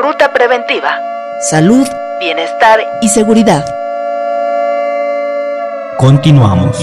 Ruta 0.00 0.32
Preventiva. 0.32 0.98
Salud, 1.50 1.86
Bienestar 2.20 2.80
y 3.02 3.10
seguridad. 3.10 3.62
Continuamos. 5.98 6.78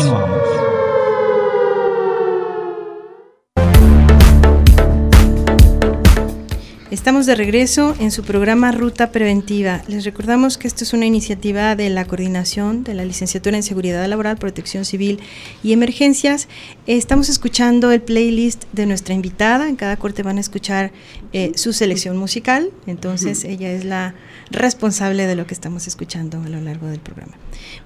Estamos 6.97 7.27
de 7.27 7.35
regreso 7.35 7.95
en 7.99 8.09
su 8.09 8.23
programa 8.23 8.71
Ruta 8.71 9.11
Preventiva. 9.11 9.83
Les 9.87 10.03
recordamos 10.03 10.57
que 10.57 10.67
esto 10.67 10.83
es 10.83 10.93
una 10.93 11.05
iniciativa 11.05 11.75
de 11.75 11.91
la 11.91 12.05
coordinación 12.05 12.83
de 12.83 12.95
la 12.95 13.05
licenciatura 13.05 13.55
en 13.55 13.61
Seguridad 13.61 14.05
Laboral, 14.07 14.37
Protección 14.37 14.83
Civil 14.83 15.19
y 15.63 15.73
Emergencias. 15.73 16.47
Estamos 16.87 17.29
escuchando 17.29 17.91
el 17.91 18.01
playlist 18.01 18.63
de 18.73 18.87
nuestra 18.87 19.13
invitada. 19.13 19.69
En 19.69 19.75
cada 19.75 19.97
corte 19.97 20.23
van 20.23 20.37
a 20.37 20.41
escuchar 20.41 20.91
eh, 21.33 21.51
su 21.53 21.71
selección 21.71 22.17
musical. 22.17 22.71
Entonces 22.87 23.43
ella 23.43 23.71
es 23.71 23.85
la 23.85 24.15
responsable 24.49 25.27
de 25.27 25.35
lo 25.35 25.45
que 25.45 25.53
estamos 25.53 25.85
escuchando 25.85 26.41
a 26.41 26.49
lo 26.49 26.59
largo 26.61 26.87
del 26.87 26.99
programa. 26.99 27.33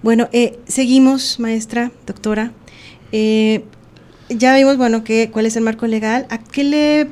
Bueno, 0.01 0.29
eh, 0.31 0.57
seguimos, 0.67 1.37
maestra, 1.37 1.91
doctora. 2.07 2.53
Eh, 3.11 3.65
ya 4.29 4.55
vimos, 4.55 4.77
bueno, 4.77 5.03
que, 5.03 5.29
cuál 5.31 5.47
es 5.47 5.57
el 5.57 5.63
marco 5.63 5.85
legal. 5.85 6.27
¿A 6.29 6.37
qué 6.41 6.63
le 6.63 7.07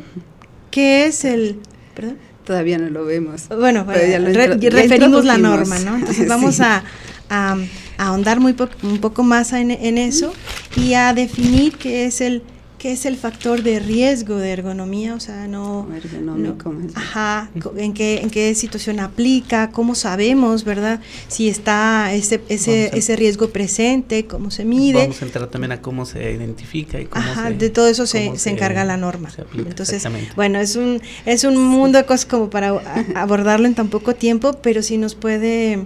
qué 0.71 1.05
es 1.05 1.26
el 1.26 1.59
¿Perdón? 1.99 2.17
Todavía 2.45 2.77
no 2.77 2.89
lo 2.89 3.03
vemos. 3.03 3.49
Bueno, 3.49 3.84
bueno 3.84 4.02
ya 4.09 4.20
lo 4.20 4.31
re, 4.31 4.48
referimos 4.70 5.26
la 5.26 5.38
norma, 5.38 5.77
¿no? 5.80 5.98
Entonces 5.98 6.27
vamos 6.30 6.55
sí. 6.55 6.63
a, 6.63 6.84
a, 7.30 7.57
a, 7.98 8.07
ahondar 8.07 8.40
muy 8.40 8.53
po 8.53 8.70
un 8.84 8.99
poco 8.99 9.23
más 9.23 9.52
en, 9.52 9.70
en, 9.71 9.98
eso 9.98 10.31
y 10.77 10.93
a 10.93 11.13
definir 11.13 11.76
qué 11.76 12.05
es 12.05 12.21
el 12.21 12.41
qué 12.79 12.93
es 12.93 13.05
el 13.05 13.17
factor 13.17 13.61
de 13.61 13.79
riesgo 13.79 14.38
de 14.38 14.51
ergonomía, 14.51 15.13
o 15.13 15.20
sea, 15.20 15.47
no, 15.47 15.87
ergonómico, 15.93 16.71
no 16.73 16.87
ajá, 16.95 17.51
en 17.76 17.93
qué 17.93 18.21
en 18.21 18.29
qué 18.29 18.55
situación 18.55 18.99
aplica, 19.01 19.70
cómo 19.70 19.93
sabemos, 19.93 20.63
¿verdad? 20.63 21.01
Si 21.27 21.49
está 21.49 22.12
ese 22.13 22.41
ese 22.48 22.89
ese 22.98 23.15
riesgo 23.17 23.49
presente, 23.49 24.26
cómo 24.26 24.49
se 24.49 24.63
mide. 24.63 25.01
Vamos 25.01 25.21
a 25.21 25.26
entrar 25.26 25.48
también 25.48 25.73
a 25.73 25.81
cómo 25.81 26.05
se 26.05 26.31
identifica 26.31 26.99
y 26.99 27.05
cómo 27.05 27.23
ajá, 27.23 27.49
se, 27.49 27.55
de 27.55 27.70
todo 27.70 27.87
eso 27.87 28.07
se, 28.07 28.37
se, 28.37 28.49
encarga 28.49 28.85
la 28.85 28.98
norma. 28.98 29.29
Entonces, 29.54 30.07
bueno, 30.35 30.59
es 30.59 30.76
un 30.77 31.01
es 31.26 31.43
un 31.43 31.57
mundo 31.57 31.98
de 31.98 32.05
cosas 32.05 32.26
como 32.26 32.49
para 32.49 32.70
abordarlo 33.15 33.67
en 33.67 33.76
tan 33.76 33.89
poco 33.89 34.15
tiempo, 34.15 34.54
pero 34.63 34.82
si 34.82 34.98
nos 34.98 35.15
puede 35.15 35.84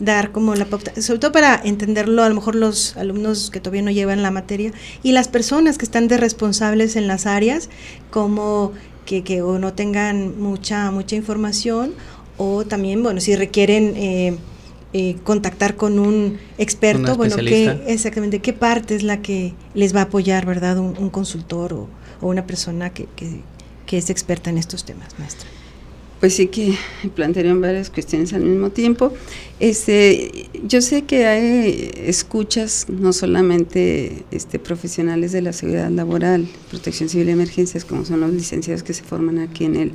dar 0.00 0.32
como 0.32 0.54
la 0.54 0.64
pauta, 0.64 1.00
sobre 1.00 1.20
todo 1.20 1.30
para 1.30 1.60
entenderlo 1.62 2.24
a 2.24 2.28
lo 2.28 2.34
mejor 2.34 2.54
los 2.54 2.96
alumnos 2.96 3.50
que 3.50 3.60
todavía 3.60 3.82
no 3.82 3.90
llevan 3.90 4.22
la 4.22 4.30
materia 4.30 4.72
y 5.02 5.12
las 5.12 5.28
personas 5.28 5.78
que 5.78 5.84
están 5.84 6.08
de 6.08 6.16
responsables 6.16 6.96
en 6.96 7.06
las 7.06 7.26
áreas, 7.26 7.68
como 8.10 8.72
que, 9.04 9.22
que 9.22 9.42
o 9.42 9.58
no 9.58 9.74
tengan 9.74 10.40
mucha, 10.40 10.90
mucha 10.90 11.16
información 11.16 11.92
o 12.38 12.64
también, 12.64 13.02
bueno, 13.02 13.20
si 13.20 13.36
requieren 13.36 13.92
eh, 13.96 14.38
eh, 14.94 15.16
contactar 15.22 15.76
con 15.76 15.98
un 15.98 16.38
experto, 16.56 17.16
bueno, 17.16 17.36
¿qué, 17.36 17.82
exactamente, 17.86 18.40
qué 18.40 18.54
parte 18.54 18.96
es 18.96 19.02
la 19.02 19.20
que 19.20 19.52
les 19.74 19.94
va 19.94 20.00
a 20.00 20.04
apoyar, 20.04 20.46
¿verdad? 20.46 20.78
Un, 20.78 20.96
un 20.98 21.10
consultor 21.10 21.74
o, 21.74 21.88
o, 22.22 22.28
una 22.28 22.46
persona 22.46 22.90
que, 22.90 23.06
que, 23.14 23.42
que 23.86 23.98
es 23.98 24.08
experta 24.08 24.48
en 24.48 24.56
estos 24.56 24.84
temas, 24.84 25.18
maestra 25.18 25.48
pues 26.20 26.34
sí 26.34 26.48
que 26.48 26.74
plantearon 27.14 27.62
varias 27.62 27.88
cuestiones 27.88 28.34
al 28.34 28.42
mismo 28.42 28.70
tiempo. 28.70 29.12
Este, 29.58 30.48
yo 30.66 30.82
sé 30.82 31.02
que 31.02 31.26
hay 31.26 31.90
escuchas 31.96 32.86
no 32.88 33.12
solamente 33.14 34.24
este, 34.30 34.58
profesionales 34.58 35.32
de 35.32 35.40
la 35.40 35.54
seguridad 35.54 35.90
laboral, 35.90 36.46
protección 36.70 37.08
civil 37.08 37.30
y 37.30 37.32
emergencias, 37.32 37.86
como 37.86 38.04
son 38.04 38.20
los 38.20 38.32
licenciados 38.32 38.82
que 38.82 38.92
se 38.92 39.02
forman 39.02 39.38
aquí 39.38 39.64
en 39.64 39.76
el 39.76 39.92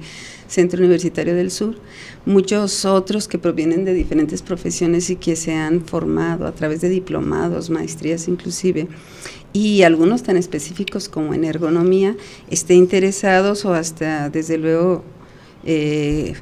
Centro 0.47 0.79
Universitario 0.79 1.35
del 1.35 1.51
Sur, 1.51 1.77
muchos 2.25 2.85
otros 2.85 3.27
que 3.27 3.37
provienen 3.37 3.85
de 3.85 3.93
diferentes 3.93 4.41
profesiones 4.41 5.09
y 5.11 5.15
que 5.15 5.35
se 5.35 5.53
han 5.53 5.85
formado 5.85 6.47
a 6.47 6.53
través 6.53 6.81
de 6.81 6.89
diplomados, 6.89 7.69
maestrías 7.69 8.27
inclusive, 8.27 8.87
y 9.53 9.83
algunos 9.83 10.23
tan 10.23 10.37
específicos 10.37 11.07
como 11.07 11.33
en 11.33 11.43
ergonomía, 11.45 12.17
esté 12.49 12.73
interesados 12.73 13.63
o 13.65 13.73
hasta 13.73 14.29
desde 14.29 14.57
luego 14.57 15.03
eh, 15.65 16.33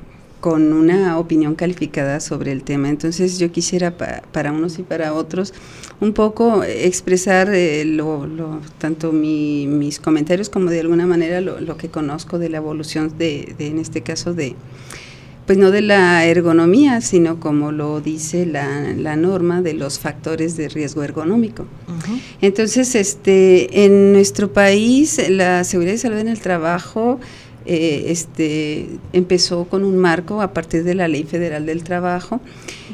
con 0.43 0.73
una 0.73 1.17
opinión 1.19 1.55
calificada 1.55 2.19
sobre 2.19 2.51
el 2.51 2.63
tema. 2.63 2.89
Entonces 2.89 3.39
yo 3.39 3.49
quisiera 3.51 3.97
pa, 3.97 4.23
para 4.33 4.51
unos 4.51 4.77
y 4.77 4.83
para 4.83 5.13
otros 5.13 5.53
un 6.01 6.11
poco 6.11 6.63
expresar 6.65 7.49
eh, 7.53 7.85
lo, 7.85 8.27
lo, 8.27 8.59
tanto 8.77 9.13
mi, 9.13 9.67
mis 9.67 9.99
comentarios 9.99 10.49
como 10.49 10.69
de 10.69 10.81
alguna 10.81 11.07
manera 11.07 11.39
lo, 11.39 11.61
lo 11.61 11.77
que 11.77 11.87
conozco 11.87 12.39
de 12.39 12.49
la 12.49 12.57
evolución 12.57 13.17
de, 13.17 13.55
de, 13.57 13.67
en 13.67 13.79
este 13.79 14.01
caso, 14.01 14.33
de 14.33 14.55
pues 15.45 15.57
no 15.57 15.71
de 15.71 15.81
la 15.81 16.25
ergonomía, 16.25 17.01
sino 17.01 17.39
como 17.39 17.71
lo 17.71 17.99
dice 18.01 18.45
la, 18.45 18.93
la 18.93 19.15
norma 19.15 19.61
de 19.61 19.73
los 19.73 19.99
factores 19.99 20.55
de 20.55 20.69
riesgo 20.69 21.03
ergonómico. 21.03 21.63
Uh 21.63 21.91
-huh. 21.91 22.21
Entonces, 22.41 22.95
este, 22.95 23.85
en 23.85 24.13
nuestro 24.13 24.53
país, 24.53 25.19
la 25.29 25.63
seguridad 25.63 25.95
y 25.95 25.97
salud 25.97 26.17
en 26.17 26.29
el 26.29 26.39
trabajo 26.39 27.19
eh, 27.65 28.05
este, 28.07 28.87
empezó 29.13 29.65
con 29.65 29.83
un 29.83 29.97
marco 29.97 30.41
a 30.41 30.53
partir 30.53 30.83
de 30.83 30.95
la 30.95 31.07
Ley 31.07 31.23
Federal 31.23 31.65
del 31.65 31.83
Trabajo. 31.83 32.41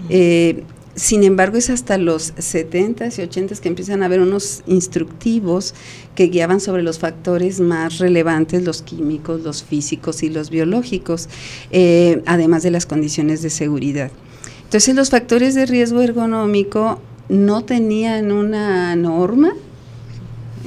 Eh, 0.10 0.64
sin 0.96 1.24
embargo, 1.24 1.58
es 1.58 1.70
hasta 1.70 1.98
los 1.98 2.36
70s 2.36 3.20
y 3.20 3.22
80s 3.22 3.60
que 3.60 3.70
empiezan 3.70 4.04
a 4.04 4.08
haber 4.08 4.20
unos 4.20 4.64
instructivos 4.68 5.74
que 6.14 6.28
guiaban 6.28 6.60
sobre 6.60 6.84
los 6.84 7.00
factores 7.00 7.62
más 7.62 8.00
relevantes, 8.00 8.64
los 8.64 8.82
químicos, 8.82 9.42
los 9.42 9.64
físicos 9.64 10.24
y 10.24 10.30
los 10.30 10.50
biológicos, 10.50 11.30
eh, 11.72 12.22
además 12.26 12.64
de 12.64 12.72
las 12.72 12.86
condiciones 12.86 13.42
de 13.42 13.50
seguridad. 13.50 14.12
Entonces, 14.66 14.94
los 14.94 15.10
factores 15.10 15.56
de 15.56 15.66
riesgo 15.66 16.02
ergonómico 16.02 17.00
no 17.30 17.64
tenían 17.64 18.32
una 18.32 18.96
norma, 18.98 19.54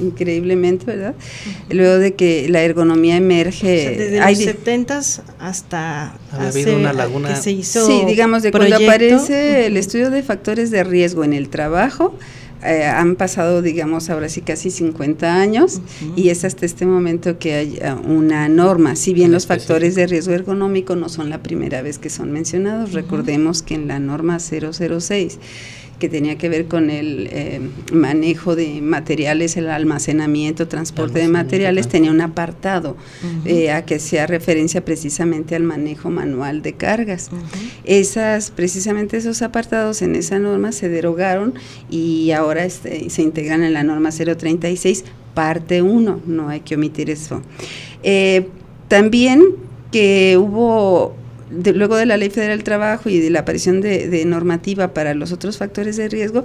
increíblemente, 0.00 0.84
¿verdad? 0.86 1.14
Uh 1.16 1.70
-huh. 1.70 1.74
Luego 1.74 1.98
de 1.98 2.14
que 2.14 2.48
la 2.48 2.62
ergonomía 2.62 3.16
emerge... 3.16 3.78
O 3.78 3.80
sea, 3.80 3.98
desde 3.98 4.20
hay 4.20 4.34
los 4.34 4.44
70 4.44 4.98
hasta 5.38 6.14
hace, 6.32 6.74
una 6.74 6.92
laguna. 6.92 7.28
que 7.30 7.36
se 7.36 7.50
hizo 7.52 7.86
Sí, 7.86 8.02
digamos, 8.06 8.42
de 8.42 8.50
proyecto. 8.50 8.76
cuando 8.78 8.92
aparece 8.92 9.32
uh 9.32 9.62
-huh. 9.62 9.66
el 9.66 9.76
estudio 9.76 10.10
de 10.10 10.22
factores 10.22 10.70
de 10.70 10.84
riesgo 10.84 11.24
en 11.24 11.32
el 11.32 11.48
trabajo, 11.48 12.14
eh, 12.64 12.84
han 12.84 13.16
pasado, 13.16 13.60
digamos, 13.60 14.08
ahora 14.08 14.28
sí 14.28 14.40
casi 14.40 14.70
50 14.70 15.34
años 15.34 15.80
uh 16.00 16.06
-huh. 16.06 16.12
y 16.16 16.28
es 16.28 16.44
hasta 16.44 16.64
este 16.64 16.86
momento 16.86 17.36
que 17.38 17.54
hay 17.54 17.80
una 18.06 18.48
norma. 18.48 18.94
Si 18.94 19.12
bien 19.14 19.32
los 19.32 19.46
factores 19.48 19.96
de 19.96 20.06
riesgo 20.06 20.32
ergonómico 20.32 20.94
no 20.94 21.08
son 21.08 21.28
la 21.28 21.42
primera 21.42 21.82
vez 21.82 21.98
que 21.98 22.08
son 22.08 22.30
mencionados, 22.30 22.90
uh 22.90 22.92
-huh. 22.92 22.96
recordemos 22.96 23.62
que 23.62 23.74
en 23.74 23.88
la 23.88 23.98
norma 23.98 24.38
006 24.38 25.38
que 26.02 26.08
tenía 26.08 26.36
que 26.36 26.48
ver 26.48 26.66
con 26.66 26.90
el 26.90 27.28
eh, 27.30 27.60
manejo 27.92 28.56
de 28.56 28.80
materiales, 28.82 29.56
el 29.56 29.68
almacenamiento, 29.68 30.66
transporte 30.66 31.20
de 31.20 31.28
materiales, 31.28 31.86
tenía 31.86 32.10
un 32.10 32.20
apartado 32.20 32.96
uh 32.96 33.46
-huh. 33.46 33.46
eh, 33.46 33.70
a 33.70 33.84
que 33.84 33.94
hacía 33.94 34.26
referencia 34.26 34.84
precisamente 34.84 35.54
al 35.54 35.62
manejo 35.62 36.10
manual 36.10 36.60
de 36.60 36.72
cargas. 36.72 37.30
Uh 37.30 37.36
-huh. 37.36 37.40
Esas, 37.84 38.50
precisamente 38.50 39.16
esos 39.16 39.42
apartados 39.42 40.02
en 40.02 40.16
esa 40.16 40.40
norma 40.40 40.72
se 40.72 40.88
derogaron 40.88 41.54
y 41.88 42.32
ahora 42.32 42.64
este, 42.64 43.08
se 43.08 43.22
integran 43.22 43.62
en 43.62 43.72
la 43.72 43.84
norma 43.84 44.10
036, 44.10 45.04
parte 45.34 45.82
1, 45.82 46.20
no 46.26 46.48
hay 46.48 46.62
que 46.62 46.74
omitir 46.74 47.10
eso. 47.10 47.42
Eh, 48.02 48.48
también 48.88 49.40
que 49.92 50.36
hubo 50.36 51.14
de, 51.52 51.72
luego 51.72 51.96
de 51.96 52.06
la 52.06 52.16
Ley 52.16 52.30
Federal 52.30 52.58
del 52.58 52.64
Trabajo 52.64 53.08
y 53.08 53.18
de 53.20 53.30
la 53.30 53.40
aparición 53.40 53.80
de, 53.80 54.08
de 54.08 54.24
normativa 54.24 54.94
para 54.94 55.14
los 55.14 55.32
otros 55.32 55.58
factores 55.58 55.96
de 55.96 56.08
riesgo, 56.08 56.44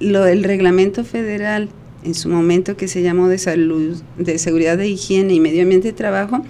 lo, 0.00 0.26
el 0.26 0.44
reglamento 0.44 1.04
federal 1.04 1.68
en 2.04 2.14
su 2.14 2.28
momento 2.28 2.76
que 2.76 2.88
se 2.88 3.02
llamó 3.02 3.28
de 3.28 3.38
salud, 3.38 3.96
de 4.18 4.38
seguridad 4.38 4.76
de 4.76 4.88
higiene 4.88 5.34
y 5.34 5.40
medio 5.40 5.62
ambiente 5.62 5.88
de 5.88 5.94
trabajo, 5.94 6.44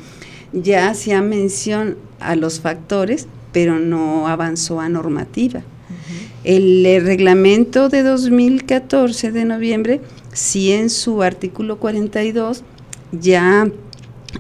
ya 0.53 0.89
hacía 0.89 1.23
mención 1.23 1.97
a 2.21 2.37
los 2.37 2.61
factores, 2.61 3.27
pero 3.53 3.79
no 3.79 4.29
avanzó 4.29 4.81
a 4.81 4.89
normativa. 4.89 5.61
Uh 5.61 5.63
-huh. 5.63 6.57
el, 6.57 6.87
el, 6.87 7.05
reglamento 7.05 7.89
de 7.89 8.03
2014 8.03 9.33
de 9.33 9.45
noviembre, 9.45 10.01
sí 10.33 10.73
en 10.73 10.91
su 10.91 11.23
artículo 11.23 11.79
42 11.79 12.65
ya 13.21 13.69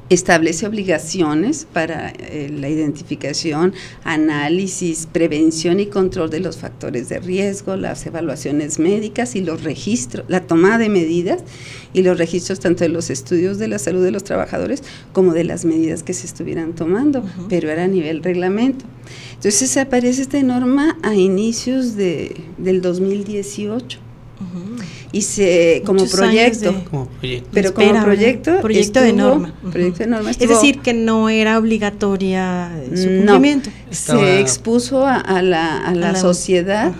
establece 0.08 0.66
obligaciones 0.66 1.66
para 1.72 2.10
eh, 2.10 2.50
la 2.52 2.68
identificación, 2.68 3.74
análisis, 4.04 5.08
prevención 5.10 5.80
y 5.80 5.86
control 5.86 6.30
de 6.30 6.40
los 6.40 6.56
factores 6.56 7.08
de 7.08 7.20
riesgo, 7.20 7.76
las 7.76 8.06
evaluaciones 8.06 8.78
médicas 8.78 9.36
y 9.36 9.40
los 9.40 9.62
registros, 9.62 10.24
la 10.28 10.40
toma 10.40 10.78
de 10.78 10.88
medidas 10.88 11.42
y 11.92 12.02
los 12.02 12.18
registros 12.18 12.60
tanto 12.60 12.84
de 12.84 12.90
los 12.90 13.10
estudios 13.10 13.58
de 13.58 13.68
la 13.68 13.78
salud 13.78 14.04
de 14.04 14.10
los 14.10 14.24
trabajadores 14.24 14.82
como 15.12 15.32
de 15.32 15.44
las 15.44 15.64
medidas 15.64 16.02
que 16.02 16.12
se 16.12 16.26
estuvieran 16.26 16.74
tomando, 16.74 17.20
uh 17.20 17.22
-huh. 17.22 17.46
pero 17.48 17.70
era 17.70 17.84
a 17.84 17.88
nivel 17.88 18.22
reglamento. 18.22 18.84
Entonces 19.34 19.76
aparece 19.76 20.22
esta 20.22 20.42
norma 20.42 20.96
a 21.02 21.14
inicios 21.14 21.96
de, 21.96 22.36
del 22.58 22.80
2018. 22.80 23.98
Y 25.12 25.22
se, 25.22 25.82
como 25.86 26.06
proyecto, 26.06 26.74
pero 27.52 27.72
como 27.72 28.02
proyecto, 28.02 28.60
proyecto 28.60 29.00
de 29.00 29.12
norma. 29.12 29.54
Proyecto 29.70 30.00
de 30.00 30.06
norma 30.08 30.30
es 30.30 30.38
decir, 30.38 30.80
que 30.80 30.92
no 30.92 31.28
era 31.28 31.58
obligatoria 31.58 32.70
su 32.94 33.06
cumplimiento. 33.06 33.70
se 33.90 34.40
expuso 34.40 35.06
a, 35.06 35.40
la, 35.42 35.78
a 35.78 35.94
la, 35.94 36.16
sociedad 36.16 36.92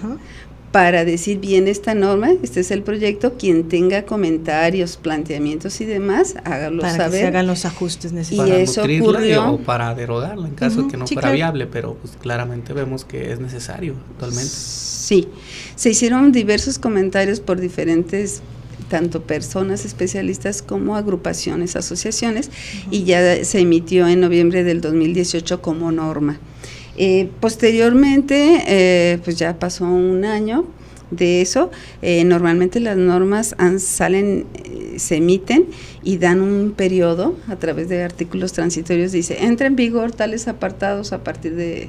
para 0.75 1.05
decir 1.05 1.38
bien 1.38 1.69
esta 1.69 1.94
norma, 1.94 2.32
este 2.43 2.59
es 2.59 2.73
el 2.73 2.82
proyecto, 2.82 3.35
quien 3.35 3.69
tenga 3.69 4.05
comentarios, 4.05 4.97
planteamientos 4.97 5.81
y 5.81 5.85
demás, 5.85 6.35
hágalo 6.43 6.82
para 6.82 6.97
saber. 6.97 7.12
Que 7.12 7.19
se 7.19 7.26
hagan 7.29 7.47
los 7.47 7.65
ajustes 7.65 8.12
necesarios. 8.12 8.49
Para 8.49 8.59
y 8.59 8.97
eso 8.97 9.05
ocurrió, 9.05 9.53
o 9.53 9.59
para 9.59 9.94
derogarla 9.94 10.49
en 10.49 10.56
caso 10.56 10.82
de 10.82 10.88
que 10.88 10.97
no 10.97 11.06
fuera 11.06 11.31
viable, 11.31 11.69
pero 11.69 11.94
pues 11.94 12.17
claramente 12.21 12.73
vemos 12.73 13.05
que 13.05 13.31
es 13.31 13.38
necesario 13.38 13.94
actualmente. 14.15 14.50
Sí, 14.50 15.29
se 15.76 15.91
hicieron 15.91 16.32
diversos 16.32 16.81
comentarios 16.81 17.38
por 17.38 17.61
diferentes 17.61 18.43
tanto 18.88 19.23
personas 19.23 19.85
especialistas 19.85 20.61
como 20.61 20.97
agrupaciones, 20.97 21.76
asociaciones, 21.76 22.50
y 22.91 23.05
ya 23.05 23.44
se 23.44 23.61
emitió 23.61 24.09
en 24.09 24.19
noviembre 24.19 24.65
del 24.65 24.81
2018 24.81 25.62
como 25.62 25.93
norma. 25.93 26.41
Eh, 26.96 27.29
posteriormente, 27.41 28.62
eh, 28.67 29.19
pues 29.25 29.37
ya 29.37 29.58
pasó 29.58 29.85
un 29.85 30.25
año 30.25 30.64
de 31.11 31.41
eso. 31.41 31.70
Eh, 32.02 32.25
normalmente 32.25 32.81
las 32.81 32.96
normas 32.96 33.55
salen, 33.79 34.46
se 34.96 35.17
emiten 35.17 35.67
y 36.02 36.19
dan 36.19 36.41
un 36.41 36.73
periodo 36.73 37.37
a 37.49 37.56
través 37.56 37.88
de 37.88 38.02
artículos 38.02 38.52
transitorios. 38.52 39.12
Dice, 39.12 39.44
entra 39.44 39.67
en 39.67 39.76
vigor 39.76 40.12
tales 40.12 40.49
apartados 40.49 41.12
a 41.12 41.25
partir 41.25 41.55
de, 41.55 41.88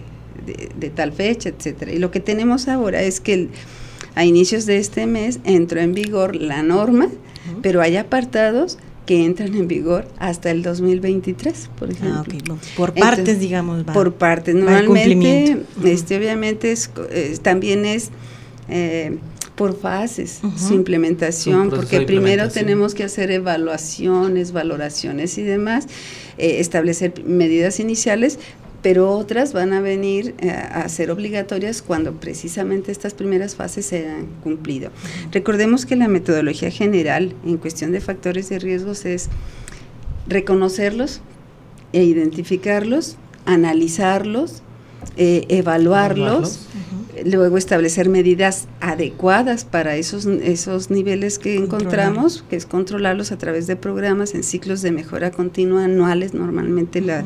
tal 0.96 1.12
fecha, 1.14 1.50
etcétera. 1.50 1.92
Y 1.92 2.00
lo 2.00 2.12
que 2.12 2.20
tenemos 2.20 2.68
ahora 2.68 3.02
es 3.02 3.20
que 3.20 3.50
a 4.16 4.26
inicios 4.26 4.66
de 4.66 4.78
este 4.78 5.08
mes 5.08 5.40
entró 5.44 5.82
en 5.82 5.94
vigor 5.94 6.36
la 6.36 6.64
norma, 6.64 7.10
pero 7.62 7.82
hay 7.82 7.98
apartados 7.98 8.80
que 9.06 9.24
entran 9.24 9.54
en 9.56 9.68
vigor 9.68 10.08
hasta 10.18 10.52
el 10.52 10.64
2023, 10.64 11.70
por 11.78 11.90
ah, 11.90 11.92
ejemplo. 11.92 12.58
Por 12.76 12.94
partes, 12.94 13.40
digamos. 13.40 13.84
por 13.84 14.14
partes. 14.14 14.56
Normalmente, 14.56 15.64
este, 15.84 16.18
obviamente, 16.18 16.72
es, 16.72 16.92
también 17.42 17.86
es 17.86 18.10
eh, 18.68 19.18
por 19.56 19.80
fases 19.80 20.42
su 20.58 20.74
implementación, 20.74 21.70
porque 21.70 22.02
primero 22.02 22.50
tenemos 22.50 22.94
que 22.94 23.04
hacer 23.04 23.32
evaluaciones, 23.32 24.52
valoraciones 24.52 25.38
y 25.38 25.44
demás, 25.44 25.88
eh, 26.38 26.60
establecer 26.60 27.24
medidas 27.26 27.80
iniciales, 27.80 28.38
pero 28.86 29.10
otras 29.10 29.52
van 29.52 29.74
a 29.74 29.82
venir 29.82 30.36
eh, 30.38 30.52
a 30.52 30.88
ser 30.90 31.10
obligatorias 31.10 31.82
cuando 31.82 32.20
precisamente 32.20 32.92
estas 32.92 33.16
primeras 33.16 33.56
fases 33.56 33.88
se 33.88 34.08
han 34.08 34.28
cumplido. 34.44 34.92
Recordemos 35.32 35.88
que 35.88 35.96
la 35.96 36.08
metodología 36.08 36.70
general 36.70 37.34
en 37.44 37.58
cuestión 37.58 37.92
de 37.92 38.00
factores 38.00 38.48
de 38.48 38.60
riesgos 38.60 39.06
es 39.06 39.30
reconocerlos 40.28 41.22
e 41.94 42.04
identificarlos, 42.04 43.18
analizarlos, 43.48 44.62
eh, 45.18 45.46
evaluarlos, 45.50 46.68
luego 47.24 47.58
establecer 47.58 48.10
medidas 48.10 48.68
adecuadas 48.82 49.66
para 49.66 49.96
esos, 49.96 50.26
esos 50.26 50.90
niveles 50.90 51.40
que 51.40 51.56
encontramos, 51.56 52.44
que 52.50 52.56
es 52.56 52.66
controlarlos 52.66 53.32
a 53.32 53.38
través 53.38 53.68
de 53.68 53.76
programas 53.76 54.34
en 54.36 54.44
ciclos 54.44 54.82
de 54.82 54.92
mejora 54.92 55.32
continua 55.32 55.86
anuales, 55.86 56.34
normalmente 56.34 57.02
la 57.02 57.24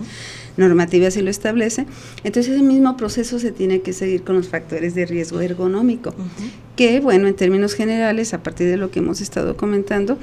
normativa 0.58 1.10
si 1.10 1.22
lo 1.22 1.30
establece. 1.30 1.86
Entonces 2.24 2.54
ese 2.54 2.64
mismo 2.64 2.98
proceso 2.98 3.40
se 3.40 3.52
tiene 3.52 3.82
que 3.82 3.94
seguir 3.94 4.24
con 4.24 4.36
los 4.36 4.48
factores 4.48 4.94
de 4.94 5.06
riesgo 5.06 5.42
ergonómico, 5.42 6.14
que 6.76 7.00
bueno, 7.00 7.28
en 7.28 7.36
términos 7.36 7.74
generales, 7.74 8.34
a 8.34 8.44
partir 8.44 8.68
de 8.68 8.78
lo 8.78 8.92
que 8.92 9.00
hemos 9.00 9.22
estado 9.22 9.58
comentando, 9.58 10.18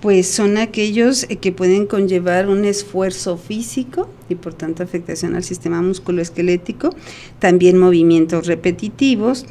pues 0.00 0.28
son 0.28 0.58
aquellos 0.58 1.24
eh, 1.24 1.36
que 1.36 1.52
pueden 1.52 1.86
conllevar 1.86 2.48
un 2.48 2.64
esfuerzo 2.64 3.36
físico 3.36 4.08
y 4.28 4.34
por 4.34 4.54
tanto 4.54 4.82
afectación 4.82 5.34
al 5.34 5.44
sistema 5.44 5.82
musculoesquelético, 5.82 6.90
también 7.38 7.78
movimientos 7.78 8.46
repetitivos, 8.46 9.46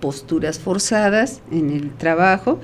posturas 0.00 0.58
forzadas 0.58 1.42
en 1.50 1.70
el 1.70 1.90
trabajo 1.90 2.58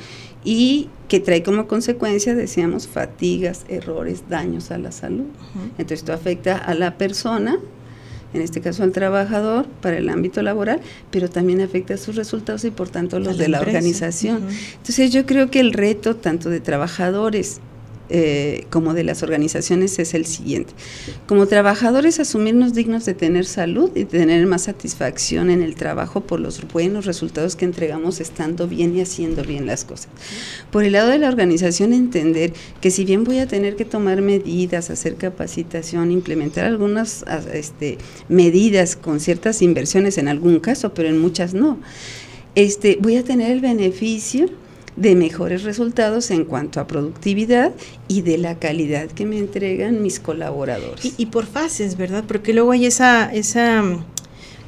y 0.44 0.88
que 1.08 1.20
trae 1.20 1.42
como 1.42 1.66
consecuencia, 1.66 2.34
decíamos, 2.34 2.88
fatigas, 2.88 3.64
errores, 3.68 4.24
daños 4.28 4.70
a 4.70 4.78
la 4.78 4.90
salud. 4.90 5.26
Entonces 5.72 6.00
esto 6.00 6.12
afecta 6.12 6.56
a 6.56 6.74
la 6.74 6.96
persona, 6.96 7.58
en 8.36 8.42
este 8.42 8.60
caso 8.60 8.82
al 8.82 8.92
trabajador, 8.92 9.66
para 9.80 9.98
el 9.98 10.08
ámbito 10.08 10.42
laboral, 10.42 10.80
pero 11.10 11.28
también 11.28 11.60
afecta 11.60 11.94
a 11.94 11.96
sus 11.96 12.16
resultados 12.16 12.64
y 12.64 12.70
por 12.70 12.88
tanto 12.88 13.18
los 13.18 13.38
de 13.38 13.48
la 13.48 13.60
organización. 13.60 14.46
Entonces 14.76 15.12
yo 15.12 15.26
creo 15.26 15.50
que 15.50 15.60
el 15.60 15.72
reto 15.72 16.16
tanto 16.16 16.50
de 16.50 16.60
trabajadores 16.60 17.60
eh, 18.08 18.66
como 18.70 18.94
de 18.94 19.04
las 19.04 19.22
organizaciones 19.22 19.98
es 19.98 20.14
el 20.14 20.26
siguiente. 20.26 20.72
Como 21.26 21.46
trabajadores, 21.46 22.20
asumirnos 22.20 22.72
dignos 22.72 23.04
de 23.04 23.14
tener 23.14 23.44
salud 23.44 23.90
y 23.94 24.04
tener 24.04 24.46
más 24.46 24.62
satisfacción 24.62 25.50
en 25.50 25.62
el 25.62 25.74
trabajo 25.74 26.20
por 26.20 26.40
los 26.40 26.66
buenos 26.68 27.04
resultados 27.04 27.56
que 27.56 27.64
entregamos 27.64 28.20
estando 28.20 28.68
bien 28.68 28.96
y 28.96 29.00
haciendo 29.00 29.42
bien 29.42 29.66
las 29.66 29.84
cosas. 29.84 30.08
Por 30.70 30.84
el 30.84 30.92
lado 30.92 31.10
de 31.10 31.18
la 31.18 31.28
organización, 31.28 31.92
entender 31.92 32.52
que 32.80 32.90
si 32.90 33.04
bien 33.04 33.24
voy 33.24 33.38
a 33.38 33.46
tener 33.46 33.76
que 33.76 33.84
tomar 33.84 34.22
medidas, 34.22 34.90
hacer 34.90 35.16
capacitación, 35.16 36.12
implementar 36.12 36.64
algunas 36.64 37.24
este, 37.52 37.98
medidas 38.28 38.96
con 38.96 39.20
ciertas 39.20 39.62
inversiones 39.62 40.18
en 40.18 40.28
algún 40.28 40.60
caso, 40.60 40.94
pero 40.94 41.08
en 41.08 41.18
muchas 41.18 41.54
no, 41.54 41.80
este, 42.54 42.98
voy 43.00 43.16
a 43.16 43.24
tener 43.24 43.50
el 43.50 43.60
beneficio 43.60 44.48
de 44.96 45.14
mejores 45.14 45.62
resultados 45.62 46.30
en 46.30 46.44
cuanto 46.44 46.80
a 46.80 46.86
productividad 46.86 47.72
y 48.08 48.22
de 48.22 48.38
la 48.38 48.58
calidad 48.58 49.06
que 49.08 49.26
me 49.26 49.38
entregan 49.38 50.02
mis 50.02 50.20
colaboradores. 50.20 51.04
Y, 51.04 51.14
y 51.18 51.26
por 51.26 51.46
fases, 51.46 51.96
¿verdad? 51.96 52.24
Porque 52.26 52.52
luego 52.52 52.72
hay 52.72 52.86
esa, 52.86 53.32
esa 53.32 53.84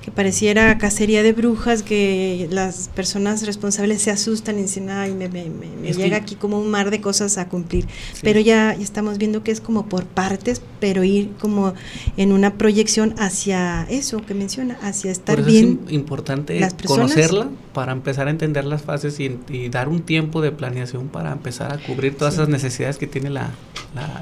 que 0.08 0.14
pareciera 0.14 0.78
cacería 0.78 1.22
de 1.22 1.34
brujas, 1.34 1.82
que 1.82 2.48
las 2.50 2.88
personas 2.88 3.44
responsables 3.44 4.00
se 4.00 4.10
asustan 4.10 4.58
y 4.58 4.62
dicen, 4.62 4.88
ay, 4.88 5.12
me, 5.12 5.28
me, 5.28 5.92
llega 5.92 6.16
aquí 6.16 6.34
como 6.34 6.58
un 6.58 6.70
mar 6.70 6.90
de 6.90 7.02
cosas 7.02 7.36
a 7.36 7.50
cumplir. 7.50 7.86
Pero 8.22 8.40
ya, 8.40 8.72
estamos 8.72 9.18
viendo 9.18 9.42
que 9.42 9.50
es 9.50 9.60
como 9.60 9.86
por 9.86 10.06
partes, 10.06 10.62
pero 10.80 11.04
ir 11.04 11.32
como 11.38 11.74
en 12.16 12.32
una 12.32 12.54
proyección 12.54 13.14
hacia 13.18 13.86
eso 13.90 14.24
que 14.24 14.32
menciona, 14.32 14.78
hacia 14.80 15.10
estar 15.10 15.44
bien. 15.44 15.80
Es 15.86 15.92
importante 15.92 16.66
conocerla 16.86 17.50
para 17.74 17.92
empezar 17.92 18.28
a 18.28 18.30
entender 18.30 18.64
las 18.64 18.80
fases 18.80 19.20
y, 19.20 19.28
dar 19.68 19.88
un 19.90 20.00
tiempo 20.00 20.40
de 20.40 20.52
planeación 20.52 21.08
para 21.08 21.32
empezar 21.32 21.70
a 21.70 21.78
cubrir 21.78 22.16
todas 22.16 22.34
esas 22.34 22.48
necesidades 22.48 22.96
que 22.96 23.06
tiene 23.06 23.28
la, 23.28 23.50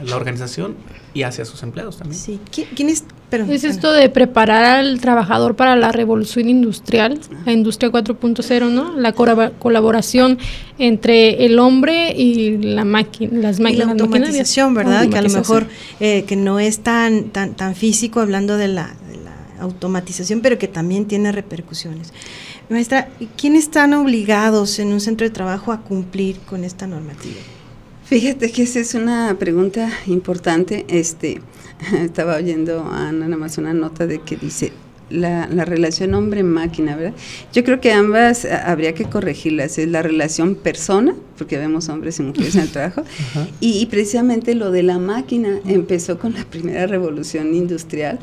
la, 0.04 0.16
organización 0.16 0.74
y 1.14 1.22
hacia 1.22 1.44
sus 1.44 1.62
empleados 1.62 1.98
también. 1.98 2.20
Sí, 2.20 2.40
¿quién 2.74 2.88
es? 2.88 3.04
Es 3.30 3.64
esto 3.64 3.92
de 3.92 4.08
preparar 4.08 4.64
al 4.64 5.00
trabajador 5.00 5.56
para 5.56 5.74
la 5.76 5.90
revolución 5.90 6.48
industrial, 6.48 7.20
la 7.44 7.52
industria 7.52 7.90
4.0, 7.90 8.70
¿no? 8.70 8.94
La 8.96 9.12
colaboración 9.12 10.38
entre 10.78 11.44
el 11.44 11.58
hombre 11.58 12.12
y 12.12 12.58
la 12.58 12.84
máquina, 12.84 13.40
las 13.40 13.58
máquinas. 13.58 13.84
Y 13.84 13.86
la 13.86 13.92
automatización, 13.92 14.74
¿verdad? 14.74 15.08
Que 15.08 15.18
a 15.18 15.22
lo 15.22 15.30
mejor 15.30 15.66
eh, 16.00 16.24
que 16.26 16.36
no 16.36 16.60
es 16.60 16.80
tan, 16.80 17.30
tan, 17.30 17.54
tan 17.54 17.74
físico 17.74 18.20
hablando 18.20 18.56
de 18.56 18.68
la, 18.68 18.94
de 19.08 19.16
la 19.24 19.62
automatización, 19.62 20.40
pero 20.40 20.58
que 20.58 20.68
también 20.68 21.06
tiene 21.06 21.32
repercusiones. 21.32 22.12
Maestra, 22.68 23.08
¿quiénes 23.36 23.64
están 23.64 23.94
obligados 23.94 24.78
en 24.78 24.92
un 24.92 25.00
centro 25.00 25.26
de 25.26 25.30
trabajo 25.30 25.72
a 25.72 25.82
cumplir 25.82 26.38
con 26.40 26.64
esta 26.64 26.86
normativa? 26.86 27.36
Fíjate 28.04 28.52
que 28.52 28.62
esa 28.62 28.78
es 28.78 28.94
una 28.94 29.36
pregunta 29.38 29.90
importante. 30.06 30.84
Este, 30.88 31.40
estaba 32.02 32.36
oyendo 32.36 32.80
a 32.80 33.08
Ana 33.08 33.26
nada 33.26 33.36
más 33.36 33.58
una 33.58 33.74
nota 33.74 34.06
de 34.06 34.20
que 34.20 34.36
dice, 34.36 34.72
la, 35.10 35.46
la 35.48 35.64
relación 35.64 36.14
hombre-máquina, 36.14 36.96
¿verdad? 36.96 37.14
Yo 37.52 37.64
creo 37.64 37.80
que 37.80 37.92
ambas 37.92 38.44
eh, 38.44 38.52
habría 38.52 38.94
que 38.94 39.04
corregirlas. 39.04 39.78
Es 39.78 39.88
la 39.88 40.02
relación 40.02 40.54
persona, 40.54 41.14
porque 41.36 41.58
vemos 41.58 41.88
hombres 41.88 42.18
y 42.18 42.22
mujeres 42.22 42.54
en 42.54 42.62
el 42.62 42.68
trabajo, 42.72 43.02
y, 43.60 43.86
precisamente 43.86 44.54
lo 44.54 44.70
de 44.70 44.82
la 44.82 44.98
máquina 44.98 45.60
empezó 45.66 46.18
con 46.18 46.34
la 46.34 46.44
primera 46.44 46.86
revolución 46.86 47.54
industrial, 47.54 48.18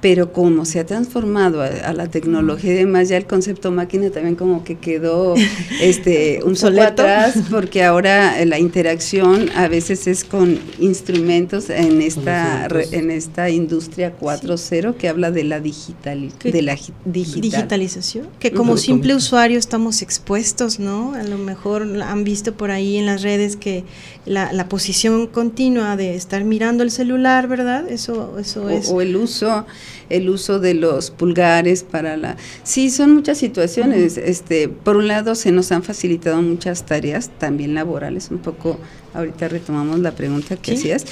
pero 0.00 0.32
como 0.32 0.64
se 0.64 0.80
ha 0.80 0.86
transformado 0.86 1.62
a, 1.62 1.92
la 1.92 2.08
tecnología 2.08 2.72
y 2.72 2.76
demás, 2.76 3.08
ya 3.08 3.16
el 3.16 3.26
concepto 3.26 3.70
máquina 3.70 4.10
también 4.10 4.36
como 4.36 4.64
que 4.64 4.76
quedó 4.76 5.34
este, 5.80 6.40
un 6.44 6.54
poco 6.54 6.80
atrás, 6.80 7.34
porque 7.50 7.84
ahora 7.84 8.44
la 8.44 8.58
interacción 8.58 9.50
a 9.54 9.68
veces 9.68 10.06
es 10.06 10.24
con 10.24 10.58
instrumentos 10.78 11.70
en 11.70 12.02
esta, 12.02 12.68
en 12.92 13.10
esta 13.10 13.50
industria 13.50 14.14
4.0 14.18 14.94
que 14.94 15.08
habla 15.08 15.30
de 15.30 15.44
la 15.44 15.60
de 15.60 16.62
la 16.62 16.76
digitalización, 17.04 18.28
que 18.38 18.52
como 18.52 18.76
simple 18.76 19.14
usuario 19.14 19.58
estamos 19.58 20.02
expuestos, 20.02 20.78
¿no? 20.78 21.14
A 21.14 21.22
lo 21.22 21.38
mejor 21.38 21.82
han 22.02 22.24
visto 22.24 22.54
por 22.58 22.70
ahí 22.70 22.98
en 22.98 23.06
las 23.06 23.22
redes 23.22 23.56
que 23.56 23.84
la, 24.26 24.52
la 24.52 24.68
posición 24.68 25.26
continua 25.26 25.96
de 25.96 26.14
estar 26.14 26.44
mirando 26.44 26.82
el 26.82 26.90
celular, 26.90 27.48
¿verdad? 27.48 27.88
Eso, 27.88 28.38
eso 28.38 28.68
es. 28.68 28.90
O 28.90 29.00
el 29.00 29.16
uso, 29.16 29.64
el 30.10 30.28
uso 30.28 30.60
de 30.60 30.74
los 30.74 31.10
pulgares 31.10 31.84
para 31.84 32.18
la. 32.18 32.36
Sí, 32.64 32.90
son 32.90 33.14
muchas 33.14 33.38
situaciones. 33.38 34.18
Este, 34.18 34.68
por 34.68 34.98
un 34.98 35.08
lado, 35.08 35.34
se 35.34 35.52
nos 35.52 35.72
han 35.72 35.82
facilitado 35.82 36.42
muchas 36.42 36.84
tareas, 36.84 37.30
también 37.38 37.72
laborales, 37.74 38.30
un 38.30 38.38
poco. 38.38 38.78
Ahorita 39.14 39.48
retomamos 39.48 40.00
la 40.00 40.12
pregunta 40.12 40.56
que 40.56 40.74
hacías, 40.74 41.06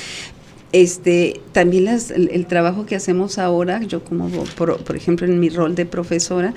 este, 0.72 1.40
también 1.52 1.86
las, 1.86 2.10
el, 2.10 2.44
trabajo 2.46 2.84
que 2.86 2.96
hacemos 2.96 3.38
ahora, 3.38 3.80
yo 3.82 4.04
como, 4.04 4.28
por, 4.28 4.76
por, 4.84 4.96
ejemplo, 4.96 5.26
en 5.26 5.40
mi 5.40 5.48
rol 5.48 5.74
de 5.74 5.86
profesora, 5.86 6.52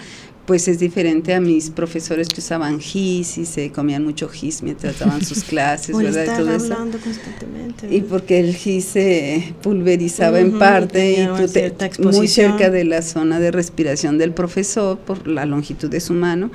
pues 0.50 0.68
es 0.68 0.80
diferente 0.80 1.36
a 1.36 1.40
mis 1.40 1.70
profesores 1.70 2.28
que 2.28 2.42
usaban 2.42 2.80
GIS 2.80 3.38
y 3.38 3.46
se 3.46 3.72
comían 3.72 4.04
mucho 4.04 4.28
GIS 4.28 4.64
mientras 4.64 4.98
daban 4.98 5.24
sus 5.24 5.44
clases, 5.48 5.96
¿verdad? 5.96 6.24
Y, 6.24 6.26
todo 6.26 6.56
hablando 6.56 6.98
constantemente, 6.98 7.96
y 7.96 8.02
porque 8.02 8.40
el 8.40 8.56
GIS 8.56 8.86
se 8.86 9.54
pulverizaba 9.62 10.40
en 10.40 10.58
parte 10.58 11.22
y, 11.22 12.02
muy 12.02 12.28
cerca 12.28 12.72
de 12.72 12.84
la 12.84 13.04
zona 13.04 13.40
de 13.40 13.52
respiración 13.52 14.18
del 14.18 14.34
profesor 14.34 14.98
por 14.98 15.28
la 15.28 15.46
longitud 15.46 15.88
de 15.88 16.00
su 16.00 16.14
mano. 16.14 16.50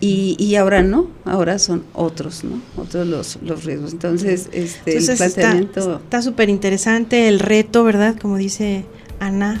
Y, 0.00 0.34
y, 0.40 0.56
ahora 0.56 0.82
no, 0.82 1.08
ahora 1.24 1.60
son 1.60 1.84
otros, 1.92 2.42
¿no? 2.42 2.60
Otros 2.76 3.06
los, 3.06 3.38
los 3.42 3.64
riesgos. 3.64 3.92
Entonces, 3.92 4.48
este, 4.50 4.98
el 4.98 5.16
planteamiento... 5.16 6.00
Está 6.02 6.22
súper 6.22 6.48
interesante 6.48 7.28
el 7.28 7.38
reto, 7.38 7.84
¿verdad? 7.84 8.16
Como 8.20 8.36
dice 8.36 8.84
Ana, 9.20 9.60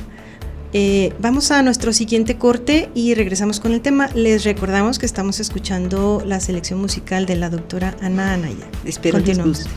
eh, 0.72 1.14
vamos 1.18 1.50
a 1.50 1.62
nuestro 1.62 1.92
siguiente 1.92 2.36
corte 2.36 2.90
y 2.94 3.14
regresamos 3.14 3.60
con 3.60 3.72
el 3.72 3.80
tema. 3.80 4.08
Les 4.14 4.44
recordamos 4.44 4.98
que 4.98 5.06
estamos 5.06 5.40
escuchando 5.40 6.22
la 6.26 6.40
selección 6.40 6.80
musical 6.80 7.26
de 7.26 7.36
la 7.36 7.48
doctora 7.48 7.96
Ana 8.02 8.34
Anaya. 8.34 8.68
Espero 8.84 9.18
que 9.22 9.34
les 9.34 9.42
guste. 9.42 9.70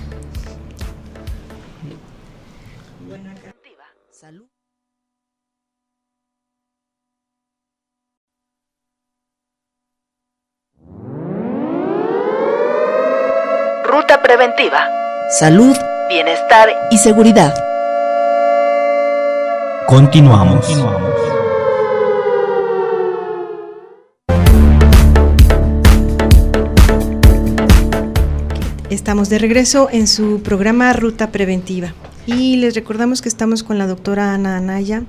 Ruta 13.86 14.21
preventiva. 14.21 14.88
Salud, 15.39 15.75
bienestar 16.10 16.69
y 16.91 16.98
seguridad. 16.98 17.71
Continuamos. 19.91 20.65
Estamos 28.89 29.27
de 29.27 29.38
regreso 29.38 29.89
en 29.91 30.07
su 30.07 30.41
programa 30.43 30.93
Ruta 30.93 31.33
Preventiva 31.33 31.93
y 32.25 32.55
les 32.55 32.74
recordamos 32.74 33.21
que 33.21 33.27
estamos 33.27 33.63
con 33.63 33.77
la 33.77 33.86
doctora 33.86 34.33
Ana 34.33 34.55
Anaya, 34.55 35.03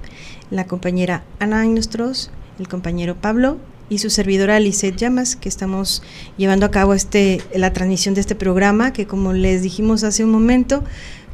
la 0.51 0.67
compañera 0.67 1.23
Ana 1.39 1.65
Nostros, 1.65 2.33
el 2.59 2.67
compañero 2.67 3.15
Pablo 3.15 3.59
y 3.89 3.99
su 3.99 4.11
servidora 4.11 4.59
Lisette 4.59 4.97
Llamas, 4.97 5.37
que 5.37 5.49
estamos 5.49 6.03
llevando 6.37 6.67
a 6.67 6.73
cabo 6.73 6.95
este, 6.95 7.41
la 7.55 7.73
transmisión 7.73 8.15
de 8.15 8.23
este 8.23 8.35
programa, 8.35 8.93
que 8.93 9.07
como 9.07 9.33
les 9.33 9.63
dijimos 9.63 10.03
hace 10.03 10.25
un 10.25 10.33
momento, 10.33 10.83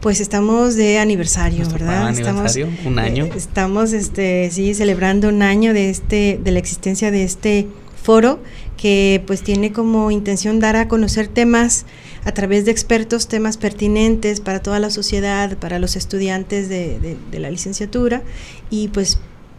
pues 0.01 0.21
estamos 0.21 0.77
de 0.77 0.99
aniversario, 0.99 1.69
¿verdad? 1.69 2.11
estamos, 2.11 2.57
un 2.85 2.99
año. 2.99 3.25
Eh, 3.27 3.33
estamos, 3.37 3.93
este, 3.93 4.51
sí, 4.51 4.75
celebrando 4.75 5.29
un 5.29 5.43
año 5.43 5.75
de 5.75 5.91
este, 5.91 6.41
de 6.43 6.51
la 6.53 6.59
existencia 6.59 7.11
de 7.11 7.25
este 7.25 7.69
foro 8.01 8.41
que 8.77 9.23
pues 9.27 9.43
tiene 9.43 9.73
como 9.73 10.11
intención 10.11 10.61
dar 10.61 10.77
a 10.77 10.87
conocer 10.87 11.27
temas 11.27 11.85
a 12.25 12.33
través 12.33 12.65
de 12.65 12.71
expertos, 12.71 13.27
temas 13.27 13.57
pertinentes 13.57 14.41
para 14.41 14.63
toda 14.63 14.79
la 14.79 14.91
sociedad, 14.91 15.57
para 15.59 15.79
los 15.81 15.97
estudiantes 15.97 16.69
de, 16.69 17.17
de 17.31 17.39
la 17.39 17.51
licenciatura 17.51 18.23
y 18.71 18.89
pues 18.89 19.19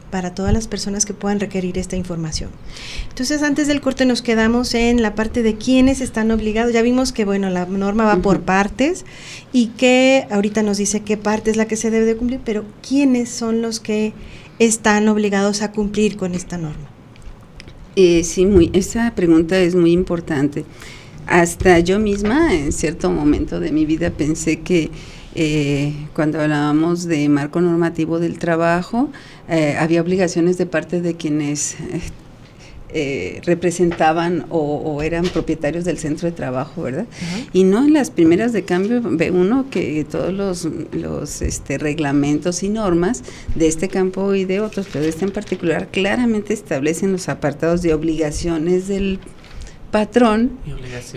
para 0.09 0.33
todas 0.33 0.53
las 0.53 0.67
personas 0.67 1.05
que 1.05 1.13
puedan 1.13 1.39
requerir 1.39 1.77
esta 1.77 1.95
información. 1.95 2.49
Entonces, 3.09 3.43
antes 3.43 3.67
del 3.67 3.81
corte 3.81 4.05
nos 4.05 4.21
quedamos 4.21 4.73
en 4.73 5.01
la 5.01 5.15
parte 5.15 5.43
de 5.43 5.55
quiénes 5.55 6.01
están 6.01 6.31
obligados. 6.31 6.73
Ya 6.73 6.81
vimos 6.81 7.11
que, 7.11 7.25
bueno, 7.25 7.49
la 7.49 7.65
norma 7.65 8.05
va 8.05 8.17
por 8.17 8.41
partes 8.41 9.05
y 9.53 9.67
que 9.67 10.27
ahorita 10.31 10.63
nos 10.63 10.77
dice 10.77 11.01
qué 11.01 11.17
parte 11.17 11.51
es 11.51 11.57
la 11.57 11.67
que 11.67 11.75
se 11.75 11.91
debe 11.91 12.05
de 12.05 12.15
cumplir, 12.15 12.41
pero 12.43 12.65
quiénes 12.87 13.29
son 13.29 13.61
los 13.61 13.79
que 13.79 14.13
están 14.59 15.07
obligados 15.07 15.61
a 15.61 15.71
cumplir 15.71 16.17
con 16.17 16.35
esta 16.35 16.57
norma. 16.57 16.89
Eh, 17.95 18.23
sí, 18.23 18.45
muy, 18.45 18.69
esa 18.73 19.13
pregunta 19.15 19.59
es 19.59 19.75
muy 19.75 19.91
importante. 19.91 20.65
Hasta 21.27 21.79
yo 21.79 21.99
misma, 21.99 22.55
en 22.55 22.71
cierto 22.71 23.11
momento 23.11 23.59
de 23.59 23.71
mi 23.71 23.85
vida, 23.85 24.09
pensé 24.09 24.61
que 24.61 24.89
eh, 25.35 25.93
cuando 26.15 26.41
hablábamos 26.41 27.05
de 27.05 27.29
marco 27.29 27.61
normativo 27.61 28.19
del 28.19 28.39
trabajo, 28.39 29.09
eh, 29.47 29.75
había 29.77 30.01
obligaciones 30.01 30.57
de 30.57 30.65
parte 30.65 31.01
de 31.01 31.15
quienes 31.15 31.77
eh, 32.91 33.41
representaban 33.45 34.47
o, 34.49 35.03
eran 35.03 35.23
propietarios 35.25 35.85
del 35.85 35.99
centro 35.99 36.27
de 36.27 36.31
trabajo, 36.31 36.81
¿verdad? 36.81 37.05
Y 37.53 37.63
no 37.63 37.85
en 37.85 37.93
las 37.93 38.09
primeras 38.09 38.51
de 38.51 38.63
cambio 38.63 39.01
ve 39.03 39.29
uno 39.29 39.69
que 39.69 40.03
todos 40.09 40.33
los, 40.33 40.67
los 40.91 41.43
este, 41.43 41.77
reglamentos 41.77 42.63
y 42.63 42.69
normas 42.69 43.23
de 43.53 43.67
este 43.67 43.89
campo 43.89 44.33
y 44.33 44.45
de 44.45 44.59
otros, 44.61 44.87
pero 44.91 45.05
este 45.05 45.25
en 45.25 45.31
particular, 45.31 45.89
claramente 45.91 46.53
establecen 46.53 47.11
los 47.11 47.29
apartados 47.29 47.83
de 47.83 47.93
obligaciones 47.93 48.87
del 48.87 49.19
patrón 49.91 50.51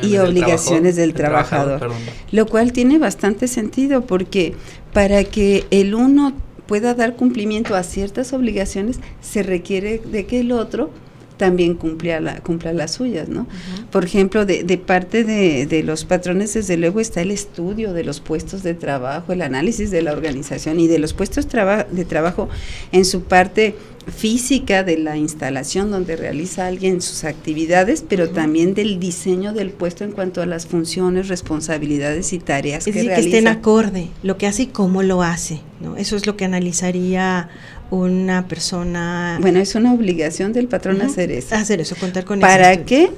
y 0.03 0.17
obligaciones, 0.17 0.97
del, 0.97 1.15
trabajador, 1.15 1.93
lo 2.31 2.47
cual 2.47 2.73
tiene 2.73 2.99
bastante 2.99 3.49
sentido 3.49 4.07
porque 4.07 4.55
para 4.93 5.25
que 5.25 5.65
el 5.71 5.95
uno 5.95 6.33
pueda 6.67 6.95
dar 6.95 7.17
cumplimiento 7.17 7.75
a 7.75 7.83
ciertas 7.83 8.33
obligaciones 8.33 9.01
se 9.21 9.43
requiere 9.43 9.99
de 9.99 10.27
que 10.27 10.41
el 10.41 10.53
otro 10.53 10.91
también 11.37 11.75
cumpla, 11.75 12.21
la, 12.21 12.41
cumpla 12.41 12.73
las 12.73 12.93
suyas, 12.93 13.29
¿no? 13.29 13.49
Por 13.91 14.05
ejemplo, 14.05 14.47
de, 14.47 14.63
de 14.63 14.79
parte 14.79 15.25
de, 15.25 15.67
de, 15.67 15.83
los 15.83 16.05
patrones, 16.05 16.55
desde 16.55 16.77
luego 16.77 17.01
está 17.01 17.21
el 17.21 17.33
estudio 17.33 17.93
de 17.93 18.05
los 18.05 18.21
puestos 18.21 18.63
de 18.63 18.75
trabajo, 18.75 19.33
el 19.33 19.43
análisis 19.43 19.91
de 19.91 20.03
la 20.03 20.13
organización 20.13 20.79
y 20.79 20.87
de 20.87 21.01
los 21.01 21.15
puestos 21.15 21.49
de 21.49 22.05
trabajo 22.05 22.49
en 22.93 23.05
su 23.05 23.25
parte 23.25 23.75
física 24.07 24.83
de 24.83 24.99
la 24.99 25.17
instalación 25.17 25.91
donde 25.91 26.17
realiza 26.17 26.67
alguien 26.67 27.01
sus 27.01 27.25
actividades, 27.25 28.05
pero 28.07 28.31
también 28.31 28.75
del 28.75 28.99
diseño 28.99 29.53
del 29.53 29.71
puesto 29.71 30.05
en 30.05 30.13
cuanto 30.13 30.43
a 30.43 30.47
las 30.47 30.67
funciones, 30.67 31.29
responsabilidades 31.29 32.33
y 32.33 32.39
tareas 32.39 32.87
es 32.87 32.93
que 32.93 32.93
decir, 32.93 33.15
que 33.15 33.21
esté 33.21 33.39
en 33.39 33.49
acorde 33.49 34.09
lo 34.23 34.39
que 34.39 34.47
hace 34.47 34.65
y 34.65 34.67
cómo 34.67 35.03
lo 35.03 35.23
hace, 35.23 35.61
¿no? 35.81 35.97
Eso 35.97 36.17
es 36.17 36.27
lo 36.27 36.37
que 36.37 36.45
analizaría 36.45 37.49
una 37.91 38.49
persona. 38.49 39.39
Bueno, 39.41 39.61
es 39.61 39.75
una 39.75 39.93
obligación 39.93 40.53
del 40.53 40.67
patrón 40.69 41.03
hacer 41.03 41.31
eso. 41.31 41.55
Hacer 41.55 41.81
eso, 41.81 41.95
contar 41.97 42.25
con 42.25 42.41
¿Para 42.41 42.85
qué? 42.85 43.11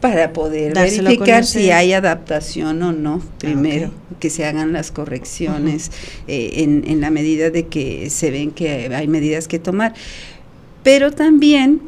Para 0.00 0.32
poder 0.32 0.74
verificar 0.74 1.44
si 1.44 1.70
hay 1.70 1.92
adaptación 1.92 2.82
o 2.82 2.92
no, 2.92 3.20
ah, 3.20 3.34
primero, 3.38 3.90
que 4.20 4.30
se 4.30 4.44
hagan 4.44 4.72
las 4.72 4.92
correcciones 4.92 5.90
eh, 6.28 6.50
en, 6.62 6.84
en 6.86 7.00
la 7.00 7.10
medida 7.10 7.50
de 7.50 7.66
que 7.66 8.08
se 8.10 8.30
ven 8.30 8.52
que 8.52 8.94
hay 8.94 9.08
medidas 9.08 9.48
que 9.48 9.58
tomar. 9.58 9.94
Pero 10.84 11.10
también 11.10 11.80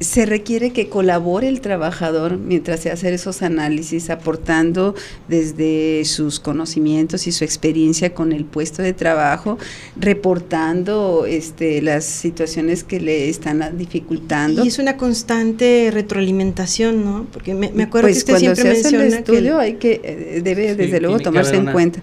se 0.00 0.24
requiere 0.24 0.70
que 0.70 0.88
colabore 0.88 1.46
el 1.48 1.60
trabajador 1.60 2.38
mientras 2.38 2.80
se 2.80 2.90
hace 2.90 3.12
esos 3.12 3.42
análisis, 3.42 4.08
aportando 4.08 4.94
desde 5.28 6.06
sus 6.06 6.40
conocimientos 6.40 7.26
y 7.26 7.32
su 7.32 7.44
experiencia 7.44 8.14
con 8.14 8.32
el 8.32 8.46
puesto 8.46 8.82
de 8.82 8.94
trabajo, 8.94 9.58
reportando 9.96 11.26
este, 11.26 11.82
las 11.82 12.06
situaciones 12.06 12.82
que 12.82 12.98
le 12.98 13.28
están 13.28 13.76
dificultando. 13.76 14.64
Y 14.64 14.68
es 14.68 14.78
una 14.78 14.96
constante 14.96 15.90
retroalimentación, 15.92 17.04
¿no? 17.04 17.26
Porque 17.30 17.54
me, 17.54 17.66
acuerdo 17.82 18.08
pues 18.08 18.24
que 18.24 18.32
usted 18.32 18.38
siempre 18.38 18.62
se 18.76 18.86
hace 18.88 18.96
el 18.96 19.12
estudio 19.12 19.58
hay 19.58 19.74
que 19.74 20.00
eh, 20.02 20.40
debe 20.42 20.74
desde 20.76 20.98
luego 21.00 21.18
tomarse 21.18 21.56
en 21.56 21.66
cuenta. 21.72 22.00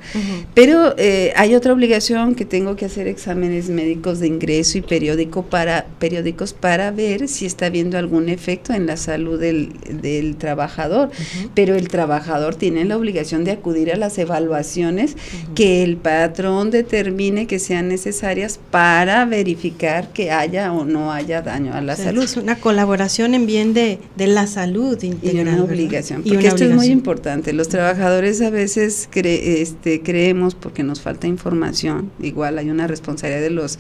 Pero 0.54 0.94
eh, 0.98 1.34
hay 1.36 1.56
otra 1.56 1.74
obligación 1.74 2.36
que 2.36 2.46
tengo 2.46 2.76
que 2.76 2.86
hacer 2.86 3.08
exámenes 3.08 3.70
médicos 3.70 4.20
de 4.20 4.28
ingreso 4.28 4.78
y 4.78 4.82
periódico 4.82 5.44
para 5.44 5.88
periódicos 5.98 6.54
para 6.54 6.92
ver 6.92 7.28
si 7.28 7.48
está 7.48 7.70
bien 7.70 7.87
algún 7.96 8.28
efecto 8.28 8.74
en 8.74 8.86
la 8.86 8.98
salud 8.98 9.40
del, 9.40 9.74
del 10.02 10.36
trabajador, 10.36 11.10
pero 11.54 11.76
el 11.76 11.88
trabajador 11.88 12.56
tiene 12.56 12.84
la 12.86 12.98
obligación 12.98 13.44
de 13.44 13.52
acudir 13.52 13.94
a 13.94 13.96
las 13.96 14.18
evaluaciones 14.18 15.16
que 15.56 15.84
el 15.84 15.98
patrón 15.98 16.72
determine 16.72 17.48
que 17.48 17.60
sean 17.60 17.88
necesarias 17.88 18.60
para 18.72 19.26
verificar 19.26 20.12
que 20.12 20.32
haya 20.32 20.74
o 20.74 20.86
no 20.86 21.12
haya 21.12 21.42
daño 21.42 21.74
a 21.74 21.82
la 21.82 21.96
salud. 21.96 22.24
Es 22.24 22.38
una 22.38 22.56
colaboración 22.56 23.34
en 23.34 23.46
bien 23.46 23.74
de, 23.74 24.00
de 24.16 24.28
la 24.28 24.48
salud 24.48 25.02
integral. 25.04 25.36
Y 25.36 25.40
una 25.40 25.64
obligación, 25.64 26.24
porque 26.24 26.48
esto 26.48 26.64
es 26.64 26.76
muy 26.76 26.88
importante. 26.88 27.54
Los 27.54 27.70
trabajadores 27.70 28.42
a 28.42 28.50
veces 28.50 29.10
este, 29.14 30.02
creemos, 30.02 30.56
porque 30.56 30.84
nos 30.84 31.02
falta 31.02 31.28
información, 31.28 32.12
igual 32.22 32.58
hay 32.58 32.70
una 32.70 32.88
responsabilidad 32.88 33.42
de 33.42 33.52
los 33.52 33.80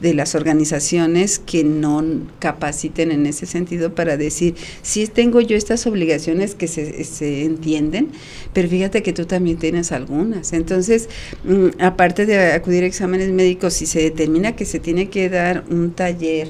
de 0.00 0.14
las 0.14 0.34
organizaciones 0.34 1.38
que 1.38 1.62
no 1.62 2.02
capaciten 2.40 3.12
en 3.12 3.26
ese 3.26 3.41
ese 3.42 3.52
sentido 3.52 3.94
para 3.94 4.16
decir, 4.16 4.54
sí 4.82 5.06
tengo 5.06 5.40
yo 5.40 5.56
estas 5.56 5.86
obligaciones 5.86 6.54
que 6.54 6.68
se, 6.68 7.04
se 7.04 7.44
entienden, 7.44 8.10
pero 8.52 8.68
fíjate 8.68 9.02
que 9.02 9.12
tú 9.12 9.26
también 9.26 9.58
tienes 9.58 9.92
algunas. 9.92 10.52
Entonces, 10.52 11.08
mm, 11.44 11.80
aparte 11.80 12.26
de 12.26 12.52
acudir 12.52 12.84
a 12.84 12.86
exámenes 12.86 13.30
médicos, 13.30 13.74
si 13.74 13.86
se 13.86 14.00
determina 14.00 14.54
que 14.56 14.64
se 14.64 14.78
tiene 14.78 15.08
que 15.08 15.28
dar 15.28 15.64
un 15.70 15.92
taller, 15.92 16.48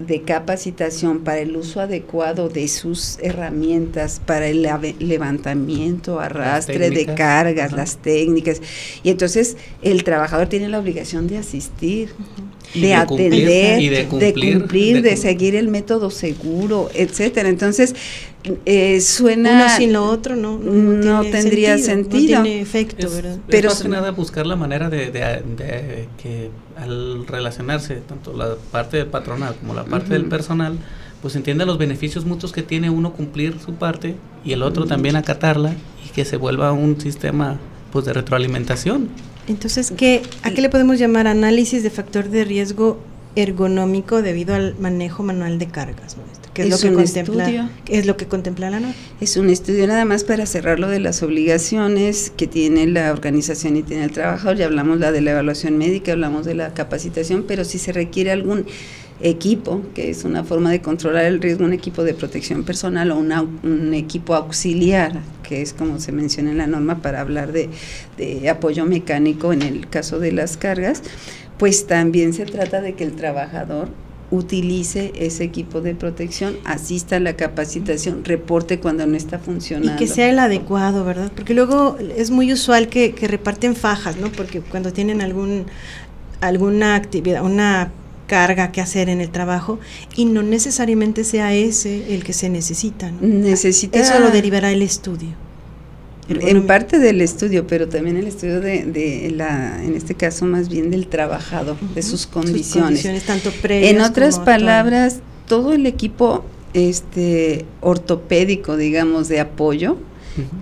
de 0.00 0.22
capacitación 0.22 1.20
para 1.20 1.40
el 1.40 1.54
uso 1.56 1.80
adecuado 1.80 2.48
de 2.48 2.66
sus 2.68 3.18
herramientas, 3.20 4.20
para 4.24 4.48
el 4.48 4.66
levantamiento, 4.98 6.20
arrastre 6.20 6.88
de 6.90 7.04
cargas, 7.06 7.72
las 7.72 7.98
técnicas. 7.98 8.62
Y 9.02 9.10
entonces 9.10 9.58
el 9.82 10.02
trabajador 10.02 10.48
tiene 10.48 10.68
la 10.68 10.78
obligación 10.78 11.28
de 11.28 11.36
asistir, 11.36 12.08
de, 12.74 12.94
atender, 12.94 14.08
de 14.08 14.34
cumplir, 14.34 15.02
de, 15.02 15.16
seguir 15.18 15.54
el 15.54 15.68
método 15.68 16.10
seguro, 16.10 16.88
etcétera. 16.94 17.50
Entonces, 17.50 17.94
eh, 18.44 19.00
suena 19.00 19.52
uno 19.52 19.76
sin 19.76 19.92
lo 19.92 20.04
otro 20.04 20.34
no 20.34 20.58
no, 20.58 21.22
tendría 21.24 21.76
sentido, 21.76 22.38
no 22.38 22.42
tiene 22.44 22.60
efecto 22.62 23.10
verdad 23.10 23.38
pero 23.48 23.68
más 23.68 23.82
que 23.82 23.88
nada 23.88 24.10
buscar 24.12 24.46
la 24.46 24.56
manera 24.56 24.88
de, 24.88 26.08
que 26.22 26.50
al 26.76 27.26
relacionarse 27.26 27.96
tanto 27.96 28.32
la 28.32 28.56
parte 28.70 28.96
del 28.96 29.08
patronal 29.08 29.54
como 29.56 29.74
la 29.74 29.84
parte 29.84 30.14
del 30.14 30.24
personal 30.26 30.78
pues 31.20 31.36
entienda 31.36 31.66
los 31.66 31.76
beneficios 31.76 32.24
mutuos 32.24 32.52
que 32.52 32.62
tiene 32.62 32.88
uno 32.88 33.12
cumplir 33.12 33.58
su 33.64 33.74
parte 33.74 34.16
y 34.42 34.52
el 34.52 34.62
otro 34.62 34.86
también 34.86 35.16
acatarla 35.16 35.74
y 36.06 36.08
que 36.10 36.24
se 36.24 36.38
vuelva 36.38 36.72
un 36.72 36.98
sistema 36.98 37.58
pues 37.92 38.06
de 38.06 38.14
retroalimentación. 38.14 39.10
Entonces 39.46 39.92
qué 39.94 40.22
a 40.42 40.50
qué 40.50 40.62
le 40.62 40.70
podemos 40.70 40.98
llamar 40.98 41.26
análisis 41.26 41.82
de 41.82 41.90
factor 41.90 42.30
de 42.30 42.44
riesgo 42.44 42.98
ergonómico 43.36 44.22
debido 44.22 44.54
al 44.54 44.76
manejo 44.78 45.22
manual 45.22 45.58
de 45.58 45.66
cargas 45.66 46.16
que 46.62 46.68
es, 46.68 46.82
lo 46.82 46.90
que 46.90 46.94
contempla 46.94 47.70
es 47.88 48.06
lo 48.06 48.16
que 48.16 48.26
contempla 48.26 48.70
la 48.70 48.80
norma. 48.80 48.94
Es 49.20 49.36
un 49.36 49.50
estudio 49.50 49.86
nada 49.86 50.04
más 50.04 50.24
para 50.24 50.46
cerrar 50.46 50.78
lo 50.78 50.88
de 50.88 51.00
las 51.00 51.22
obligaciones 51.22 52.32
que 52.36 52.46
tiene 52.46 52.86
la 52.86 53.12
organización 53.12 53.76
y 53.76 53.82
tiene 53.82 54.04
el 54.04 54.12
trabajador. 54.12 54.56
Ya 54.56 54.66
hablamos 54.66 54.98
la 54.98 55.12
de 55.12 55.20
la 55.20 55.32
evaluación 55.32 55.78
médica, 55.78 56.12
hablamos 56.12 56.44
de 56.44 56.54
la 56.54 56.74
capacitación, 56.74 57.44
pero 57.46 57.64
si 57.64 57.78
se 57.78 57.92
requiere 57.92 58.30
algún 58.30 58.66
equipo, 59.22 59.82
que 59.94 60.10
es 60.10 60.24
una 60.24 60.44
forma 60.44 60.70
de 60.70 60.80
controlar 60.80 61.24
el 61.26 61.40
riesgo, 61.40 61.64
un 61.64 61.72
equipo 61.72 62.04
de 62.04 62.14
protección 62.14 62.64
personal 62.64 63.10
o 63.10 63.18
un 63.18 63.94
equipo 63.94 64.34
auxiliar, 64.34 65.20
que 65.42 65.62
es 65.62 65.74
como 65.74 65.98
se 66.00 66.12
menciona 66.12 66.50
en 66.50 66.58
la 66.58 66.66
norma 66.66 67.02
para 67.02 67.20
hablar 67.20 67.52
de, 67.52 67.68
de 68.16 68.48
apoyo 68.48 68.86
mecánico 68.86 69.52
en 69.52 69.62
el 69.62 69.88
caso 69.88 70.18
de 70.18 70.32
las 70.32 70.56
cargas, 70.56 71.02
pues 71.58 71.86
también 71.86 72.32
se 72.32 72.46
trata 72.46 72.80
de 72.80 72.94
que 72.94 73.04
el 73.04 73.12
trabajador 73.12 73.90
utilice 74.30 75.12
ese 75.16 75.44
equipo 75.44 75.80
de 75.80 75.94
protección, 75.94 76.56
asista 76.64 77.16
a 77.16 77.20
la 77.20 77.34
capacitación, 77.34 78.24
reporte 78.24 78.78
cuando 78.78 79.06
no 79.06 79.16
está 79.16 79.38
funcionando. 79.38 79.92
Y 79.92 79.96
que 79.96 80.06
sea 80.06 80.28
el 80.28 80.38
adecuado, 80.38 81.04
¿verdad? 81.04 81.32
Porque 81.34 81.54
luego 81.54 81.96
es 82.16 82.30
muy 82.30 82.52
usual 82.52 82.88
que, 82.88 83.14
reparten 83.20 83.74
fajas, 83.74 84.16
¿no? 84.16 84.30
Porque 84.32 84.60
cuando 84.60 84.92
tienen 84.92 85.20
algún 85.20 85.66
alguna 86.40 86.94
actividad, 86.94 87.44
una 87.44 87.92
carga 88.26 88.72
que 88.72 88.80
hacer 88.80 89.08
en 89.08 89.20
el 89.20 89.30
trabajo 89.30 89.78
y 90.16 90.24
no 90.24 90.42
necesariamente 90.42 91.24
sea 91.24 91.52
ese 91.52 92.14
el 92.14 92.24
que 92.24 92.32
se 92.32 92.48
necesita. 92.48 93.10
¿no? 93.10 93.18
Necesita 93.20 93.98
Eso 93.98 94.20
lo 94.20 94.30
derivará 94.30 94.70
el 94.70 94.82
estudio. 94.82 95.49
En 96.30 96.66
parte 96.66 96.98
del 96.98 97.20
estudio, 97.20 97.66
pero 97.66 97.88
también 97.88 98.16
el 98.16 98.26
estudio 98.26 98.60
de, 98.60 99.32
la, 99.34 99.82
en 99.82 99.96
este 99.96 100.14
caso 100.14 100.44
más 100.44 100.68
bien 100.68 100.90
del 100.90 101.08
trabajador, 101.08 101.76
de 101.94 102.02
sus 102.02 102.26
condiciones. 102.26 103.02
tanto 103.26 103.50
en 103.64 104.00
otras 104.00 104.38
palabras, 104.38 105.20
todo 105.46 105.72
el 105.72 105.86
equipo 105.86 106.44
este 106.72 107.64
ortopédico, 107.80 108.76
digamos, 108.76 109.28
de 109.28 109.40
apoyo, 109.40 109.96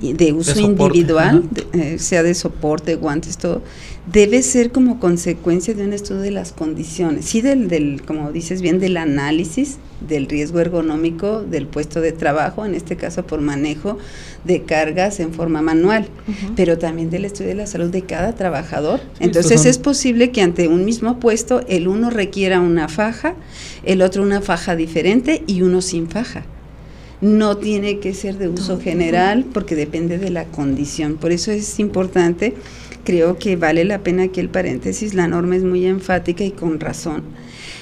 de 0.00 0.32
uso 0.32 0.58
individual, 0.58 1.44
eh, 1.72 1.98
sea 1.98 2.22
de 2.22 2.34
soporte, 2.34 2.94
guantes, 2.96 3.36
todo, 3.38 3.62
debe 4.10 4.42
ser 4.42 4.72
como 4.72 4.98
consecuencia 5.00 5.74
de 5.74 5.84
un 5.84 5.92
estudio 5.92 6.22
de 6.22 6.30
las 6.30 6.52
condiciones, 6.52 7.26
sí 7.26 7.40
del, 7.40 7.68
del, 7.68 8.02
como 8.02 8.32
dices 8.32 8.62
bien, 8.62 8.80
del 8.80 8.96
análisis 8.96 9.78
del 10.06 10.26
riesgo 10.26 10.60
ergonómico 10.60 11.42
del 11.42 11.66
puesto 11.66 12.00
de 12.00 12.12
trabajo, 12.12 12.64
en 12.64 12.74
este 12.74 12.96
caso 12.96 13.26
por 13.26 13.40
manejo 13.40 13.98
de 14.44 14.62
cargas 14.62 15.20
en 15.20 15.32
forma 15.32 15.60
manual, 15.60 16.08
pero 16.54 16.78
también 16.78 17.10
del 17.10 17.24
estudio 17.24 17.48
de 17.48 17.56
la 17.56 17.66
salud 17.66 17.90
de 17.90 18.02
cada 18.02 18.34
trabajador. 18.34 19.00
Entonces 19.18 19.66
es 19.66 19.78
posible 19.78 20.30
que 20.30 20.40
ante 20.40 20.68
un 20.68 20.84
mismo 20.84 21.18
puesto 21.18 21.62
el 21.68 21.88
uno 21.88 22.10
requiera 22.10 22.60
una 22.60 22.88
faja, 22.88 23.34
el 23.84 24.02
otro 24.02 24.22
una 24.22 24.40
faja 24.40 24.76
diferente 24.76 25.42
y 25.46 25.62
uno 25.62 25.82
sin 25.82 26.08
faja 26.08 26.44
no 27.20 27.56
tiene 27.56 27.98
que 27.98 28.14
ser 28.14 28.38
de 28.38 28.48
uso 28.48 28.80
general 28.80 29.44
porque 29.52 29.74
depende 29.74 30.18
de 30.18 30.30
la 30.30 30.44
condición. 30.44 31.16
Por 31.16 31.32
eso 31.32 31.50
es 31.50 31.78
importante 31.80 32.54
creo 33.08 33.38
que 33.38 33.56
vale 33.56 33.86
la 33.86 34.00
pena 34.00 34.24
aquí 34.24 34.38
el 34.38 34.50
paréntesis, 34.50 35.14
la 35.14 35.28
norma 35.28 35.56
es 35.56 35.64
muy 35.64 35.86
enfática 35.86 36.44
y 36.44 36.50
con 36.50 36.78
razón, 36.78 37.22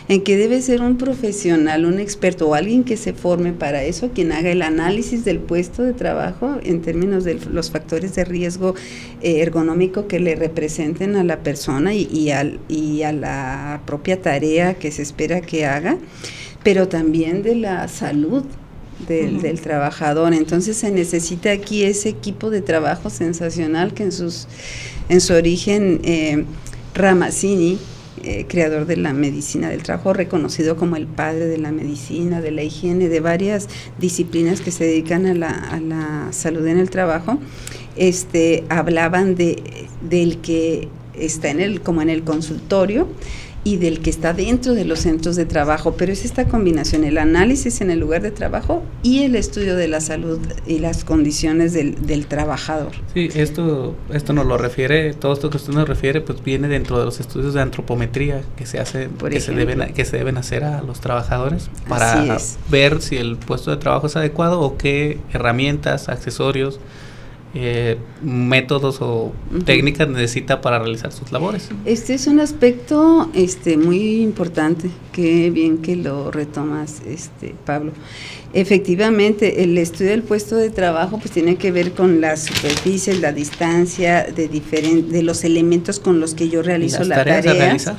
en 0.07 0.22
que 0.22 0.37
debe 0.37 0.62
ser 0.62 0.83
un 0.83 0.99
profesional, 0.99 1.85
un 1.85 1.99
experto 1.99 2.49
o 2.49 2.55
alguien 2.55 2.85
que 2.85 2.96
se 2.96 3.12
forme 3.12 3.53
para 3.53 3.83
eso, 3.83 4.11
quien 4.14 4.31
haga 4.31 4.51
el 4.51 4.62
análisis 4.62 5.25
del 5.25 5.40
puesto 5.40 5.83
de 5.83 5.94
trabajo 5.94 6.59
en 6.62 6.81
términos 6.81 7.25
de 7.25 7.40
los 7.51 7.72
factores 7.72 8.14
de 8.14 8.25
riesgo 8.25 8.77
eh, 9.20 9.40
ergonómico 9.40 10.07
que 10.07 10.20
le 10.20 10.37
representen 10.37 11.16
a 11.16 11.25
la 11.25 11.40
persona 11.40 11.92
y, 11.92 12.09
y, 12.12 12.31
al, 12.31 12.61
y 12.68 13.03
a 13.03 13.12
la 13.12 13.83
propia 13.85 14.22
tarea 14.22 14.75
que 14.75 14.92
se 14.92 15.03
espera 15.03 15.40
que 15.40 15.66
haga, 15.66 15.99
pero 16.62 16.87
también 16.87 17.42
de 17.42 17.57
la 17.57 17.88
salud 17.88 18.44
del, 19.09 19.61
trabajador. 19.61 20.35
Entonces 20.35 20.76
se 20.76 20.90
necesita 20.90 21.50
aquí 21.50 21.85
ese 21.85 22.09
equipo 22.09 22.50
de 22.50 22.62
trabajo 22.62 23.11
sensacional 23.11 23.94
que 23.94 24.04
en, 24.04 24.12
sus, 24.12 24.46
en 25.09 25.20
su 25.20 25.35
origen 25.35 26.00
eh, 26.04 26.44
Ramazzini, 26.94 27.78
eh, 28.22 28.46
creador 28.48 28.87
de 28.87 28.96
la 28.96 29.12
medicina 29.12 29.68
del 29.68 29.82
trabajo, 29.82 30.12
reconocido 30.12 30.76
como 30.76 30.96
el 30.96 31.06
padre 31.06 31.46
de 31.46 31.59
la 31.59 31.70
medicina, 31.70 32.40
de 32.40 32.50
la 32.50 32.62
higiene, 32.62 33.09
de 33.09 33.20
varias 33.20 33.68
disciplinas 33.98 34.61
que 34.61 34.70
se 34.70 34.85
dedican 34.85 35.26
a 35.26 35.35
la, 35.35 35.50
a 35.50 35.80
la 35.80 36.28
salud 36.32 36.66
en 36.66 36.78
el 36.78 36.90
trabajo, 36.90 37.38
este, 37.96 38.64
hablaban 38.68 39.35
de, 39.35 39.62
del 40.09 40.38
que 40.38 40.88
está 41.14 41.50
en 41.50 41.61
el, 41.61 41.80
como 41.82 42.02
en 42.02 42.11
el 42.11 42.24
consultorio, 42.24 43.09
y 43.66 43.79
del 43.79 43.98
que 43.98 44.11
está 44.11 44.33
dentro 44.33 44.74
de 44.74 44.85
los 44.85 45.00
centros 45.00 45.35
de 45.35 45.44
trabajo, 45.44 45.96
pero 45.96 46.12
es 46.12 46.24
esta 46.24 46.46
combinación, 46.46 47.02
el 47.02 47.18
análisis 47.18 47.81
en 47.81 47.90
el 47.90 47.98
lugar 47.98 48.22
de 48.22 48.31
trabajo 48.31 48.85
y 49.02 49.24
el 49.24 49.35
estudio 49.35 49.74
de 49.74 49.88
la 49.88 50.00
salud 50.00 50.38
y 50.68 50.79
las 50.79 51.02
condiciones 51.02 51.72
del, 51.72 52.26
trabajador. 52.29 52.92
Sí, 53.12 53.29
esto, 53.35 53.96
esto 54.12 54.33
nos 54.33 54.46
lo 54.46 54.57
refiere, 54.57 55.14
todo 55.14 55.33
esto 55.33 55.50
que 55.50 55.57
usted 55.57 55.72
nos 55.72 55.88
refiere, 55.88 56.20
pues 56.20 56.44
viene 56.44 56.68
dentro 56.68 57.00
de 57.00 57.07
los 57.07 57.18
estudios 57.18 57.55
de 57.55 57.61
antropometría 57.61 58.42
que 58.57 58.66
se 58.66 58.79
hace, 58.79 59.09
que 59.29 59.40
se 59.40 59.52
deben, 59.52 59.92
que 59.92 60.05
se 60.05 60.16
deben 60.16 60.37
hacer 60.37 60.62
a 60.62 60.83
los 60.83 61.00
trabajadores 61.00 61.68
para 61.88 62.38
ver 62.70 63.02
si 63.02 63.16
el 63.16 63.37
puesto 63.37 63.72
de 63.72 63.79
trabajo 63.79 64.07
es 64.07 64.14
adecuado 64.14 64.61
o 64.61 64.76
qué 64.76 65.18
herramientas, 65.33 66.09
accesorios, 66.09 66.79
eh, 67.58 67.96
métodos 68.22 68.98
o 69.00 69.32
técnicas 69.64 70.06
necesita 70.08 70.60
para 70.60 70.78
realizar 70.78 71.10
sus 71.10 71.32
labores. 71.32 71.70
Este 71.86 72.12
es 72.12 72.26
un 72.26 72.38
aspecto 72.40 73.30
este 73.32 73.78
muy 73.78 74.20
importante, 74.20 74.90
que 75.12 75.50
bien 75.50 75.78
que 75.78 75.96
lo 75.96 76.30
retomas, 76.30 77.00
este 77.06 77.54
Pablo. 77.64 77.92
Efectivamente, 78.52 79.62
el 79.62 79.78
estudio 79.78 80.10
del 80.10 80.22
puesto 80.22 80.56
de 80.56 80.68
trabajo 80.68 81.18
pues 81.18 81.30
tiene 81.30 81.56
que 81.56 81.72
ver 81.72 81.92
con 81.92 82.20
las 82.20 82.44
superficies, 82.44 83.20
la 83.20 83.32
distancia 83.32 84.24
de 84.24 84.48
de 84.48 85.22
los 85.22 85.44
elementos 85.44 85.98
con 85.98 86.20
los 86.20 86.34
que 86.34 86.50
yo 86.50 86.62
realizo 86.62 87.04
las 87.04 87.24
tareas, 87.24 87.92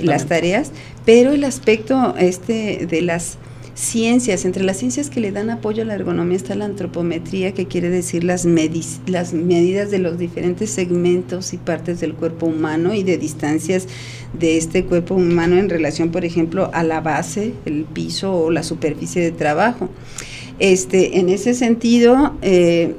las 0.00 0.26
tareas, 0.26 0.72
pero 1.04 1.30
el 1.32 1.44
aspecto 1.44 2.14
este 2.18 2.86
de 2.86 3.02
las 3.02 3.38
ciencias, 3.76 4.46
entre 4.46 4.64
las 4.64 4.78
ciencias 4.78 5.10
que 5.10 5.20
le 5.20 5.32
dan 5.32 5.50
apoyo 5.50 5.82
a 5.82 5.86
la 5.86 5.94
ergonomía 5.94 6.36
está 6.36 6.54
la 6.54 6.64
antropometría, 6.64 7.52
que 7.52 7.66
quiere 7.66 7.90
decir 7.90 8.24
las, 8.24 8.46
las 9.06 9.32
medidas 9.34 9.90
de 9.90 9.98
los 9.98 10.18
diferentes 10.18 10.70
segmentos 10.70 11.52
y 11.52 11.58
partes 11.58 12.00
del 12.00 12.14
cuerpo 12.14 12.46
humano 12.46 12.94
y 12.94 13.02
de 13.02 13.18
distancias 13.18 13.86
de 14.32 14.56
este 14.56 14.86
cuerpo 14.86 15.14
humano 15.14 15.58
en 15.58 15.68
relación, 15.68 16.10
por 16.10 16.24
ejemplo, 16.24 16.70
a 16.72 16.82
la 16.82 17.02
base, 17.02 17.52
el 17.66 17.84
piso 17.84 18.34
o 18.34 18.50
la 18.50 18.62
superficie 18.62 19.22
de 19.22 19.30
trabajo. 19.30 19.90
Este, 20.58 21.18
en 21.18 21.28
ese 21.28 21.52
sentido, 21.52 22.34
eh, 22.40 22.94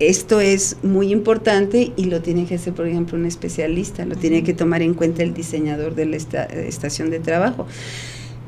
esto 0.00 0.40
es 0.40 0.78
muy 0.82 1.12
importante 1.12 1.92
y 1.94 2.04
lo 2.04 2.22
tiene 2.22 2.46
que 2.46 2.54
hacer, 2.54 2.72
por 2.72 2.86
ejemplo, 2.86 3.18
un 3.18 3.26
especialista, 3.26 4.06
lo 4.06 4.16
tiene 4.16 4.42
que 4.42 4.54
tomar 4.54 4.80
en 4.80 4.94
cuenta 4.94 5.22
el 5.22 5.34
diseñador 5.34 5.94
de 5.94 6.06
la 6.06 6.16
estación 6.16 7.10
de 7.10 7.20
trabajo 7.20 7.66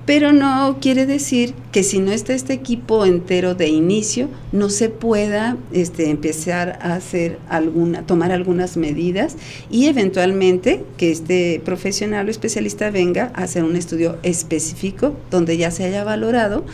pero 0.09 0.33
no 0.33 0.79
quiere 0.81 1.05
decir 1.05 1.53
que 1.71 1.83
si 1.83 1.99
no 1.99 2.13
está 2.13 2.33
este 2.33 2.55
equipo 2.55 3.05
entero 3.05 3.55
de 3.55 3.69
inicio, 3.69 4.31
no 4.53 4.71
se 4.71 4.89
pueda 4.89 5.59
este, 5.71 6.09
empezar 6.09 6.79
a 6.81 6.95
hacer 6.95 7.39
alguna, 7.51 8.07
tomar 8.07 8.33
algunas 8.33 8.79
medidas 8.79 9.37
y 9.71 9.85
eventualmente 9.85 10.83
que 10.97 11.11
este 11.11 11.61
profesional 11.63 12.27
o 12.27 12.31
especialista 12.31 12.91
venga 12.91 13.33
a 13.35 13.43
hacer 13.43 13.65
un 13.65 13.77
estudio 13.77 14.17
específico 14.23 15.15
donde 15.31 15.59
ya 15.59 15.71
se 15.71 15.85
haya 15.85 16.05
valorado 16.05 16.65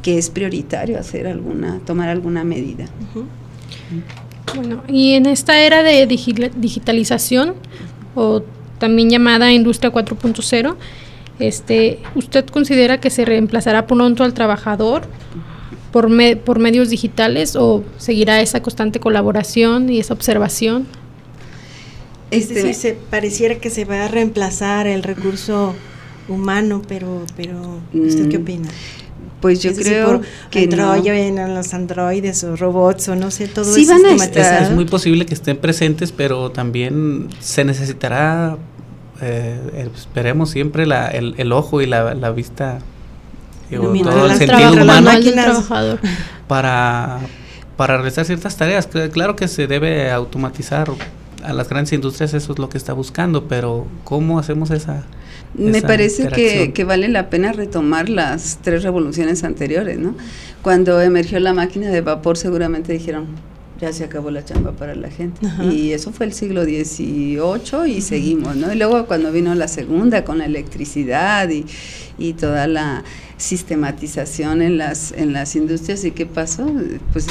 que 0.00 0.16
es 0.16 0.30
prioritario 0.30 0.96
hacer 0.96 1.26
alguna, 1.26 1.80
tomar 1.84 2.10
alguna 2.10 2.44
medida. 2.44 2.86
Bueno, 4.54 4.84
y 4.86 5.14
en 5.14 5.26
esta 5.26 5.60
era 5.60 5.82
de 5.82 6.06
digitalización, 6.06 7.54
o 8.14 8.44
también 8.78 9.10
llamada 9.10 9.50
Industria 9.52 9.90
4.0, 9.90 10.76
este, 11.38 11.98
¿Usted 12.14 12.46
considera 12.46 13.00
que 13.00 13.10
se 13.10 13.24
reemplazará 13.24 13.86
pronto 13.86 14.22
al 14.24 14.34
trabajador 14.34 15.02
por, 15.90 16.08
por 16.38 16.58
medios 16.58 16.90
digitales 16.90 17.56
o 17.56 17.84
seguirá 17.98 18.40
esa 18.40 18.62
constante 18.62 19.00
colaboración 19.00 19.90
y 19.90 19.98
esa 19.98 20.14
observación? 20.14 20.86
Este, 22.30 22.72
se 22.74 22.94
pareciera 23.10 23.56
que 23.56 23.70
se 23.70 23.84
va 23.84 24.04
a 24.04 24.08
reemplazar 24.08 24.86
el 24.86 25.02
recurso 25.02 25.74
humano, 26.28 26.82
pero, 26.88 27.24
pero 27.36 27.80
¿usted 27.92 28.28
qué 28.28 28.38
mm, 28.38 28.42
opina? 28.42 28.68
Pues 29.40 29.62
yo 29.62 29.74
creo 29.74 30.22
que 30.50 30.64
Android, 30.64 31.32
no. 31.32 31.48
los 31.48 31.74
androides 31.74 32.42
o 32.44 32.56
robots 32.56 33.08
o 33.08 33.14
no 33.14 33.30
sé, 33.30 33.46
todo 33.46 33.66
sí 33.66 33.84
van 33.84 34.04
a 34.06 34.14
estar. 34.14 34.62
Es 34.62 34.70
muy 34.70 34.86
posible 34.86 35.26
que 35.26 35.34
estén 35.34 35.58
presentes, 35.58 36.12
pero 36.12 36.50
también 36.50 37.28
se 37.40 37.62
necesitará 37.64 38.56
eh, 39.20 39.88
esperemos 39.94 40.50
siempre 40.50 40.86
la, 40.86 41.08
el, 41.08 41.52
ojo 41.52 41.80
y 41.80 41.86
la, 41.86 42.12
vista, 42.30 42.78
todo 43.70 44.26
el 44.26 44.36
sentido 44.36 44.72
humano 44.72 45.10
para, 46.48 47.20
para 47.76 47.96
realizar 47.96 48.24
ciertas 48.24 48.56
tareas. 48.56 48.88
Claro 49.12 49.36
que 49.36 49.48
se 49.48 49.66
debe 49.66 50.10
automatizar 50.10 50.90
a 51.42 51.52
las 51.52 51.68
grandes 51.68 51.92
industrias, 51.92 52.34
eso 52.34 52.52
es 52.52 52.58
lo 52.58 52.68
que 52.68 52.78
está 52.78 52.92
buscando, 52.92 53.44
pero 53.44 53.86
¿cómo 54.04 54.38
hacemos 54.38 54.70
esa... 54.70 55.04
Me 55.54 55.82
parece 55.82 56.26
que, 56.28 56.72
que, 56.72 56.84
vale 56.84 57.08
la 57.08 57.30
pena 57.30 57.52
retomar 57.52 58.08
las 58.08 58.58
tres 58.62 58.82
revoluciones 58.82 59.44
anteriores, 59.44 59.98
¿no? 59.98 60.16
Cuando 60.62 61.00
emergió 61.00 61.38
la 61.38 61.52
máquina 61.52 61.90
de 61.90 62.00
vapor 62.00 62.36
seguramente 62.36 62.92
dijeron, 62.92 63.26
ya 63.80 63.92
se 63.92 64.04
acabó 64.04 64.30
la 64.30 64.44
chamba 64.44 64.72
para 64.72 64.94
la 64.94 65.10
gente. 65.10 65.46
Y 65.70 65.92
eso 65.92 66.12
fue 66.12 66.26
el 66.26 66.32
siglo 66.32 66.64
XVIII 66.64 67.88
y 67.88 68.00
seguimos, 68.00 68.56
¿no? 68.56 68.72
Y 68.72 68.76
luego 68.76 69.06
cuando 69.06 69.32
vino 69.32 69.54
la 69.54 69.68
segunda 69.68 70.24
con 70.24 70.38
la 70.38 70.46
electricidad 70.46 71.48
y, 71.50 71.66
y 72.18 72.34
toda 72.34 72.66
la 72.66 73.04
sistematización 73.36 74.62
en 74.62 74.78
las 74.78 75.12
en 75.12 75.32
las 75.32 75.56
industrias 75.56 76.04
y 76.04 76.12
qué 76.12 76.24
pasó 76.24 76.70
pues 77.12 77.26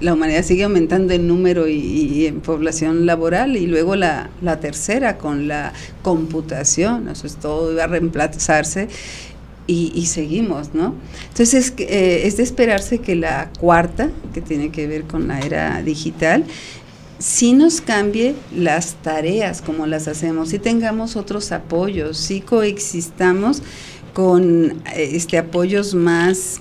la 0.00 0.12
humanidad 0.12 0.42
sigue 0.42 0.64
aumentando 0.64 1.14
en 1.14 1.28
número 1.28 1.68
y, 1.68 2.26
en 2.26 2.40
población 2.40 3.06
laboral 3.06 3.56
y 3.56 3.66
luego 3.68 3.94
la, 3.94 4.28
la 4.42 4.58
tercera 4.58 5.18
con 5.18 5.46
la 5.46 5.72
computación 6.02 7.08
eso 7.08 7.28
es 7.28 7.36
todo 7.36 7.72
iba 7.72 7.84
a 7.84 7.86
reemplazarse 7.86 8.88
y, 9.66 10.06
seguimos, 10.06 10.74
¿no? 10.74 10.94
Entonces 11.28 11.72
eh, 11.78 12.22
es 12.24 12.36
de 12.36 12.42
esperarse 12.42 12.98
que 12.98 13.16
la 13.16 13.50
cuarta, 13.58 14.10
que 14.32 14.40
tiene 14.40 14.70
que 14.70 14.86
ver 14.86 15.04
con 15.04 15.26
la 15.28 15.40
era 15.40 15.82
digital, 15.82 16.44
sí 17.18 17.52
nos 17.52 17.80
cambie 17.80 18.34
las 18.54 18.94
tareas 19.02 19.62
como 19.62 19.86
las 19.86 20.06
hacemos, 20.08 20.50
sí 20.50 20.58
tengamos 20.58 21.16
otros 21.16 21.50
apoyos, 21.52 22.16
sí 22.16 22.40
coexistamos 22.40 23.62
con 24.14 24.82
este 24.94 25.38
apoyos 25.38 25.94
más 25.94 26.60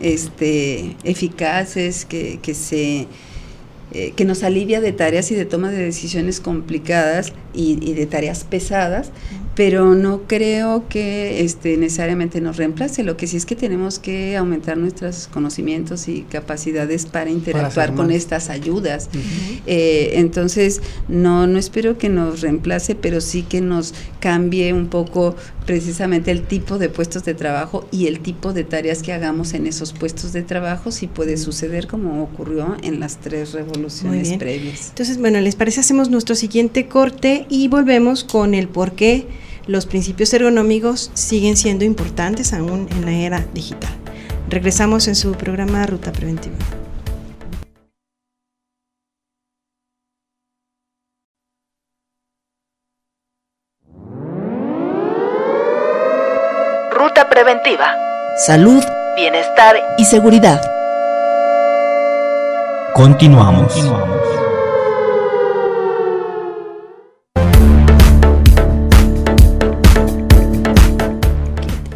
este 0.00 0.96
eficaces 1.04 2.04
que, 2.04 2.38
que 2.40 2.54
se 2.54 3.08
eh, 3.90 4.12
que 4.14 4.26
nos 4.26 4.42
alivia 4.42 4.82
de 4.82 4.92
tareas 4.92 5.30
y 5.30 5.34
de 5.34 5.46
toma 5.46 5.70
de 5.70 5.78
decisiones 5.78 6.40
complicadas 6.40 7.32
y, 7.54 7.78
y 7.80 7.94
de 7.94 8.04
tareas 8.04 8.44
pesadas, 8.44 9.12
pero 9.58 9.96
no 9.96 10.22
creo 10.28 10.86
que 10.88 11.40
este, 11.40 11.76
necesariamente 11.78 12.40
nos 12.40 12.58
reemplace. 12.58 13.02
Lo 13.02 13.16
que 13.16 13.26
sí 13.26 13.36
es 13.36 13.44
que 13.44 13.56
tenemos 13.56 13.98
que 13.98 14.36
aumentar 14.36 14.76
nuestros 14.76 15.26
conocimientos 15.26 16.06
y 16.06 16.22
capacidades 16.22 17.06
para 17.06 17.28
interactuar 17.28 17.92
con 17.96 18.12
estas 18.12 18.50
ayudas. 18.50 19.10
Eh, 19.66 20.12
entonces, 20.12 20.80
no, 21.08 21.48
no 21.48 21.58
espero 21.58 21.98
que 21.98 22.08
nos 22.08 22.40
reemplace, 22.40 22.94
pero 22.94 23.20
sí 23.20 23.42
que 23.42 23.60
nos 23.60 23.94
cambie 24.20 24.72
un 24.72 24.86
poco 24.86 25.34
precisamente 25.66 26.30
el 26.30 26.44
tipo 26.44 26.78
de 26.78 26.88
puestos 26.88 27.24
de 27.24 27.34
trabajo 27.34 27.88
y 27.90 28.06
el 28.06 28.20
tipo 28.20 28.52
de 28.52 28.62
tareas 28.62 29.02
que 29.02 29.12
hagamos 29.12 29.54
en 29.54 29.66
esos 29.66 29.92
puestos 29.92 30.32
de 30.32 30.42
trabajo, 30.42 30.92
si 30.92 31.08
puede 31.08 31.36
suceder 31.36 31.88
como 31.88 32.22
ocurrió 32.22 32.76
en 32.84 33.00
las 33.00 33.16
tres 33.16 33.54
revoluciones 33.54 34.34
previas. 34.38 34.90
Entonces, 34.90 35.18
bueno, 35.18 35.40
¿les 35.40 35.56
parece? 35.56 35.80
Hacemos 35.80 36.10
nuestro 36.10 36.36
siguiente 36.36 36.86
corte 36.86 37.44
y 37.48 37.66
volvemos 37.66 38.22
con 38.22 38.54
el 38.54 38.68
por 38.68 38.92
qué 38.92 39.26
los 39.68 39.86
principios 39.86 40.32
ergonómicos 40.32 41.10
siguen 41.14 41.56
siendo 41.56 41.84
importantes 41.84 42.52
aún 42.52 42.88
en 42.90 43.04
la 43.04 43.12
era 43.12 43.44
digital. 43.52 43.92
Regresamos 44.48 45.06
en 45.08 45.14
su 45.14 45.32
programa 45.32 45.86
Ruta 45.86 46.10
Preventiva. 46.10 46.56
Ruta 56.90 57.28
Preventiva. 57.28 57.94
Salud, 58.46 58.82
bienestar 59.16 59.76
y 59.98 60.04
seguridad. 60.06 60.62
Continuamos. 62.94 64.17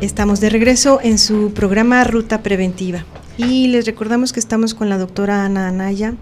Estamos 0.03 0.41
de 0.41 0.51
regreso 0.51 0.99
en 1.01 1.17
su 1.17 1.53
programa 1.53 2.03
Ruta 2.03 2.43
Preventiva 2.43 3.07
y 3.37 3.69
les 3.69 3.87
recordamos 3.87 4.33
que 4.33 4.41
estamos 4.41 4.75
con 4.75 4.89
la 4.89 4.99
doctora 4.99 5.45
Ana 5.45 5.69
Anaya, 5.69 6.15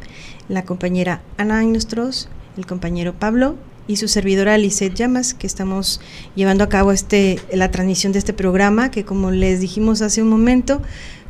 la 0.50 0.66
compañera 0.66 1.22
Ana 1.38 1.62
Nostros, 1.62 2.28
el 2.58 2.66
compañero 2.66 3.14
Pablo 3.14 3.56
y 3.88 3.96
su 3.96 4.06
servidora 4.06 4.58
Lisette 4.58 4.94
Llamas, 4.94 5.32
que 5.32 5.46
estamos 5.46 6.02
llevando 6.34 6.62
a 6.62 6.68
cabo 6.68 6.92
este, 6.92 7.40
la 7.54 7.70
transmisión 7.70 8.12
de 8.12 8.18
este 8.18 8.34
programa, 8.34 8.90
que 8.90 9.06
como 9.06 9.30
les 9.30 9.60
dijimos 9.60 10.02
hace 10.02 10.20
un 10.20 10.28
momento, 10.28 10.82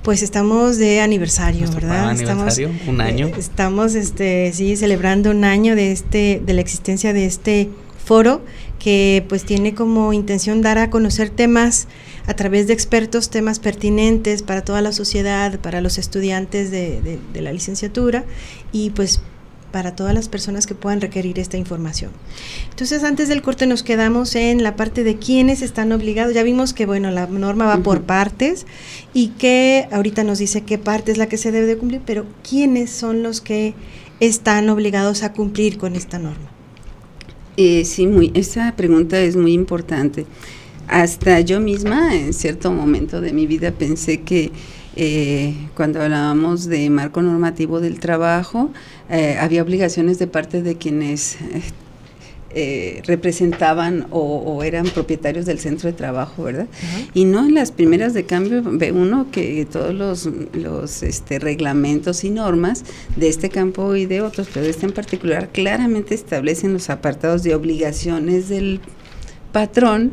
pues 0.03 0.21
estamos 0.25 0.77
de 0.77 1.03
aniversario, 1.03 1.71
¿verdad? 1.71 2.13
estamos, 2.21 2.59
un 2.89 3.01
año. 3.01 3.29
Eh, 3.29 3.35
estamos, 3.39 3.95
este, 3.95 4.53
sí, 4.53 4.75
celebrando 4.75 5.31
un 5.31 5.45
año 5.45 5.77
de 5.77 5.93
este, 5.93 6.43
de 6.45 6.53
la 6.53 6.63
existencia 6.63 7.13
de 7.13 7.27
este 7.27 7.71
foro, 8.11 8.43
que 8.81 9.25
pues 9.29 9.45
tiene 9.45 9.73
como 9.73 10.13
intención 10.13 10.63
dar 10.63 10.79
a 10.79 10.91
conocer 10.91 11.31
temas 11.31 11.87
a 12.27 12.35
través 12.35 12.67
de 12.67 12.73
expertos 12.73 13.31
temas 13.31 13.61
pertinentes 13.61 14.43
para 14.43 14.65
toda 14.65 14.81
la 14.81 14.91
sociedad, 14.91 15.61
para 15.61 15.81
los 15.81 15.97
estudiantes 15.97 16.73
de, 16.73 17.21
la 17.35 17.53
licenciatura 17.53 18.25
y 18.73 18.91
pues 18.91 19.21
para 19.71 19.95
todas 19.95 20.13
las 20.13 20.29
personas 20.29 20.67
que 20.67 20.75
puedan 20.75 21.01
requerir 21.01 21.39
esta 21.39 21.57
información. 21.57 22.11
Entonces, 22.71 23.05
antes 23.05 23.29
del 23.29 23.43
corte 23.43 23.69
nos 23.69 23.85
quedamos 23.85 24.35
en 24.35 24.65
la 24.65 24.75
parte 24.75 25.05
de 25.05 25.15
quiénes 25.15 25.63
están 25.63 25.93
obligados. 25.93 26.35
Ya 26.35 26.43
vimos 26.43 26.73
que, 26.73 26.87
bueno, 26.87 27.13
la 27.13 27.29
norma 27.29 27.67
va 27.67 27.77
por 27.77 28.03
partes 28.03 28.67
y 29.15 29.29
que 29.39 29.87
ahorita 29.93 30.25
nos 30.25 30.41
dice 30.41 30.63
qué 30.63 30.79
parte 30.79 31.13
es 31.13 31.19
la 31.19 31.29
que 31.29 31.37
se 31.37 31.53
debe 31.53 31.69
de 31.69 31.79
cumplir, 31.79 32.01
pero 32.05 32.27
quiénes 32.43 32.91
son 32.91 33.23
los 33.23 33.41
que 33.41 33.75
están 34.19 34.69
obligados 34.69 35.23
a 35.23 35.33
cumplir 35.33 35.79
con 35.79 35.95
esta 35.95 36.19
norma. 36.19 36.60
Eh, 37.63 37.85
sí, 37.85 38.07
muy, 38.07 38.31
esa 38.33 38.75
pregunta 38.75 39.21
es 39.21 39.37
muy 39.37 39.53
importante. 39.53 40.25
Hasta 40.89 41.41
yo 41.41 41.61
misma, 41.61 42.17
en 42.17 42.33
cierto 42.33 42.73
momento 42.73 43.21
de 43.21 43.35
mi 43.35 43.47
vida, 43.47 43.71
pensé 43.71 44.23
que 44.23 44.51
eh, 44.97 45.55
cuando 45.77 46.01
hablábamos 46.01 46.65
de 46.65 46.89
marco 46.89 47.21
normativo 47.21 47.81
del 47.81 48.01
trabajo, 48.01 48.71
eh, 49.11 49.37
había 49.39 49.63
obligaciones 49.63 50.19
de 50.19 50.27
parte 50.27 50.63
de 50.63 50.77
quienes 50.77 51.37
eh, 52.53 53.03
representaban 53.07 54.07
o, 54.11 54.63
eran 54.65 54.87
propietarios 54.87 55.47
del 55.47 55.59
centro 55.59 55.89
de 55.89 55.93
trabajo, 55.93 56.43
¿verdad? 56.43 56.67
Y 57.15 57.25
no 57.25 57.47
en 57.47 57.55
las 57.55 57.71
primeras 57.71 58.13
de 58.13 58.25
cambio 58.25 58.63
ve 58.65 58.93
uno 58.93 59.31
que 59.31 59.67
todos 59.71 59.95
los, 59.95 60.29
los 60.53 61.03
este, 61.03 61.39
reglamentos 61.39 62.25
y 62.25 62.31
normas 62.31 62.85
de 63.17 63.29
este 63.29 63.51
campo 63.51 63.95
y 63.95 64.07
de 64.07 64.21
otros, 64.21 64.49
pero 64.53 64.65
de 64.65 64.71
este 64.71 64.87
en 64.87 64.93
particular, 64.93 65.51
claramente 65.51 66.15
establecen 66.15 66.73
los 66.73 66.91
apartados 66.91 67.43
de 67.43 67.55
obligaciones 67.55 68.49
del 68.49 68.81
patrón 69.53 70.13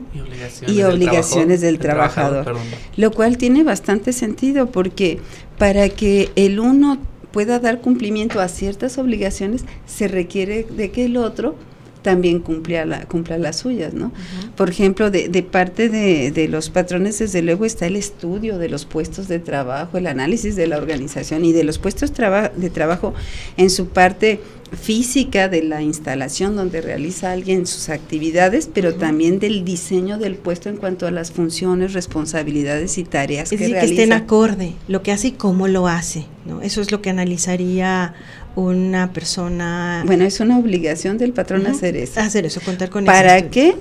y 0.67 0.81
obligaciones, 0.83 1.61
del, 1.61 1.79
trabajador, 1.79 2.55
lo 2.95 3.11
cual 3.11 3.37
tiene 3.37 3.63
bastante 3.63 4.13
sentido 4.13 4.71
porque 4.71 5.19
para 5.57 5.89
que 5.89 6.29
el 6.35 6.59
uno 6.59 6.99
pueda 7.31 7.59
dar 7.59 7.81
cumplimiento 7.81 8.39
a 8.39 8.47
ciertas 8.47 8.97
obligaciones 8.97 9.63
se 9.85 10.07
requiere 10.07 10.63
de 10.63 10.91
que 10.91 11.05
el 11.05 11.17
otro 11.17 11.55
también 12.01 12.39
cumpla, 12.39 12.85
la, 12.85 13.05
cumpla 13.05 13.37
las 13.37 13.57
suyas, 13.57 13.93
¿no? 13.93 14.11
Por 14.55 14.69
ejemplo, 14.69 15.11
de, 15.11 15.29
de 15.29 15.43
parte 15.43 15.89
de, 15.89 16.31
de, 16.31 16.47
los 16.47 16.69
patrones, 16.69 17.19
desde 17.19 17.41
luego 17.41 17.65
está 17.65 17.85
el 17.87 17.95
estudio 17.95 18.57
de 18.57 18.69
los 18.69 18.85
puestos 18.85 19.27
de 19.27 19.39
trabajo, 19.39 19.97
el 19.97 20.07
análisis 20.07 20.55
de 20.55 20.67
la 20.67 20.77
organización 20.77 21.45
y 21.45 21.53
de 21.53 21.63
los 21.63 21.79
puestos 21.79 22.11
de 22.13 22.69
trabajo 22.69 23.13
en 23.57 23.69
su 23.69 23.87
parte 23.89 24.39
física 24.71 25.47
de 25.49 25.63
la 25.63 25.81
instalación 25.81 26.55
donde 26.55 26.81
realiza 26.81 27.31
alguien 27.31 27.65
sus 27.65 27.89
actividades, 27.89 28.69
pero 28.73 28.95
también 28.95 29.39
del 29.39 29.63
diseño 29.63 30.17
del 30.17 30.35
puesto 30.35 30.69
en 30.69 30.77
cuanto 30.77 31.07
a 31.07 31.11
las 31.11 31.31
funciones, 31.31 31.93
responsabilidades 31.93 32.97
y 32.97 33.03
tareas 33.03 33.45
es 33.45 33.49
que 33.51 33.57
decir, 33.57 33.73
realiza. 33.73 33.95
que 33.95 34.01
estén 34.01 34.13
acorde, 34.13 34.73
lo 34.87 35.03
que 35.03 35.11
hace 35.11 35.29
y 35.29 35.31
cómo 35.31 35.67
lo 35.67 35.87
hace, 35.87 36.25
¿no? 36.45 36.61
Eso 36.61 36.81
es 36.81 36.91
lo 36.91 37.01
que 37.01 37.09
analizaría 37.09 38.13
una 38.55 39.13
persona. 39.13 40.03
Bueno, 40.05 40.25
es 40.25 40.39
una 40.39 40.57
obligación 40.57 41.17
del 41.17 41.33
patrón 41.33 41.61
uh 41.61 41.65
-huh. 41.65 41.71
hacer 41.71 41.95
eso. 41.95 42.19
Hacer 42.19 42.45
eso, 42.45 42.59
contar 42.61 42.89
con 42.89 43.05
¿Para 43.05 43.37
ese 43.37 43.49
qué? 43.49 43.75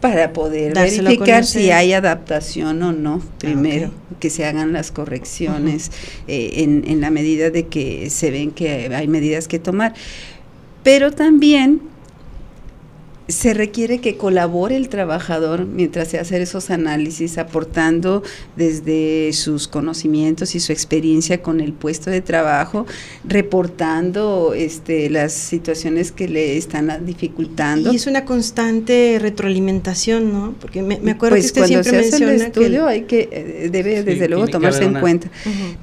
Para 0.00 0.32
poder 0.32 0.74
Dárselo 0.74 1.08
verificar 1.08 1.44
si 1.44 1.70
hay 1.72 1.92
adaptación 1.92 2.82
o 2.84 2.92
no, 2.92 3.20
primero, 3.38 3.88
okay. 3.88 4.16
que 4.20 4.30
se 4.30 4.44
hagan 4.44 4.72
las 4.72 4.92
correcciones 4.92 5.88
uh 5.88 5.90
-huh. 5.90 6.24
eh, 6.28 6.50
en, 6.62 6.84
en 6.86 7.00
la 7.00 7.10
medida 7.10 7.50
de 7.50 7.66
que 7.66 8.08
se 8.08 8.30
ven 8.30 8.52
que 8.52 8.94
hay 8.94 9.08
medidas 9.08 9.48
que 9.48 9.58
tomar. 9.58 9.94
Pero 10.84 11.10
también 11.10 11.80
se 13.28 13.52
requiere 13.52 13.98
que 14.00 14.16
colabore 14.16 14.74
el 14.76 14.88
trabajador 14.88 15.66
mientras 15.66 16.08
se 16.08 16.18
hacen 16.18 16.40
esos 16.40 16.70
análisis, 16.70 17.36
aportando 17.36 18.22
desde 18.56 19.30
sus 19.34 19.68
conocimientos 19.68 20.54
y 20.54 20.60
su 20.60 20.72
experiencia 20.72 21.42
con 21.42 21.60
el 21.60 21.74
puesto 21.74 22.10
de 22.10 22.22
trabajo, 22.22 22.86
reportando 23.26 24.54
este, 24.54 25.10
las 25.10 25.32
situaciones 25.32 26.12
que 26.12 26.28
le 26.28 26.56
están 26.56 27.04
dificultando. 27.04 27.92
Y 27.92 27.96
es 27.96 28.06
una 28.06 28.24
constante 28.24 29.18
retroalimentación, 29.20 30.32
¿no? 30.32 30.54
Porque 30.60 30.82
me, 30.82 30.98
me 31.00 31.12
acuerdo 31.12 31.36
pues 31.36 31.52
que 31.52 31.60
usted 31.60 31.74
cuando 31.74 31.82
siempre 31.84 32.02
se 32.08 32.14
hace 32.14 32.24
el 32.24 32.30
menciona 32.30 32.46
estudio 32.46 32.84
que 32.86 32.90
hay 32.92 33.02
que 33.02 33.28
eh, 33.30 33.68
debe 33.70 33.98
Sí, 33.98 34.02
desde 34.04 34.28
luego 34.28 34.46
tomarse 34.48 34.84
en 34.84 34.90
una- 34.90 35.00
cuenta. 35.00 35.30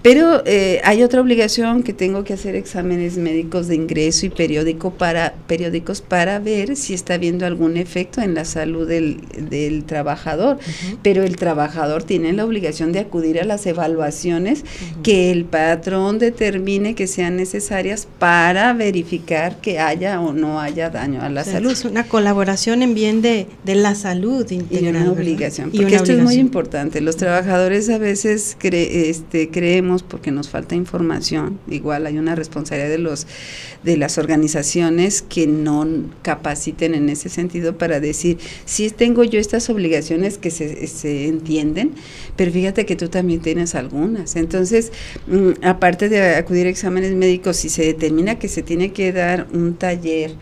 Pero 0.01 0.41
eh, 0.45 0.81
hay 0.83 1.03
otra 1.03 1.21
obligación 1.21 1.83
que 1.83 1.93
tengo 1.93 2.23
que 2.23 2.33
hacer 2.33 2.55
exámenes 2.55 3.17
médicos 3.17 3.67
de 3.67 3.75
ingreso 3.75 4.25
y 4.25 4.29
periódico 4.29 4.91
para 4.91 5.33
periódicos 5.47 6.01
para 6.01 6.39
ver 6.39 6.75
si 6.75 6.93
está 6.93 7.17
habiendo 7.35 7.45
algún 7.45 7.77
efecto 7.77 8.21
en 8.21 8.33
la 8.33 8.45
salud 8.45 8.87
del, 8.87 9.17
del 9.49 9.83
trabajador. 9.83 10.57
Pero 11.01 11.23
el 11.23 11.35
trabajador 11.35 12.03
tiene 12.03 12.31
la 12.33 12.45
obligación 12.45 12.91
de 12.91 12.99
acudir 12.99 13.39
a 13.41 13.45
las 13.45 13.65
evaluaciones 13.65 14.63
que 15.03 15.31
el 15.31 15.45
patrón 15.45 16.19
determine 16.19 16.95
que 16.95 17.07
sean 17.07 17.35
necesarias 17.35 18.07
para 18.19 18.73
verificar 18.73 19.59
que 19.61 19.79
haya 19.79 20.21
o 20.21 20.33
no 20.33 20.59
haya 20.61 20.89
daño 20.89 21.21
a 21.21 21.29
la 21.29 21.41
O 21.41 21.43
sea, 21.43 21.53
salud. 21.53 21.71
Es 21.71 21.85
una 21.85 22.03
colaboración 22.07 22.81
en 22.81 22.93
bien 22.93 23.21
de, 23.21 23.47
de 23.63 23.75
la 23.75 23.95
salud 23.95 24.45
Y 24.49 24.55
integral. 24.55 24.89
una 24.91 24.99
¿verdad? 24.99 25.13
obligación, 25.17 25.69
Y 25.73 25.77
porque 25.79 25.85
una 25.87 25.95
esto 25.97 26.11
es 26.13 26.23
muy 26.23 26.35
importante. 26.35 27.01
Los 27.01 27.17
trabajadores 27.17 27.89
a 27.89 27.97
veces 27.97 28.57
cre- 28.59 28.89
este, 29.09 29.49
creemos 29.49 30.03
porque 30.03 30.31
nos 30.31 30.49
falta 30.49 30.75
información. 30.75 31.59
Igual 31.69 32.05
hay 32.05 32.17
una 32.17 32.35
responsabilidad 32.35 32.89
de 32.89 32.97
los 32.99 33.27
de 33.83 33.97
las 33.97 34.17
organizaciones 34.17 35.21
que 35.21 35.45
no 35.45 35.85
capaciten 36.23 36.95
en 36.95 37.09
ese 37.09 37.24
sentido 37.29 37.77
para 37.77 37.99
decir 37.99 38.37
sí 38.65 38.89
tengo 38.89 39.23
yo 39.23 39.39
estas 39.39 39.69
obligaciones 39.69 40.37
que 40.37 40.51
se, 40.51 40.87
se 40.87 41.27
entienden, 41.27 41.93
pero 42.35 42.51
fíjate 42.51 42.85
que 42.85 42.95
tú 42.95 43.09
también 43.09 43.41
tienes 43.41 43.75
algunas. 43.75 44.35
Entonces, 44.35 44.91
mm, 45.27 45.63
aparte 45.63 46.09
de 46.09 46.35
acudir 46.35 46.67
a 46.67 46.69
exámenes 46.69 47.13
médicos, 47.13 47.57
si 47.57 47.69
se 47.69 47.83
determina 47.83 48.39
que 48.39 48.47
se 48.47 48.63
tiene 48.63 48.91
que 48.91 49.11
dar 49.11 49.47
un 49.53 49.75
taller 49.75 50.35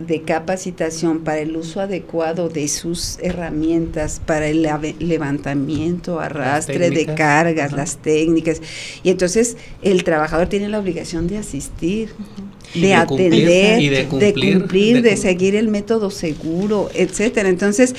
de 0.00 0.22
capacitación 0.22 1.20
para 1.20 1.40
el 1.40 1.54
uso 1.56 1.80
adecuado 1.80 2.48
de 2.48 2.66
sus 2.68 3.18
herramientas, 3.20 4.20
para 4.24 4.48
el 4.48 4.66
levantamiento, 4.98 6.20
arrastre 6.20 6.90
de 6.90 7.06
cargas, 7.14 7.72
las 7.72 7.98
técnicas. 7.98 8.62
Y 9.02 9.10
entonces 9.10 9.58
el 9.82 10.02
trabajador 10.02 10.48
tiene 10.48 10.68
la 10.68 10.78
obligación 10.78 11.28
de 11.28 11.36
asistir, 11.36 12.10
Y 12.72 12.82
de, 12.82 12.88
de 12.88 13.06
cumplir, 13.06 13.32
atender, 13.32 13.80
y 13.82 13.88
de 13.88 13.96
de 13.96 14.04
cumplir, 14.60 15.02
de 15.02 15.16
seguir 15.16 15.56
el 15.56 15.68
método 15.68 16.10
seguro, 16.10 16.88
etcétera. 16.94 17.48
Entonces, 17.48 17.96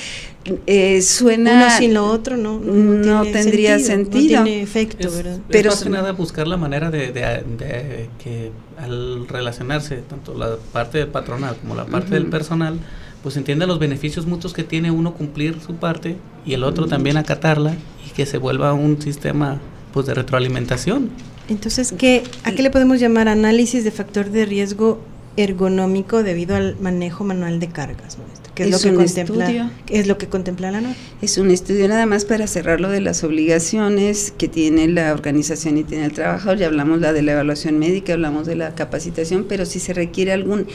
eh, 0.65 1.01
suena... 1.01 1.51
Uno 1.67 1.77
sin 1.77 1.93
lo 1.93 2.05
otro 2.05 2.37
no, 2.37 2.57
no 2.59 3.21
tiene 3.23 3.37
tendría 3.37 3.79
sentido. 3.79 4.39
No 4.39 4.45
tiene 4.45 4.61
efecto, 4.61 5.07
Es, 5.07 5.15
¿verdad? 5.15 5.33
es 5.35 5.41
Pero 5.49 5.71
más 5.71 5.83
que 5.83 5.89
nada 5.89 6.11
buscar 6.13 6.47
la 6.47 6.55
manera 6.57 6.89
de, 6.89 7.11
de- 7.11 7.43
de 7.57 8.09
que 8.23 8.51
al 8.77 9.27
relacionarse 9.27 9.97
tanto 9.97 10.33
la 10.37 10.55
parte 10.71 10.99
del 10.99 11.07
patronal 11.09 11.55
como 11.57 11.75
la 11.75 11.85
parte 11.85 12.15
del 12.15 12.27
personal, 12.27 12.79
pues 13.23 13.35
entienda 13.37 13.67
los 13.67 13.77
beneficios 13.77 14.25
mutuos 14.25 14.53
que 14.53 14.63
tiene 14.63 14.89
uno 14.89 15.13
cumplir 15.13 15.57
su 15.65 15.75
parte 15.75 16.15
y 16.45 16.53
el 16.53 16.63
otro 16.63 16.87
también 16.87 17.17
acatarla 17.17 17.75
y 18.07 18.11
que 18.11 18.25
se 18.25 18.37
vuelva 18.37 18.73
un 18.73 19.01
sistema 19.01 19.59
pues 19.93 20.05
de 20.07 20.13
retroalimentación. 20.13 21.09
Entonces, 21.51 21.93
¿qué, 21.97 22.23
¿a 22.45 22.53
qué 22.53 22.63
le 22.63 22.69
podemos 22.71 22.99
llamar 22.99 23.27
análisis 23.27 23.83
de 23.83 23.91
factor 23.91 24.29
de 24.29 24.45
riesgo 24.45 24.99
ergonómico 25.37 26.23
debido 26.23 26.55
al 26.55 26.77
manejo 26.79 27.23
manual 27.25 27.59
de 27.59 27.67
cargas? 27.67 28.17
maestro? 28.17 28.51
¿Qué 28.55 28.63
es, 28.63 28.69
Es 28.69 28.73
lo 28.75 28.79
que 28.79 28.89
un 28.97 29.03
contempla? 29.03 29.45
estudio. 29.45 29.69
¿qué 29.85 29.99
es 29.99 30.07
lo 30.07 30.17
que 30.17 30.27
contempla 30.27 30.71
la 30.71 30.79
norma? 30.81 30.95
Es 31.21 31.37
un 31.37 31.51
estudio 31.51 31.87
nada 31.89 32.05
más 32.05 32.23
para 32.25 32.47
cerrar 32.47 32.79
lo 32.79 32.89
de 32.89 33.01
las 33.01 33.23
obligaciones 33.25 34.33
que 34.37 34.47
tiene 34.47 34.87
la 34.87 35.13
organización 35.13 35.77
y 35.77 35.83
tiene 35.83 36.05
el 36.05 36.13
trabajador. 36.13 36.57
Ya 36.57 36.67
hablamos 36.67 37.01
la 37.01 37.11
de 37.13 37.21
la 37.21 37.33
evaluación 37.33 37.79
médica, 37.79 38.13
hablamos 38.13 38.47
de 38.47 38.55
la 38.55 38.73
capacitación, 38.73 39.45
pero 39.47 39.65
si 39.65 39.79
se 39.79 39.93
requiere 39.93 40.31
algún 40.31 40.67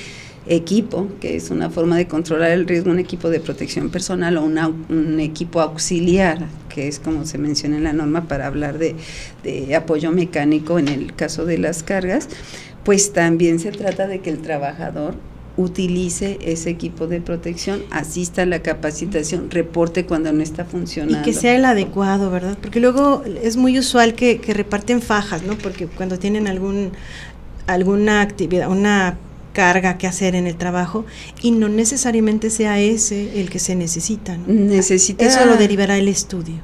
equipo, 0.49 1.09
que 1.21 1.37
es 1.37 1.51
una 1.51 1.71
forma 1.71 1.97
de 1.97 2.07
controlar 2.07 2.51
el 2.53 2.67
riesgo, 2.67 2.91
un 2.91 2.99
equipo 2.99 3.31
de 3.31 3.41
protección 3.41 3.91
personal 3.91 4.37
o 4.37 4.45
un 4.45 5.21
equipo 5.21 5.61
auxiliar, 5.61 6.47
que 6.69 6.89
es 6.89 7.01
como 7.01 7.25
se 7.27 7.39
menciona 7.39 7.77
en 7.77 7.85
la 7.85 7.93
norma 7.93 8.29
para 8.29 8.47
hablar 8.47 8.79
de, 8.79 8.95
de 9.43 9.75
apoyo 9.75 10.13
mecánico 10.13 10.79
en 10.79 10.89
el 10.89 11.15
caso 11.15 11.45
de 11.45 11.59
las 11.59 11.83
cargas, 11.83 12.29
pues 12.85 13.13
también 13.13 13.59
se 13.59 13.73
trata 13.73 14.07
de 14.07 14.21
que 14.21 14.31
el 14.31 14.39
trabajador 14.39 15.15
utilice 15.57 16.39
ese 16.43 16.69
equipo 16.71 17.07
de 17.07 17.21
protección, 17.21 17.83
asista 17.91 18.43
a 18.43 18.47
la 18.47 18.61
capacitación, 18.61 19.51
reporte 19.51 20.05
cuando 20.05 20.33
no 20.33 20.43
está 20.43 20.63
Y 20.63 20.67
funcionando. 20.71 21.25
que 21.25 21.33
sea 21.33 21.57
el 21.57 21.65
adecuado, 21.65 22.31
¿verdad? 22.31 22.59
Porque 22.61 22.79
luego 22.79 23.25
es 23.43 23.57
muy 23.57 23.79
usual 23.79 24.15
que, 24.15 24.39
que 24.39 24.53
reparten 24.53 25.01
fajas, 25.01 25.43
¿no? 25.43 25.57
Porque 25.57 25.87
cuando 25.87 26.19
tienen 26.19 26.47
algún 26.47 26.93
alguna 27.67 28.21
actividad, 28.21 28.71
una 28.71 29.17
carga 29.57 29.97
que 29.97 30.07
hacer 30.07 30.35
en 30.35 30.47
el 30.47 30.57
trabajo 30.57 31.07
y 31.42 31.51
no 31.51 31.69
necesariamente 31.69 32.51
sea 32.51 32.79
ese 32.79 33.40
el 33.40 33.49
que 33.49 33.59
se 33.59 33.75
necesita, 33.75 34.37
¿no? 34.37 34.45
Necesita 34.53 35.25
Eso 35.25 35.47
lo 35.47 35.57
derivará 35.57 35.97
el 35.97 36.09
estudio. 36.09 36.57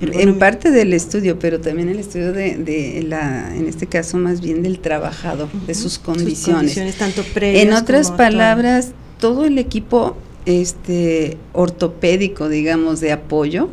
en 0.00 0.38
parte 0.38 0.72
del 0.72 0.92
estudio, 0.94 1.38
pero 1.38 1.60
también 1.60 1.88
el 1.88 2.00
estudio 2.00 2.32
de, 2.32 2.56
de 2.56 3.04
la, 3.06 3.54
en 3.54 3.68
este 3.68 3.86
caso 3.86 4.16
más 4.16 4.40
bien 4.40 4.62
del 4.64 4.80
trabajador, 4.80 5.48
de 5.66 5.74
sus 5.74 5.98
condiciones. 6.00 6.74
tanto 6.98 7.22
En 7.36 7.72
otras 7.72 8.06
como 8.06 8.16
palabras, 8.16 8.88
todo 9.20 9.44
el 9.44 9.58
equipo 9.58 10.16
este 10.44 11.36
ortopédico, 11.52 12.48
digamos, 12.48 13.00
de 13.00 13.12
apoyo 13.12 13.68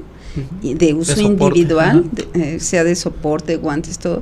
y 0.61 0.75
de 0.75 0.93
uso 0.93 1.15
soporte, 1.15 1.45
individual, 1.59 2.05
de- 2.11 2.55
eh, 2.55 2.59
sea 2.59 2.83
de 2.83 2.95
soporte, 2.95 3.57
guantes, 3.57 3.97
todo, 3.97 4.21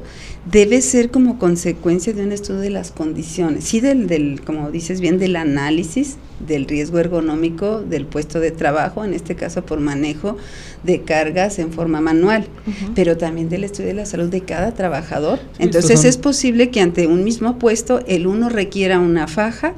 debe 0.51 0.81
ser 0.81 1.11
como 1.11 1.39
consecuencia 1.39 2.13
de 2.13 2.23
un 2.23 2.31
estudio 2.31 2.61
de 2.61 2.69
las 2.69 2.91
condiciones, 2.91 3.65
sí 3.65 3.79
del, 3.79 4.07
del, 4.07 4.41
como 4.45 4.71
dices 4.71 5.01
bien, 5.01 5.19
del 5.19 5.35
análisis 5.35 6.17
del 6.45 6.65
riesgo 6.65 6.99
ergonómico 6.99 7.81
del 7.81 8.05
puesto 8.05 8.39
de 8.39 8.51
trabajo, 8.51 9.03
en 9.03 9.13
este 9.13 9.35
caso 9.35 9.65
por 9.65 9.79
manejo 9.79 10.37
de 10.83 11.01
cargas 11.01 11.59
en 11.59 11.71
forma 11.71 11.99
manual, 11.99 12.47
pero 12.95 13.17
también 13.17 13.49
del 13.49 13.63
estudio 13.63 13.87
de 13.87 13.95
la 13.95 14.05
salud 14.05 14.29
de 14.29 14.41
cada 14.41 14.73
trabajador. 14.73 15.39
Entonces 15.57 16.05
es 16.05 16.17
posible 16.17 16.69
que 16.69 16.81
ante 16.81 17.07
un 17.07 17.23
mismo 17.23 17.57
puesto 17.57 18.01
el 18.07 18.27
uno 18.27 18.49
requiera 18.49 18.99
una 18.99 19.27
faja, 19.27 19.73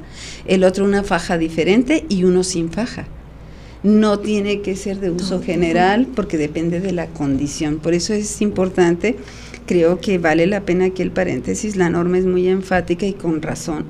el 0.46 0.64
otro 0.64 0.84
una 0.84 1.02
faja 1.02 1.38
diferente 1.38 2.04
y 2.08 2.24
uno 2.24 2.44
sin 2.44 2.70
faja. 2.70 3.06
No 3.82 4.18
tiene 4.18 4.60
que 4.60 4.76
ser 4.76 5.00
de 5.00 5.10
uso 5.10 5.40
general 5.42 6.06
porque 6.14 6.36
depende 6.36 6.80
de 6.80 6.92
la 6.92 7.06
condición. 7.06 7.78
Por 7.78 7.94
eso 7.94 8.12
es 8.12 8.42
importante, 8.42 9.16
creo 9.66 10.00
que 10.00 10.18
vale 10.18 10.46
la 10.46 10.60
pena 10.60 10.86
aquí 10.86 11.00
el 11.02 11.10
paréntesis, 11.10 11.76
la 11.76 11.88
norma 11.88 12.18
es 12.18 12.26
muy 12.26 12.46
enfática 12.48 13.06
y 13.06 13.14
con 13.14 13.40
razón, 13.40 13.86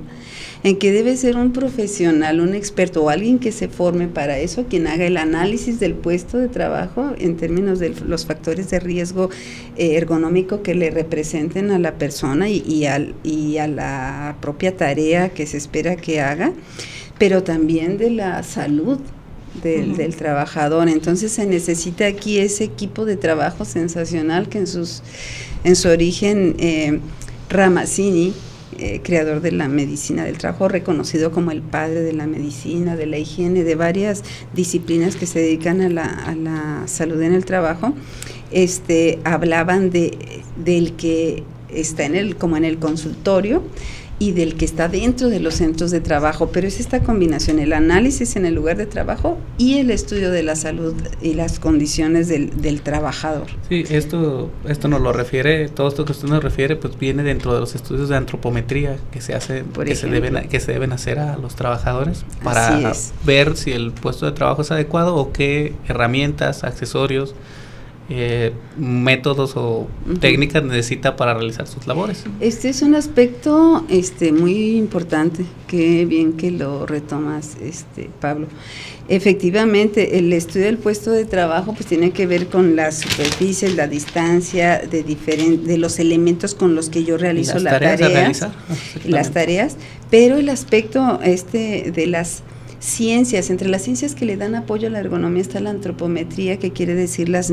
en 0.63 0.77
que 0.77 0.93
debe 0.93 1.17
ser 1.17 1.35
un 1.35 1.51
profesional, 1.51 2.39
un 2.39 2.53
experto 2.55 3.03
o 3.03 3.09
alguien 3.09 3.37
que 3.37 3.51
se 3.51 3.67
forme 3.67 4.07
para 4.07 4.37
eso, 4.39 4.65
quien 4.69 4.87
haga 4.87 5.05
el 5.05 5.17
análisis 5.17 5.79
del 5.81 5.93
puesto 5.95 6.37
de 6.37 6.47
trabajo 6.47 7.11
en 7.17 7.35
términos 7.35 7.79
de 7.79 7.93
los 8.07 8.25
factores 8.25 8.69
de 8.69 8.79
riesgo 8.79 9.29
eh, 9.75 9.95
ergonómico 9.97 10.61
que 10.61 10.73
le 10.73 10.89
representen 10.89 11.69
a 11.69 11.79
la 11.79 11.95
persona 11.95 12.47
y, 12.47 12.63
y 12.65 12.85
al- 12.85 13.13
y 13.23 13.57
a 13.57 13.67
la 13.67 14.37
propia 14.39 14.77
tarea 14.77 15.29
que 15.29 15.45
se 15.47 15.57
espera 15.57 15.97
que 15.97 16.21
haga, 16.21 16.53
pero 17.17 17.43
también 17.43 17.97
de 17.97 18.11
la 18.11 18.41
salud 18.43 18.99
del, 19.63 20.15
trabajador. 20.15 20.89
Entonces 20.89 21.31
se 21.31 21.45
necesita 21.45 22.05
aquí 22.07 22.39
ese 22.39 22.63
equipo 22.63 23.05
de 23.05 23.17
trabajo 23.17 23.65
sensacional 23.65 24.49
que 24.49 24.59
en 24.59 24.67
sus 24.67 25.03
en 25.63 25.75
su 25.75 25.89
origen 25.89 26.55
eh, 26.57 26.99
Ramazzini 27.49 28.33
eh, 28.77 29.01
creador 29.03 29.41
de 29.41 29.51
la 29.51 29.67
medicina 29.67 30.23
del 30.23 30.37
trabajo, 30.37 30.67
reconocido 30.67 31.31
como 31.31 31.51
el 31.51 31.61
padre 31.61 32.01
de 32.01 32.13
la 32.13 32.25
medicina, 32.25 32.95
de 32.95 33.05
la 33.05 33.17
higiene, 33.17 33.63
de 33.63 33.75
varias 33.75 34.23
disciplinas 34.53 35.17
que 35.17 35.27
se 35.27 35.39
dedican 35.39 35.81
a 35.81 35.89
la, 35.89 36.05
a 36.05 36.33
la 36.35 36.83
salud 36.87 37.21
en 37.21 37.33
el 37.33 37.45
trabajo, 37.45 37.93
este, 38.49 39.19
hablaban 39.23 39.91
de, 39.91 40.17
del 40.55 40.93
que 40.93 41.43
está 41.69 42.05
en 42.05 42.15
el, 42.15 42.37
como 42.37 42.57
en 42.57 42.63
el 42.63 42.79
consultorio, 42.79 43.61
y 44.21 44.33
del 44.33 44.53
que 44.53 44.65
está 44.65 44.87
dentro 44.87 45.29
de 45.29 45.39
los 45.39 45.55
centros 45.55 45.89
de 45.89 45.99
trabajo, 45.99 46.51
pero 46.51 46.67
es 46.67 46.79
esta 46.79 47.01
combinación, 47.01 47.57
el 47.57 47.73
análisis 47.73 48.35
en 48.35 48.45
el 48.45 48.53
lugar 48.53 48.77
de 48.77 48.85
trabajo 48.85 49.39
y 49.57 49.79
el 49.79 49.89
estudio 49.89 50.29
de 50.29 50.43
la 50.43 50.55
salud 50.55 50.93
y 51.23 51.33
las 51.33 51.59
condiciones 51.59 52.27
del, 52.27 52.81
trabajador. 52.83 53.47
Sí, 53.67 53.83
esto, 53.89 54.51
esto 54.67 54.87
nos 54.87 55.01
lo 55.01 55.11
refiere, 55.11 55.69
todo 55.69 55.87
esto 55.87 56.05
que 56.05 56.11
usted 56.11 56.27
nos 56.27 56.43
refiere, 56.43 56.75
pues 56.75 56.99
viene 56.99 57.23
dentro 57.23 57.55
de 57.55 57.61
los 57.61 57.73
estudios 57.73 58.09
de 58.09 58.15
antropometría 58.15 58.97
que 59.11 59.21
se 59.21 59.33
hace, 59.33 59.63
que 59.83 59.95
se 59.95 60.07
deben, 60.07 60.47
que 60.47 60.59
se 60.59 60.71
deben 60.71 60.93
hacer 60.93 61.17
a 61.17 61.37
los 61.37 61.55
trabajadores 61.55 62.23
para 62.43 62.93
ver 63.25 63.57
si 63.57 63.71
el 63.71 63.91
puesto 63.91 64.27
de 64.27 64.33
trabajo 64.33 64.61
es 64.61 64.69
adecuado 64.69 65.15
o 65.15 65.31
qué 65.31 65.73
herramientas, 65.87 66.63
accesorios, 66.63 67.33
eh, 68.13 68.51
métodos 68.77 69.53
o 69.55 69.87
técnicas 70.19 70.61
necesita 70.65 71.15
para 71.15 71.33
realizar 71.33 71.65
sus 71.65 71.87
labores. 71.87 72.25
Este 72.41 72.67
es 72.67 72.81
un 72.81 72.93
aspecto 72.95 73.85
este 73.87 74.33
muy 74.33 74.75
importante, 74.75 75.45
qué 75.67 76.05
bien 76.05 76.33
que 76.33 76.51
lo 76.51 76.85
retomas, 76.85 77.55
este 77.61 78.09
Pablo. 78.19 78.47
Efectivamente, 79.07 80.17
el 80.19 80.33
estudio 80.33 80.65
del 80.65 80.77
puesto 80.77 81.11
de 81.11 81.23
trabajo 81.23 81.73
pues 81.73 81.85
tiene 81.85 82.11
que 82.11 82.27
ver 82.27 82.47
con 82.47 82.75
las 82.75 82.99
superficies, 82.99 83.75
la 83.75 83.87
distancia 83.87 84.79
de 84.79 85.03
de 85.03 85.77
los 85.77 85.99
elementos 85.99 86.53
con 86.53 86.75
los 86.75 86.89
que 86.89 87.05
yo 87.05 87.17
realizo 87.17 87.59
las 87.59 87.79
tareas, 87.79 88.49
las 89.05 89.31
tareas, 89.31 89.77
pero 90.09 90.35
el 90.37 90.49
aspecto 90.49 91.21
este 91.23 91.91
de 91.91 92.07
las 92.07 92.43
ciencias, 92.81 93.51
entre 93.51 93.69
las 93.69 93.83
ciencias 93.83 94.15
que 94.15 94.25
le 94.25 94.37
dan 94.37 94.55
apoyo 94.55 94.87
a 94.87 94.91
la 94.91 94.99
ergonomía 94.99 95.41
está 95.41 95.59
la 95.59 95.69
antropometría, 95.69 96.57
que 96.57 96.71
quiere 96.71 96.95
decir 96.95 97.29
las, 97.29 97.51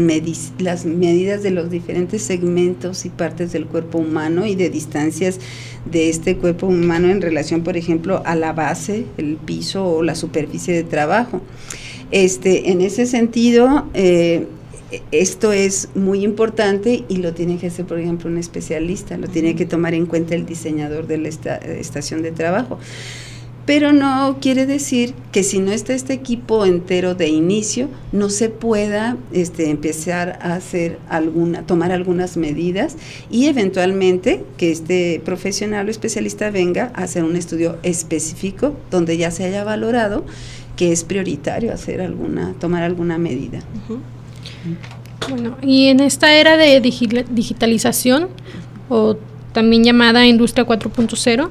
las 0.59 0.87
medidas 0.87 1.43
de 1.43 1.51
los 1.51 1.71
diferentes 1.71 2.23
segmentos 2.23 3.05
y 3.05 3.11
partes 3.11 3.53
del 3.53 3.67
cuerpo 3.67 3.99
humano 3.99 4.47
y 4.47 4.55
de 4.55 4.71
distancias 4.71 5.39
de 5.85 6.09
este 6.09 6.39
cuerpo 6.39 6.67
humano 6.67 7.11
en 7.11 7.21
relación, 7.21 7.63
por 7.63 7.77
ejemplo, 7.77 8.23
a 8.25 8.35
la 8.35 8.55
base, 8.55 9.05
el 9.19 9.37
piso 9.37 9.87
o 9.87 10.03
la 10.03 10.15
superficie 10.15 10.75
de 10.75 10.83
trabajo. 10.83 11.43
Este, 12.11 12.71
en 12.71 12.81
ese 12.81 13.05
sentido, 13.05 13.87
eh, 13.93 14.47
esto 15.13 15.53
es 15.53 15.91
muy 15.95 16.25
importante 16.25 17.05
y 17.07 17.17
lo 17.19 17.35
tiene 17.35 17.59
que 17.59 17.67
hacer, 17.67 17.85
por 17.85 17.99
ejemplo, 17.99 18.31
un 18.31 18.39
especialista, 18.39 19.19
lo 19.19 19.29
tiene 19.29 19.55
que 19.55 19.67
tomar 19.67 19.93
en 19.93 20.07
cuenta 20.07 20.35
el 20.35 20.47
diseñador 20.47 21.07
de 21.07 21.19
la 21.19 21.29
estación 21.29 22.23
de 22.23 22.33
trabajo 22.33 22.79
pero 23.69 23.93
no 23.93 24.39
quiere 24.41 24.65
decir 24.65 25.13
que 25.31 25.43
si 25.43 25.59
no 25.59 25.73
está 25.73 25.93
este 25.93 26.15
equipo 26.15 26.65
entero 26.65 27.15
de 27.15 27.29
inicio, 27.29 27.91
no 28.13 28.31
se 28.31 28.49
pueda 28.49 29.19
este, 29.31 29.69
empezar 29.69 30.39
a 30.41 30.55
hacer 30.55 30.99
alguna, 31.11 31.67
tomar 31.67 31.93
algunas 31.93 32.39
medidas 32.39 32.97
y 33.31 33.45
eventualmente 33.45 34.43
que 34.57 34.71
este 34.71 35.21
profesional 35.23 35.87
o 35.87 35.91
especialista 35.91 36.51
venga 36.51 36.93
a 36.95 37.03
hacer 37.03 37.25
un 37.25 37.37
estudio 37.37 37.77
específico 37.83 38.75
donde 38.91 39.19
ya 39.19 39.31
se 39.31 39.45
haya 39.45 39.65
valorado 39.65 40.25
que 40.75 40.91
es 40.91 41.05
prioritario 41.05 41.71
hacer 41.71 42.01
alguna, 42.01 42.55
tomar 42.59 42.85
alguna 42.85 43.19
medida. 43.19 43.61
Bueno, 45.29 45.59
y 45.61 45.89
en 45.89 46.01
esta 46.01 46.35
era 46.35 46.57
de 46.57 46.81
digitalización, 46.81 48.29
o 48.89 49.19
también 49.53 49.85
llamada 49.85 50.27
Industria 50.27 50.67
4.0, 50.67 51.51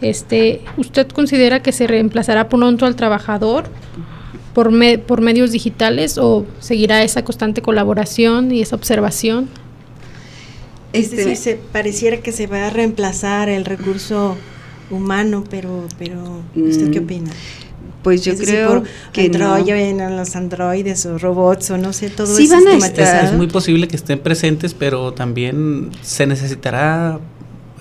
este, 0.00 0.60
¿Usted 0.76 1.08
considera 1.08 1.62
que 1.62 1.72
se 1.72 1.86
reemplazará 1.86 2.48
pronto 2.48 2.86
al 2.86 2.96
trabajador 2.96 3.64
por, 4.52 4.70
por 5.00 5.20
medios 5.20 5.52
digitales 5.52 6.18
o 6.18 6.46
seguirá 6.60 7.02
esa 7.02 7.24
constante 7.24 7.62
colaboración 7.62 8.52
y 8.52 8.60
esa 8.60 8.76
observación? 8.76 9.48
Este, 10.92 11.36
se 11.36 11.56
pareciera 11.56 12.18
que 12.18 12.32
se 12.32 12.46
va 12.46 12.66
a 12.66 12.70
reemplazar 12.70 13.48
el 13.48 13.64
recurso 13.64 14.36
humano, 14.90 15.44
pero, 15.50 15.86
pero 15.98 16.42
¿usted 16.54 16.90
qué 16.90 17.00
mm, 17.00 17.04
opina? 17.04 17.30
Pues 18.02 18.24
yo 18.24 18.36
creo 18.36 18.84
que 19.12 19.28
no. 19.28 19.58
los 20.10 20.36
androides 20.36 21.06
o 21.06 21.18
robots 21.18 21.70
o 21.72 21.78
no 21.78 21.92
sé, 21.92 22.08
todo 22.08 22.28
sí 22.28 22.46
van 22.46 22.66
a 22.68 22.76
estar. 22.76 23.24
Es 23.24 23.32
muy 23.32 23.48
posible 23.48 23.88
que 23.88 23.96
estén 23.96 24.20
presentes, 24.20 24.74
pero 24.74 25.12
también 25.12 25.90
se 26.02 26.26
necesitará 26.26 27.18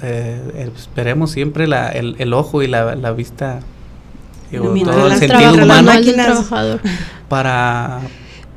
eh, 0.08 0.70
esperemos 0.78 1.32
siempre 1.32 1.68
la, 1.68 1.89
el, 1.89 2.15
el, 2.20 2.34
ojo 2.34 2.62
y 2.62 2.68
la, 2.68 2.96
la 2.96 3.12
vista, 3.12 3.62
todo 4.52 5.08
el 5.08 5.18
sentido 5.18 5.54
humano 5.56 5.91
para, 7.28 8.02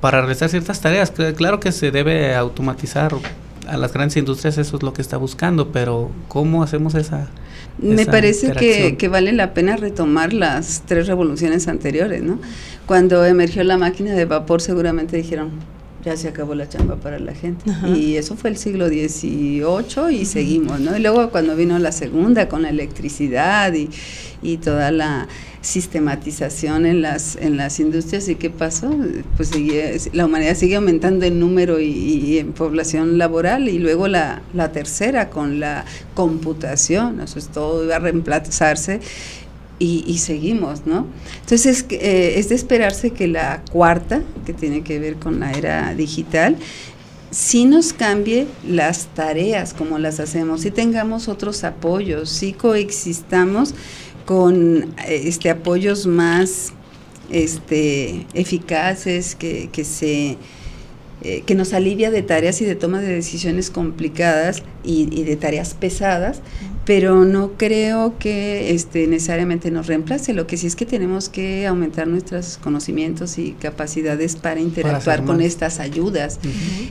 para 0.03 0.21
realizar 0.21 0.51
ciertas 0.51 0.81
tareas. 0.81 1.11
Claro 1.37 1.59
que 1.59 1.73
se 1.73 1.91
debe 1.91 2.35
automatizar, 2.35 3.15
a 3.67 3.77
las 3.79 3.95
grandes 3.95 4.19
industrias 4.19 4.59
eso 4.59 4.77
es 4.77 4.83
lo 4.83 4.93
que 4.93 5.01
está 5.01 5.17
buscando, 5.17 5.69
pero 5.69 6.11
¿cómo 6.29 6.63
hacemos 6.63 6.95
esa... 6.95 7.29
Me 7.79 8.05
parece 8.05 8.53
que, 8.53 8.97
que, 8.99 9.09
vale 9.09 9.33
la 9.33 9.55
pena 9.55 9.77
retomar 9.77 10.33
las 10.33 10.83
tres 10.85 11.07
revoluciones 11.07 11.69
anteriores, 11.69 12.23
¿no? 12.23 12.41
Cuando 12.87 13.25
emergió 13.25 13.63
la 13.65 13.79
máquina 13.79 14.13
de 14.13 14.25
vapor 14.25 14.61
seguramente 14.61 15.17
dijeron, 15.17 15.53
ya 16.05 16.17
se 16.17 16.29
acabó 16.29 16.55
la 16.55 16.69
chamba 16.69 16.97
para 16.97 17.19
la 17.19 17.35
gente. 17.35 17.71
Y 17.95 18.17
eso 18.17 18.37
fue 18.37 18.51
el 18.51 18.57
siglo 18.57 18.89
XVIII 18.89 20.13
y 20.13 20.25
seguimos, 20.25 20.81
¿no? 20.81 20.97
Y 20.97 21.01
luego 21.01 21.31
cuando 21.31 21.57
vino 21.57 21.79
la 21.79 21.93
segunda 21.93 22.49
con 22.49 22.63
la 22.63 22.71
electricidad 22.71 23.73
y, 23.75 23.91
y 24.43 24.59
toda 24.59 24.91
la 24.91 25.29
sistematización 25.61 26.87
en 26.87 27.03
las 27.03 27.37
en 27.37 27.57
las 27.57 27.81
industrias 27.81 28.29
y 28.29 28.37
qué 28.37 28.49
pasó 28.49 28.95
pues 29.37 29.51
la 30.13 30.25
humanidad 30.25 30.55
sigue 30.55 30.77
aumentando 30.77 31.27
en 31.27 31.41
número 31.41 31.81
y, 31.81 32.39
en 32.39 32.53
población 32.53 33.19
laboral 33.19 33.69
y 33.69 33.81
luego 33.81 34.07
la, 34.07 34.41
la 34.55 34.71
tercera 34.71 35.31
con 35.31 35.59
la 35.59 35.85
computación 36.15 37.21
eso 37.21 37.41
es 37.41 37.49
todo 37.49 37.85
iba 37.85 37.97
a 37.97 37.99
reemplazarse 37.99 39.01
y, 39.79 40.19
seguimos, 40.19 40.87
¿no? 40.87 41.07
Entonces 41.41 41.87
eh, 41.91 42.35
es 42.37 42.49
de 42.49 42.55
esperarse 42.55 43.11
que 43.11 43.29
la 43.29 43.63
cuarta, 43.71 44.23
que 44.45 44.53
tiene 44.53 44.83
que 44.83 44.99
ver 44.99 45.17
con 45.17 45.41
la 45.41 45.53
era 45.53 45.95
digital, 45.95 46.57
sí 47.31 47.65
nos 47.65 47.93
cambie 47.93 48.47
las 48.67 49.07
tareas 49.15 49.75
como 49.75 49.99
las 49.99 50.19
hacemos, 50.21 50.63
sí 50.63 50.71
tengamos 50.71 51.29
otros 51.29 51.63
apoyos, 51.65 52.29
sí 52.31 52.53
coexistamos 52.53 53.75
con 54.27 54.95
este 55.07 55.51
apoyos 55.51 56.07
más 56.07 56.73
este 57.31 58.27
eficaces 58.35 59.35
que, 59.35 59.69
que 59.71 59.85
se 59.85 60.39
eh, 61.23 61.43
que 61.45 61.57
nos 61.57 61.73
alivia 61.73 62.13
de 62.13 62.23
tareas 62.23 62.61
y 62.61 62.65
de 62.65 62.77
toma 62.77 63.01
de 63.01 63.09
decisiones 63.09 63.71
complicadas 63.71 64.63
y, 64.85 65.09
y 65.11 65.25
de 65.25 65.35
tareas 65.35 65.75
pesadas, 65.75 66.43
pero 66.89 67.27
no 67.27 67.53
creo 67.59 68.17
que 68.19 68.71
este, 68.71 69.07
necesariamente 69.09 69.71
nos 69.71 69.89
reemplace. 69.89 70.33
Lo 70.33 70.47
que 70.47 70.57
sí 70.57 70.67
es 70.67 70.75
que 70.75 70.87
tenemos 70.87 71.29
que 71.29 71.67
aumentar 71.67 72.09
nuestros 72.09 72.57
conocimientos 72.57 73.37
y 73.37 73.53
capacidades 73.53 74.37
para 74.37 74.59
interactuar 74.59 75.23
con 75.27 75.43
estas 75.43 75.81
ayudas. 75.81 76.41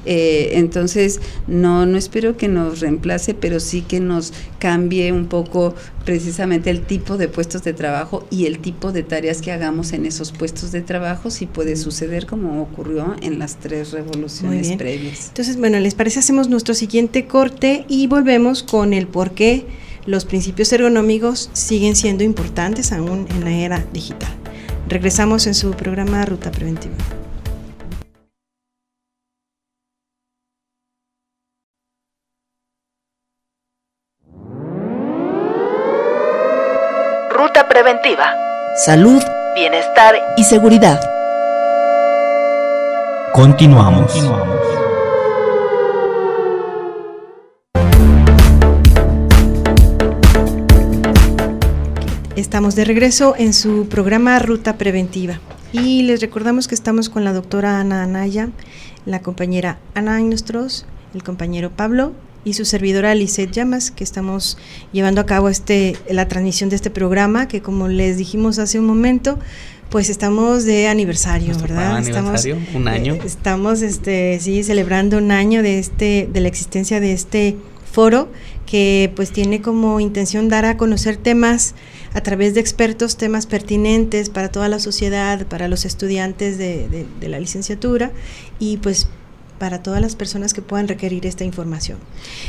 Eh, 0.06 0.52
entonces, 0.52 1.20
no, 1.48 1.88
no 1.88 1.98
espero 1.98 2.38
que 2.38 2.48
nos 2.48 2.80
reemplace, 2.80 3.34
pero 3.34 3.60
sí 3.60 3.82
que 3.82 4.00
nos 4.00 4.34
cambie 4.60 5.12
un 5.12 5.26
poco 5.26 5.74
precisamente 6.06 6.70
el 6.70 6.84
tipo 6.84 7.18
de 7.18 7.28
puestos 7.28 7.64
de 7.64 7.74
trabajo 7.74 8.28
y 8.30 8.46
el 8.46 8.60
tipo 8.60 8.92
de 8.92 9.02
tareas 9.02 9.42
que 9.42 9.52
hagamos 9.52 9.94
en 9.94 10.06
esos 10.06 10.32
puestos 10.32 10.72
de 10.72 10.82
trabajo, 10.82 11.32
si 11.32 11.48
puede 11.48 11.76
suceder 11.76 12.28
como 12.28 12.62
ocurrió 12.62 13.16
en 13.24 13.40
las 13.40 13.56
tres 13.56 13.94
revoluciones 13.94 14.74
previas. 14.78 15.30
Entonces, 15.30 15.58
bueno, 15.58 15.80
¿les 15.80 15.96
parece? 15.96 16.20
Hacemos 16.20 16.50
nuestro 16.50 16.76
siguiente 16.76 17.26
corte 17.26 17.84
y 17.90 18.06
volvemos 18.06 18.62
con 18.62 18.94
el 18.94 19.08
por 19.08 19.32
qué 19.32 19.66
los 20.08 20.26
principios 20.26 20.72
ergonómicos 20.72 21.50
siguen 21.54 21.96
siendo 21.96 22.24
importantes 22.24 22.92
aún 22.92 23.28
en 23.30 23.44
la 23.44 23.52
era 23.52 23.84
digital. 23.92 24.32
Regresamos 24.88 25.46
en 25.48 25.54
su 25.54 25.72
programa 25.72 26.26
Ruta 26.26 26.50
Preventiva. 26.50 26.96
Ruta 37.30 37.68
Preventiva. 37.68 38.34
Salud, 38.86 39.22
bienestar 39.56 40.16
y 40.38 40.44
seguridad. 40.46 41.02
Continuamos. 43.34 44.14
Estamos 52.48 52.76
de 52.76 52.86
regreso 52.86 53.36
en 53.38 53.52
su 53.52 53.90
programa 53.90 54.40
Ruta 54.40 54.78
Preventiva 54.78 55.42
y 55.74 56.04
les 56.04 56.22
recordamos 56.22 56.70
que 56.70 56.76
estamos 56.76 57.10
con 57.10 57.26
la 57.26 57.34
doctora 57.34 57.82
Ana 57.82 58.04
Anaya, 58.04 58.48
la 59.06 59.22
compañera 59.22 59.80
Ana 59.96 60.18
Nostros, 60.22 60.86
el 61.14 61.24
compañero 61.24 61.72
Pablo 61.72 62.14
y 62.46 62.54
su 62.54 62.64
servidora 62.64 63.14
Lisette 63.16 63.52
Llamas, 63.52 63.92
que 63.92 64.06
estamos 64.06 64.58
llevando 64.94 65.20
a 65.20 65.26
cabo 65.26 65.50
este, 65.50 65.98
la 66.10 66.30
transmisión 66.30 66.70
de 66.70 66.78
este 66.78 66.90
programa, 66.90 67.50
que 67.50 67.62
como 67.62 67.90
les 67.90 68.16
dijimos 68.16 68.60
hace 68.60 68.80
un 68.80 68.86
momento, 68.86 69.38
pues 69.90 70.10
estamos 70.10 70.64
de 70.64 70.88
aniversario, 70.88 71.54
¿verdad? 71.60 72.00
estamos, 72.00 72.48
un 72.74 72.88
año. 72.88 73.16
Eh, 73.16 73.22
estamos, 73.26 73.82
este, 73.82 74.40
sí, 74.40 74.64
celebrando 74.64 75.18
un 75.18 75.32
año 75.32 75.64
de 75.64 75.80
este, 75.80 76.30
de 76.32 76.40
la 76.40 76.48
existencia 76.48 77.02
de 77.02 77.12
este 77.12 77.58
foro 77.92 78.30
que 78.68 79.12
pues 79.16 79.32
tiene 79.32 79.62
como 79.62 80.00
intención 80.00 80.50
dar 80.50 80.66
a 80.66 80.78
conocer 80.78 81.18
temas 81.18 81.74
a 82.14 82.22
través 82.22 82.54
de 82.54 82.60
expertos, 82.60 83.18
temas 83.18 83.48
pertinentes 83.48 84.30
para 84.30 84.52
toda 84.52 84.68
la 84.68 84.80
sociedad, 84.80 85.48
para 85.48 85.68
los 85.68 85.86
estudiantes 85.86 86.60
de, 86.60 87.08
de 87.20 87.28
la 87.30 87.40
licenciatura 87.40 88.12
y 88.60 88.78
pues 88.78 89.08
para 89.58 89.82
todas 89.82 90.02
las 90.02 90.16
personas 90.16 90.54
que 90.54 90.62
puedan 90.62 90.88
requerir 90.88 91.26
esta 91.26 91.44
información. 91.44 91.98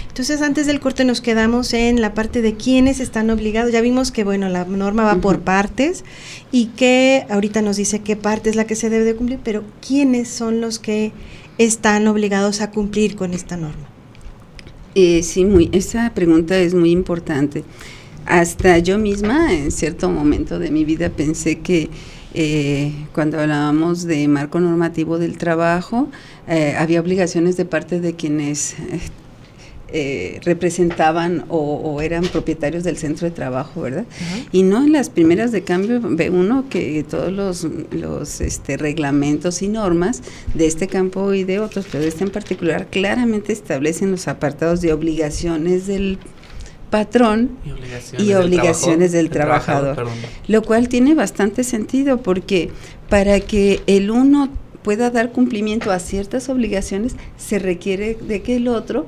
Entonces, 0.08 0.42
antes 0.42 0.66
del 0.66 0.80
corte 0.80 1.04
nos 1.04 1.20
quedamos 1.20 1.72
en 1.72 2.00
la 2.00 2.14
parte 2.14 2.42
de 2.42 2.54
quiénes 2.54 3.00
están 3.00 3.30
obligados. 3.30 3.72
Ya 3.72 3.80
vimos 3.80 4.10
que, 4.10 4.24
bueno, 4.24 4.48
la 4.48 4.64
norma 4.64 5.04
va 5.04 5.16
por 5.16 5.40
partes 5.40 6.04
y 6.52 6.66
que 6.66 7.26
ahorita 7.30 7.62
nos 7.62 7.76
dice 7.76 8.00
qué 8.00 8.16
parte 8.16 8.50
es 8.50 8.56
la 8.56 8.66
que 8.66 8.74
se 8.74 8.90
debe 8.90 9.04
de 9.04 9.16
cumplir, 9.16 9.40
pero 9.42 9.64
quiénes 9.86 10.28
son 10.28 10.60
los 10.60 10.78
que 10.78 11.12
están 11.56 12.06
obligados 12.06 12.60
a 12.60 12.70
cumplir 12.70 13.16
con 13.16 13.34
esta 13.34 13.56
norma. 13.56 13.87
Eh, 15.00 15.22
sí, 15.22 15.44
muy, 15.44 15.68
esa 15.70 16.12
pregunta 16.12 16.58
es 16.58 16.74
muy 16.74 16.90
importante. 16.90 17.62
Hasta 18.26 18.78
yo 18.78 18.98
misma, 18.98 19.54
en 19.54 19.70
cierto 19.70 20.10
momento 20.10 20.58
de 20.58 20.72
mi 20.72 20.84
vida, 20.84 21.08
pensé 21.08 21.60
que 21.60 21.88
eh, 22.34 22.92
cuando 23.14 23.38
hablábamos 23.38 24.02
de 24.02 24.26
marco 24.26 24.58
normativo 24.58 25.18
del 25.20 25.38
trabajo, 25.38 26.08
eh, 26.48 26.74
había 26.76 27.00
obligaciones 27.00 27.56
de 27.56 27.64
parte 27.64 28.00
de 28.00 28.14
quienes 28.16 28.74
eh, 29.90 30.40
representaban 30.44 31.44
o, 31.48 32.00
eran 32.02 32.24
propietarios 32.24 32.84
del 32.84 32.96
centro 32.96 33.26
de 33.26 33.30
trabajo, 33.30 33.80
¿verdad? 33.80 34.04
Y 34.52 34.62
no 34.62 34.84
en 34.84 34.92
las 34.92 35.08
primeras 35.08 35.50
de 35.50 35.62
cambio 35.62 36.00
ve 36.02 36.30
uno 36.30 36.68
que 36.68 37.04
todos 37.08 37.32
los, 37.32 37.66
los 37.90 38.40
este, 38.40 38.76
reglamentos 38.76 39.62
y 39.62 39.68
normas 39.68 40.22
de 40.54 40.66
este 40.66 40.88
campo 40.88 41.32
y 41.32 41.44
de 41.44 41.58
otros, 41.60 41.86
pero 41.90 42.02
de 42.02 42.08
este 42.08 42.24
en 42.24 42.30
particular, 42.30 42.88
claramente 42.88 43.52
establecen 43.52 44.10
los 44.10 44.28
apartados 44.28 44.80
de 44.80 44.92
obligaciones 44.92 45.86
del 45.86 46.18
patrón 46.90 47.50
y 48.18 48.32
obligaciones, 48.34 49.12
del, 49.12 49.30
trabajador, 49.30 50.06
lo 50.46 50.62
cual 50.62 50.88
tiene 50.88 51.14
bastante 51.14 51.64
sentido 51.64 52.22
porque 52.22 52.70
para 53.08 53.40
que 53.40 53.80
el 53.86 54.10
uno 54.10 54.50
pueda 54.82 55.10
dar 55.10 55.32
cumplimiento 55.32 55.90
a 55.90 55.98
ciertas 55.98 56.48
obligaciones 56.48 57.14
se 57.36 57.58
requiere 57.58 58.14
de 58.14 58.42
que 58.42 58.56
el 58.56 58.68
otro 58.68 59.06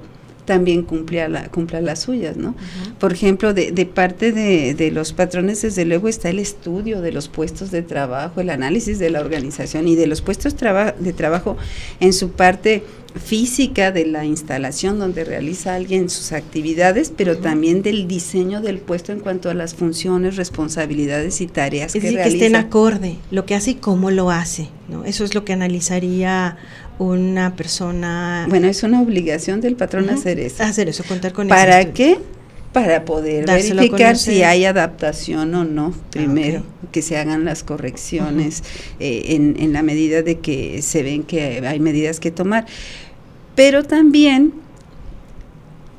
también 0.50 0.82
cumpla, 0.82 1.28
la, 1.28 1.48
cumpla 1.48 1.80
las 1.80 2.00
suyas, 2.00 2.36
¿no? 2.36 2.56
Por 2.98 3.12
ejemplo, 3.12 3.54
de, 3.54 3.70
de 3.70 3.86
parte 3.86 4.32
de, 4.32 4.74
de, 4.74 4.90
los 4.90 5.12
patrones, 5.12 5.62
desde 5.62 5.84
luego 5.84 6.08
está 6.08 6.28
el 6.28 6.40
estudio 6.40 7.00
de 7.00 7.12
los 7.12 7.28
puestos 7.28 7.70
de 7.70 7.82
trabajo, 7.82 8.40
el 8.40 8.50
análisis 8.50 8.98
de 8.98 9.10
la 9.10 9.20
organización 9.20 9.86
y 9.86 9.94
de 9.94 10.08
los 10.08 10.22
puestos 10.22 10.56
de 10.56 11.12
trabajo 11.12 11.56
en 12.00 12.12
su 12.12 12.32
parte 12.32 12.82
física 13.14 13.92
de 13.92 14.06
la 14.06 14.24
instalación 14.24 14.98
donde 14.98 15.22
realiza 15.22 15.76
alguien 15.76 16.10
sus 16.10 16.32
actividades, 16.32 17.12
pero 17.16 17.38
también 17.38 17.82
del 17.82 18.08
diseño 18.08 18.60
del 18.60 18.78
puesto 18.78 19.12
en 19.12 19.20
cuanto 19.20 19.50
a 19.50 19.54
las 19.54 19.74
funciones, 19.74 20.34
responsabilidades 20.34 21.40
y 21.40 21.46
tareas 21.46 21.94
es 21.94 22.02
que 22.02 22.10
decir, 22.10 22.22
que 22.22 22.28
esté 22.28 22.46
en 22.46 22.56
acorde 22.56 23.18
lo 23.30 23.46
que 23.46 23.54
hace 23.54 23.72
y 23.72 23.74
cómo 23.74 24.10
lo 24.10 24.30
hace, 24.32 24.68
¿no? 24.88 25.04
Eso 25.04 25.22
es 25.22 25.36
lo 25.36 25.44
que 25.44 25.52
analizaría 25.52 26.56
una 27.00 27.56
persona. 27.56 28.46
Bueno, 28.48 28.68
es 28.68 28.82
una 28.82 29.00
obligación 29.00 29.62
del 29.62 29.74
patrón 29.74 30.10
hacer 30.10 30.38
eso. 30.38 30.62
Hacer 30.62 30.90
eso, 30.90 31.02
contar 31.04 31.32
con 31.32 31.48
¿Para 31.48 31.92
qué? 31.92 32.18
Para 32.74 33.06
poder 33.06 33.46
verificar 33.46 34.18
si 34.18 34.42
hay 34.42 34.66
adaptación 34.66 35.54
o 35.54 35.64
no, 35.64 35.94
ah, 35.96 36.06
primero, 36.10 36.62
que 36.92 37.00
se 37.00 37.16
hagan 37.16 37.46
las 37.46 37.64
correcciones 37.64 38.62
eh, 39.00 39.22
en, 39.28 39.56
en 39.58 39.72
la 39.72 39.82
medida 39.82 40.20
de 40.22 40.40
que 40.40 40.82
se 40.82 41.02
ven 41.02 41.22
que 41.22 41.66
hay 41.66 41.80
medidas 41.80 42.20
que 42.20 42.30
tomar. 42.30 42.66
Pero 43.54 43.82
también 43.82 44.52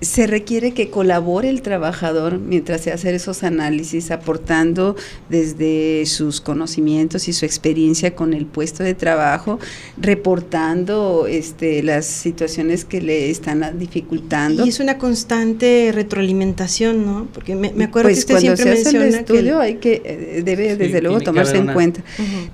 se 0.02 0.26
requiere 0.26 0.72
que 0.72 0.90
colabore 0.90 1.50
el 1.50 1.62
trabajador 1.62 2.40
mientras 2.40 2.82
se 2.82 2.92
hace 2.92 3.14
esos 3.14 3.44
análisis, 3.44 4.10
aportando 4.10 4.96
desde 5.30 6.08
sus 6.08 6.42
conocimientos 6.42 7.28
y 7.28 7.34
su 7.34 7.46
experiencia 7.46 8.16
con 8.16 8.34
el 8.34 8.48
puesto 8.48 8.84
de 8.84 8.96
trabajo, 8.96 9.60
reportando 9.98 11.28
este, 11.28 11.84
las 11.84 12.08
situaciones 12.08 12.84
que 12.84 13.00
le 13.00 13.30
están 13.30 13.78
dificultando. 13.78 14.66
Y 14.66 14.70
es 14.70 14.80
una 14.80 14.98
constante 14.98 15.92
retroalimentación, 15.94 17.06
¿no? 17.06 17.28
Porque 17.32 17.56
me, 17.56 17.68
acuerdo 17.84 18.10
pues 18.10 18.26
que 18.26 18.34
usted 18.34 18.48
cuando 18.48 18.64
se 18.64 18.72
hace 18.72 18.98
el 18.98 19.04
estudio 19.14 19.60
hay 19.60 19.76
que 19.76 20.02
eh, 20.04 20.42
debe 20.44 20.76
desde 20.78 21.00
luego 21.02 21.22
tomarse 21.22 21.58
en 21.58 21.68
cuenta. 21.74 22.04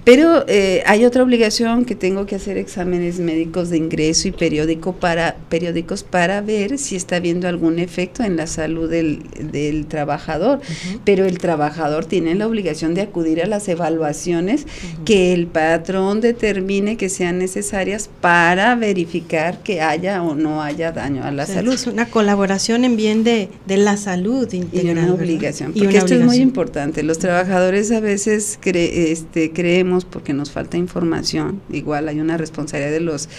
Pero 0.03 0.43
eh, 0.49 0.83
hay 0.85 1.05
otra 1.05 1.23
obligación 1.23 1.85
que 1.85 1.95
tengo 1.95 2.25
que 2.25 2.35
hacer 2.35 2.57
exámenes 2.57 3.19
médicos 3.19 3.69
de 3.69 3.77
ingreso 3.77 4.27
y 4.27 4.31
periódico 4.31 4.93
para 4.93 5.37
periódicos 5.49 6.03
para 6.03 6.41
ver 6.41 6.77
si 6.77 6.97
está 6.97 7.21
bien 7.21 7.36
algún 7.45 7.79
efecto 7.79 8.23
en 8.23 8.35
la 8.35 8.47
salud 8.47 8.89
del, 8.89 9.23
del 9.51 9.85
trabajador, 9.85 10.61
pero 11.03 11.25
el 11.25 11.37
trabajador 11.37 12.05
tiene 12.05 12.33
la 12.35 12.47
obligación 12.47 12.93
de 12.93 13.01
acudir 13.01 13.43
a 13.43 13.47
las 13.47 13.67
evaluaciones 13.67 14.65
que 15.05 15.33
el 15.33 15.47
patrón 15.47 16.21
determine 16.21 16.97
que 16.97 17.09
sean 17.09 17.37
necesarias 17.37 18.09
para 18.21 18.75
verificar 18.75 19.61
que 19.63 19.81
haya 19.81 20.23
o 20.23 20.35
no 20.35 20.63
haya 20.63 20.91
daño 20.91 21.23
a 21.23 21.31
la 21.31 21.45
salud. 21.45 21.73
Es 21.73 21.87
una 21.87 22.07
colaboración 22.09 22.85
en 22.85 22.95
bien 22.95 23.23
de, 23.23 23.49
de 23.65 23.77
la 23.77 23.97
salud 23.97 24.51
integral. 24.53 24.85
Y 24.85 24.89
una 24.89 25.13
obligación, 25.13 25.73
porque 25.73 25.97
esto 25.97 26.15
es 26.15 26.25
muy 26.25 26.37
importante. 26.37 27.03
Los 27.03 27.19
trabajadores 27.19 27.91
a 27.91 27.99
veces 27.99 28.59
este, 28.63 29.51
creemos, 29.51 30.05
porque 30.05 30.33
nos 30.33 30.51
falta 30.51 30.77
información, 30.77 31.61
igual 31.71 32.07
hay 32.07 32.19
una 32.19 32.37
responsabilidad 32.37 32.91
de 32.91 33.01
los 33.01 33.29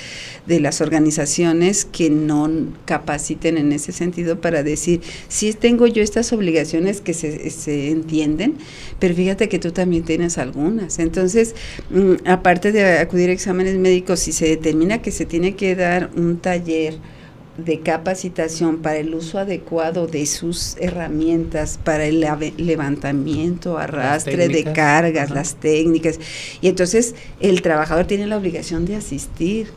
de 0.47 0.61
las 0.61 0.81
organizaciones 0.81 1.85
que 1.85 2.09
no 2.09 2.51
capaciten 2.87 3.59
en 3.59 3.73
ese 3.73 3.88
sentido 3.93 4.41
para 4.41 4.63
decir, 4.63 5.01
sí 5.29 5.53
tengo 5.53 5.87
yo 5.87 6.03
estas 6.03 6.33
obligaciones 6.33 7.01
que 7.01 7.15
se, 7.15 7.51
se 7.51 7.91
entienden, 7.91 8.57
pero 8.99 9.15
fíjate 9.15 9.49
que 9.49 9.59
tú 9.59 9.73
también 9.73 10.05
tienes 10.05 10.39
algunas. 10.39 10.99
Entonces, 10.99 11.55
mm, 11.91 12.27
aparte 12.27 12.73
de 12.73 12.99
acudir 12.99 13.31
a 13.31 13.33
exámenes 13.33 13.77
médicos, 13.77 14.21
si 14.21 14.33
se 14.33 14.47
determina 14.47 15.03
que 15.03 15.11
se 15.11 15.27
tiene 15.27 15.55
que 15.55 15.75
dar 15.75 16.11
un 16.17 16.39
taller, 16.39 16.99
de 17.59 17.81
capacitación 17.81 18.79
para 18.79 18.99
el 18.99 19.15
uso 19.15 19.39
adecuado 19.39 20.07
de 20.07 20.25
sus 20.27 20.77
herramientas, 20.79 21.79
para 21.83 22.07
el 22.07 22.25
levantamiento, 22.57 23.79
arrastre 23.79 24.49
de 24.49 24.65
cargas, 24.73 25.31
las 25.31 25.57
técnicas. 25.57 26.21
Y 26.61 26.69
entonces 26.69 27.17
el 27.41 27.61
trabajador 27.61 28.07
tiene 28.07 28.27
la 28.27 28.37
obligación 28.37 28.87
de 28.87 28.95
asistir, 28.95 29.69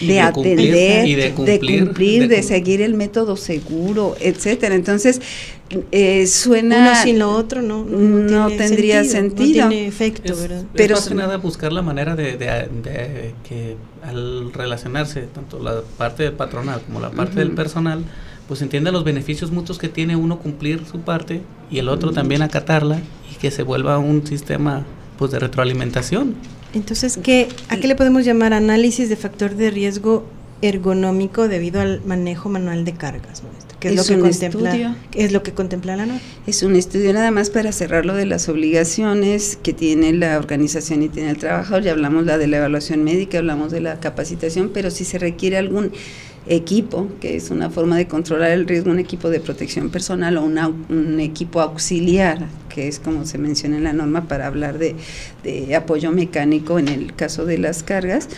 de, 0.00 0.20
atender, 0.20 1.06
de 1.06 1.32
cumplir, 1.60 2.28
de, 2.28 2.42
seguir 2.42 2.82
el 2.82 2.94
método 2.94 3.36
seguro, 3.36 4.16
etcétera. 4.20 4.74
Entonces, 4.74 5.20
eh, 5.90 6.26
suena 6.26 6.78
uno 6.78 7.02
sin 7.02 7.18
lo 7.18 7.30
otro 7.30 7.60
no 7.60 7.82
no, 7.84 8.48
tendría 8.50 9.02
sentido, 9.02 9.64
no 9.64 9.70
tiene 9.70 9.88
efecto 9.88 10.36
¿verdad? 10.36 10.62
pero 10.74 10.94
más 10.94 11.08
que 11.08 11.14
nada 11.16 11.38
buscar 11.38 11.72
la 11.72 11.82
manera 11.82 12.14
de, 12.14 12.36
de, 12.36 13.34
que 13.48 13.76
al 14.04 14.52
relacionarse 14.52 15.22
tanto 15.22 15.58
la 15.58 15.82
parte 15.98 16.22
del 16.22 16.34
patronal 16.34 16.82
como 16.82 17.00
la 17.00 17.10
parte 17.10 17.40
del 17.40 17.50
personal 17.50 18.04
pues 18.46 18.62
entienda 18.62 18.92
los 18.92 19.02
beneficios 19.02 19.50
mutuos 19.50 19.78
que 19.78 19.88
tiene 19.88 20.14
uno 20.14 20.38
cumplir 20.38 20.84
su 20.88 21.00
parte 21.00 21.40
y 21.68 21.78
el 21.78 21.88
otro 21.88 22.12
también 22.12 22.42
acatarla 22.42 23.00
y 23.32 23.34
que 23.34 23.50
se 23.50 23.64
vuelva 23.64 23.98
un 23.98 24.24
sistema 24.24 24.84
pues 25.18 25.32
de 25.32 25.40
retroalimentación 25.40 26.36
entonces 26.76 27.18
qué 27.22 27.48
a 27.68 27.76
qué 27.78 27.88
le 27.88 27.96
podemos 27.96 28.24
llamar 28.24 28.52
análisis 28.52 29.08
de 29.08 29.16
factor 29.16 29.54
de 29.54 29.70
riesgo 29.70 30.24
ergonómico 30.62 31.48
debido 31.48 31.80
al 31.80 32.02
manejo 32.04 32.48
manual 32.48 32.84
de 32.84 32.92
cargas 32.92 33.42
que 33.80 33.88
es, 33.88 33.96
lo 33.96 34.04
que 34.04 34.18
contempla 34.18 34.96
es 35.12 35.32
lo 35.32 35.42
que 35.42 35.52
contempla 35.52 35.96
la 35.96 36.06
norma 36.06 36.20
es 36.46 36.62
un 36.62 36.76
estudio 36.76 37.12
nada 37.12 37.30
más 37.30 37.50
para 37.50 37.72
cerrar 37.72 38.06
lo 38.06 38.14
de 38.14 38.26
las 38.26 38.48
obligaciones 38.48 39.58
que 39.62 39.72
tiene 39.72 40.12
la 40.12 40.38
organización 40.38 41.02
y 41.02 41.08
tiene 41.08 41.30
el 41.30 41.38
trabajador. 41.38 41.82
Ya 41.82 41.92
hablamos 41.92 42.24
la 42.24 42.38
de 42.38 42.46
la 42.46 42.58
evaluación 42.58 43.04
médica 43.04 43.38
hablamos 43.38 43.70
de 43.70 43.80
la 43.80 44.00
capacitación 44.00 44.70
pero 44.72 44.90
si 44.90 45.04
se 45.04 45.18
requiere 45.18 45.58
algún 45.58 45.92
equipo, 46.48 47.08
que 47.20 47.36
es 47.36 47.50
una 47.50 47.70
forma 47.70 47.96
de 47.96 48.06
controlar 48.06 48.50
el 48.50 48.66
riesgo, 48.66 48.90
un 48.90 48.98
equipo 48.98 49.30
de 49.30 49.40
protección 49.40 49.90
personal 49.90 50.36
o 50.36 50.44
un 50.44 51.20
equipo 51.20 51.60
auxiliar, 51.60 52.46
que 52.68 52.88
es 52.88 53.00
como 53.00 53.24
se 53.26 53.38
menciona 53.38 53.76
en 53.76 53.84
la 53.84 53.92
norma 53.92 54.28
para 54.28 54.46
hablar 54.46 54.78
de, 54.78 54.94
de 55.42 55.74
apoyo 55.74 56.12
mecánico 56.12 56.78
en 56.78 56.88
el 56.88 57.14
caso 57.14 57.44
de 57.44 57.58
las 57.58 57.82
cargas, 57.82 58.28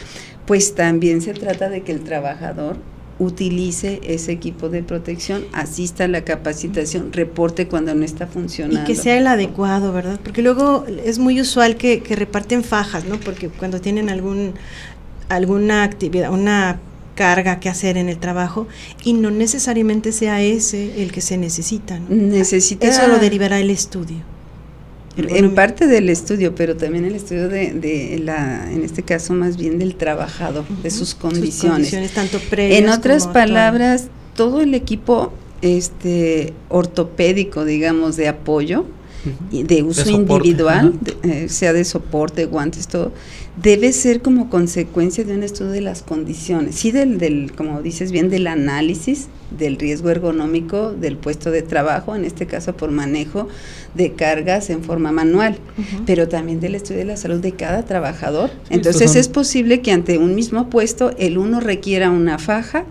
pues 0.46 0.74
también 0.74 1.20
se 1.20 1.34
trata 1.34 1.68
de 1.68 1.82
que 1.82 1.92
el 1.92 2.00
trabajador 2.00 2.76
utilice 3.18 4.00
ese 4.04 4.32
equipo 4.32 4.68
de 4.68 4.82
protección, 4.82 5.44
asista 5.52 6.04
a 6.04 6.08
la 6.08 6.22
capacitación, 6.22 7.12
reporte 7.12 7.66
cuando 7.66 7.94
no 7.94 8.04
está 8.04 8.26
funcionando. 8.26 8.80
Y 8.80 8.84
que 8.84 8.94
sea 8.94 9.18
el 9.18 9.26
adecuado, 9.26 9.92
¿verdad? 9.92 10.20
Porque 10.22 10.40
luego 10.40 10.86
es 11.04 11.18
muy 11.18 11.40
usual 11.40 11.76
que, 11.76 12.00
que 12.00 12.14
reparten 12.14 12.62
fajas, 12.62 13.04
¿no? 13.04 13.18
Porque 13.18 13.48
cuando 13.48 13.80
tienen 13.80 14.08
algún 14.08 14.54
alguna 15.28 15.82
actividad, 15.82 16.32
una 16.32 16.78
carga 17.18 17.58
que 17.58 17.68
hacer 17.68 17.96
en 17.96 18.08
el 18.08 18.18
trabajo 18.18 18.68
y 19.02 19.12
no 19.12 19.32
necesariamente 19.32 20.12
sea 20.12 20.40
ese 20.40 21.02
el 21.02 21.10
que 21.10 21.20
se 21.20 21.36
necesita. 21.36 21.98
Necesita 22.08 22.86
Eso 22.86 23.08
lo 23.08 23.18
derivará 23.18 23.58
el 23.58 23.70
estudio. 23.70 24.18
En 25.16 25.52
parte 25.56 25.88
del 25.88 26.10
estudio, 26.10 26.54
pero 26.54 26.76
también 26.76 27.04
el 27.04 27.16
estudio 27.16 27.48
de, 27.48 28.20
la, 28.22 28.70
en 28.70 28.84
este 28.84 29.02
caso 29.02 29.32
más 29.32 29.56
bien 29.56 29.80
del 29.80 29.96
trabajador, 29.96 30.64
de 30.68 30.92
sus 30.92 31.16
condiciones. 31.16 31.90
tanto 32.14 32.38
en 32.52 32.88
otras 32.88 33.26
palabras, 33.26 34.06
todo 34.36 34.60
el 34.60 34.74
equipo 34.74 35.32
este 35.60 36.52
ortopédico, 36.68 37.64
digamos, 37.64 38.14
de 38.14 38.28
apoyo, 38.28 38.84
de 39.50 39.82
uso 39.82 40.08
individual, 40.10 40.94
eh, 41.22 41.48
sea 41.48 41.72
de 41.72 41.84
soporte, 41.84 42.46
guantes, 42.46 42.88
todo, 42.88 43.12
debe 43.60 43.92
ser 43.92 44.22
como 44.22 44.50
consecuencia 44.50 45.24
de 45.24 45.34
un 45.34 45.42
estudio 45.42 45.72
de 45.72 45.80
las 45.80 46.02
condiciones, 46.02 46.76
sí 46.76 46.92
del, 46.92 47.18
del, 47.18 47.52
como 47.52 47.82
dices 47.82 48.12
bien, 48.12 48.30
del 48.30 48.46
análisis 48.46 49.28
del 49.56 49.76
riesgo 49.76 50.10
ergonómico 50.10 50.92
del 50.92 51.16
puesto 51.16 51.50
de 51.50 51.62
trabajo, 51.62 52.14
en 52.14 52.24
este 52.24 52.46
caso 52.46 52.76
por 52.76 52.90
manejo 52.90 53.48
de 53.94 54.12
cargas 54.12 54.70
en 54.70 54.82
forma 54.82 55.10
manual, 55.10 55.58
pero 56.06 56.28
también 56.28 56.60
del 56.60 56.74
estudio 56.74 56.98
de 56.98 57.06
la 57.06 57.16
salud 57.16 57.40
de 57.40 57.52
cada 57.52 57.84
trabajador. 57.84 58.50
Entonces 58.68 59.16
es 59.16 59.28
posible 59.28 59.80
que 59.80 59.92
ante 59.92 60.18
un 60.18 60.34
mismo 60.34 60.68
puesto 60.68 61.12
el 61.18 61.38
uno 61.38 61.60
requiera 61.60 62.10
una 62.10 62.38
faja, 62.38 62.84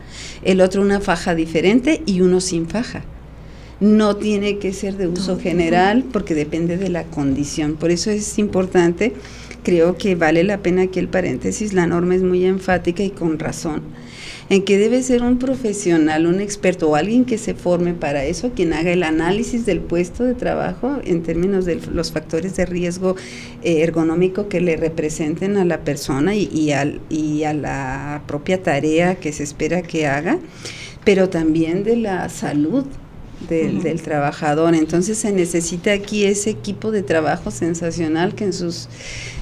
el 0.44 0.62
otro 0.62 0.82
una 0.82 1.00
faja 1.00 1.36
diferente 1.36 2.02
y 2.06 2.22
uno 2.22 2.42
sin 2.42 2.68
faja 2.68 3.04
no 3.80 4.16
tiene 4.16 4.58
que 4.58 4.74
ser 4.74 4.98
de 4.98 5.08
uso 5.08 5.40
general 5.40 6.04
porque 6.12 6.34
depende 6.34 6.78
de 6.78 6.90
la 6.90 7.04
condición. 7.04 7.76
Por 7.76 7.92
eso 7.92 8.10
es 8.10 8.40
importante 8.40 9.14
creo 9.68 9.98
que 9.98 10.16
vale 10.16 10.46
la 10.46 10.60
pena 10.60 10.84
aquí 10.84 10.98
el 10.98 11.10
paréntesis, 11.10 11.74
la 11.74 11.88
norma 11.88 12.16
es 12.16 12.24
muy 12.24 12.46
enfática 12.46 13.04
y 13.04 13.10
con 13.10 13.38
razón, 13.38 13.82
en 14.50 14.64
que 14.64 14.78
debe 14.78 15.04
ser 15.04 15.24
un 15.24 15.40
profesional, 15.40 16.26
un 16.26 16.40
experto 16.40 16.90
o 16.90 16.96
alguien 16.96 17.26
que 17.26 17.38
se 17.38 17.54
forme 17.54 17.94
para 17.94 18.24
eso, 18.24 18.52
quien 18.56 18.72
haga 18.72 18.92
el 18.92 19.04
análisis 19.04 19.66
del 19.66 19.82
puesto 19.82 20.24
de 20.24 20.36
trabajo 20.36 21.00
en 21.04 21.22
términos 21.22 21.66
de 21.66 21.82
los 21.92 22.14
factores 22.14 22.56
de 22.56 22.66
riesgo 22.66 23.18
eh, 23.62 23.82
ergonómico 23.82 24.48
que 24.48 24.62
le 24.62 24.78
representen 24.78 25.58
a 25.58 25.66
la 25.66 25.82
persona 25.82 26.34
y, 26.34 26.50
y, 26.54 26.72
al, 26.72 27.02
y 27.10 27.44
a 27.44 27.54
la 27.54 28.24
propia 28.26 28.64
tarea 28.64 29.16
que 29.16 29.34
se 29.34 29.44
espera 29.44 29.82
que 29.82 30.08
haga, 30.08 30.40
pero 31.04 31.28
también 31.28 31.84
de 31.84 31.98
la 31.98 32.30
salud 32.30 32.86
del, 33.50 33.84
del, 33.84 34.02
trabajador. 34.02 34.76
Entonces 34.76 35.18
se 35.18 35.32
necesita 35.32 35.94
aquí 35.94 36.26
ese 36.26 36.50
equipo 36.50 36.92
de 36.92 37.04
trabajo 37.04 37.52
sensacional 37.52 38.36
que 38.36 38.46
en 38.46 38.54
sus 38.54 38.90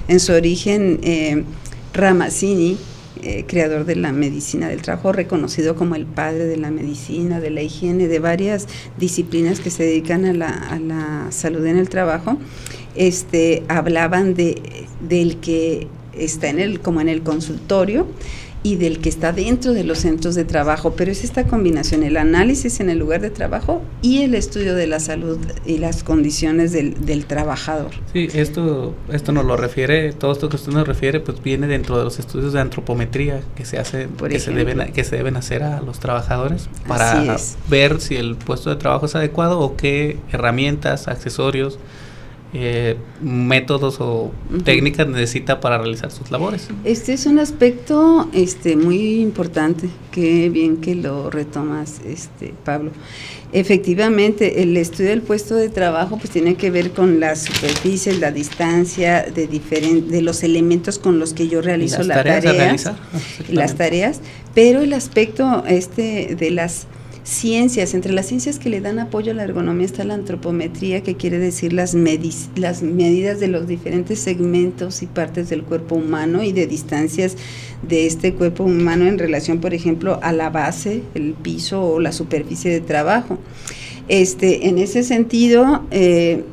en 0.08 0.20
su 0.20 0.34
origen, 0.34 1.00
eh, 1.04 1.44
Ramazzini, 1.94 2.78
eh, 3.24 3.46
creador 3.48 3.86
de 3.86 3.96
la 3.96 4.12
medicina 4.12 4.68
del 4.68 4.82
trabajo, 4.82 5.12
reconocido 5.12 5.76
como 5.76 5.96
el 5.96 6.06
padre 6.06 6.46
de 6.46 6.58
la 6.58 6.70
medicina, 6.70 7.40
de 7.40 7.50
la 7.50 7.62
higiene, 7.62 8.08
de 8.08 8.20
varias 8.20 8.68
disciplinas 8.98 9.60
que 9.60 9.72
se 9.72 9.84
dedican 9.84 10.26
a 10.26 10.34
la, 10.34 10.50
a 10.50 10.80
la 10.80 11.28
salud 11.32 11.66
en 11.66 11.78
el 11.78 11.90
trabajo, 11.90 12.38
este, 12.96 13.64
hablaban 13.68 14.36
de, 14.36 14.62
del 15.08 15.38
que 15.38 15.88
está 16.14 16.50
en 16.50 16.60
el, 16.60 16.82
como 16.82 17.02
en 17.02 17.10
el 17.10 17.24
consultorio, 17.24 18.08
y 18.66 18.78
del 18.78 18.98
que 18.98 19.10
está 19.10 19.32
dentro 19.32 19.74
de 19.74 19.84
los 19.84 20.00
centros 20.00 20.34
de 20.34 20.44
trabajo, 20.44 20.96
pero 20.98 21.12
es 21.12 21.24
esta 21.24 21.46
combinación, 21.46 22.02
el 22.02 22.18
análisis 22.18 22.80
en 22.80 22.90
el 22.90 22.98
lugar 22.98 23.22
de 23.22 23.30
trabajo 23.30 23.84
y 24.02 24.24
el 24.24 24.34
estudio 24.34 24.74
de 24.74 24.88
la 24.88 25.00
salud 25.00 25.38
y 25.68 25.78
las 25.78 26.04
condiciones 26.04 26.72
del, 26.72 27.26
trabajador. 27.28 27.92
Sí, 28.12 28.28
esto, 28.34 28.96
esto 29.12 29.32
nos 29.34 29.46
lo 29.46 29.56
refiere, 29.56 30.14
todo 30.14 30.32
esto 30.32 30.50
que 30.50 30.56
usted 30.56 30.72
nos 30.72 30.88
refiere, 30.88 31.20
pues 31.20 31.44
viene 31.44 31.68
dentro 31.68 32.00
de 32.00 32.06
los 32.06 32.18
estudios 32.18 32.54
de 32.54 32.60
antropometría 32.60 33.42
que 33.56 33.66
se 33.66 33.78
hace, 33.78 34.08
que 34.28 34.40
se 34.40 34.52
deben, 34.52 34.92
que 34.92 35.04
se 35.04 35.16
deben 35.16 35.38
hacer 35.38 35.62
a 35.62 35.82
los 35.82 36.00
trabajadores 36.00 36.68
para 36.88 37.38
ver 37.70 38.02
si 38.02 38.16
el 38.16 38.36
puesto 38.36 38.72
de 38.72 38.78
trabajo 38.78 39.06
es 39.06 39.16
adecuado 39.16 39.60
o 39.60 39.78
qué 39.78 40.18
herramientas, 40.32 41.08
accesorios, 41.08 41.78
eh, 42.58 42.96
métodos 43.22 43.98
o 44.00 44.32
técnicas 44.64 45.06
necesita 45.10 45.60
para 45.60 45.78
realizar 45.78 46.10
sus 46.10 46.32
labores. 46.32 46.70
Este 46.86 47.12
es 47.12 47.26
un 47.26 47.40
aspecto 47.40 48.30
este 48.32 48.78
muy 48.78 49.20
importante, 49.20 49.90
que 50.12 50.50
bien 50.50 50.78
que 50.78 50.96
lo 50.96 51.30
retomas, 51.30 52.00
este 52.06 52.54
Pablo. 52.64 52.92
Efectivamente, 53.52 54.64
el 54.64 54.78
estudio 54.78 55.10
del 55.10 55.22
puesto 55.22 55.56
de 55.56 55.68
trabajo 55.68 56.18
pues 56.18 56.30
tiene 56.30 56.56
que 56.56 56.72
ver 56.72 56.92
con 56.92 57.20
las 57.20 57.44
superficies, 57.44 58.20
la 58.20 58.32
distancia 58.32 59.24
de 59.24 59.48
de 59.48 60.22
los 60.22 60.44
elementos 60.44 60.98
con 60.98 61.20
los 61.20 61.34
que 61.34 61.50
yo 61.50 61.62
realizo 61.62 62.04
las 62.04 62.24
tareas, 62.24 62.94
las 63.50 63.76
tareas, 63.76 64.22
pero 64.54 64.80
el 64.82 64.94
aspecto 64.94 65.66
este 65.68 66.36
de 66.36 66.52
las 66.52 66.88
ciencias, 67.26 67.96
entre 67.96 68.14
las 68.14 68.28
ciencias 68.28 68.60
que 68.60 68.70
le 68.70 68.82
dan 68.82 69.00
apoyo 69.00 69.32
a 69.32 69.36
la 69.36 69.44
ergonomía 69.44 69.86
está 69.86 70.04
la 70.04 70.14
antropometría, 70.14 71.02
que 71.02 71.16
quiere 71.16 71.40
decir 71.40 71.74
las, 71.74 71.96
las 72.56 72.84
medidas 72.84 73.40
de 73.40 73.48
los 73.48 73.68
diferentes 73.68 74.20
segmentos 74.20 75.02
y 75.02 75.08
partes 75.08 75.50
del 75.50 75.64
cuerpo 75.64 75.96
humano 75.96 76.44
y 76.44 76.52
de 76.54 76.68
distancias 76.68 77.36
de 77.82 78.06
este 78.06 78.36
cuerpo 78.36 78.64
humano 78.64 79.08
en 79.08 79.18
relación, 79.18 79.60
por 79.60 79.74
ejemplo, 79.74 80.20
a 80.22 80.32
la 80.32 80.52
base, 80.52 81.02
el 81.16 81.34
piso 81.34 81.84
o 81.84 82.00
la 82.00 82.12
superficie 82.12 82.72
de 82.72 82.82
trabajo. 82.82 83.40
Este, 84.08 84.68
en 84.68 84.78
ese 84.78 85.02
sentido, 85.02 85.84
eh, 85.90 86.44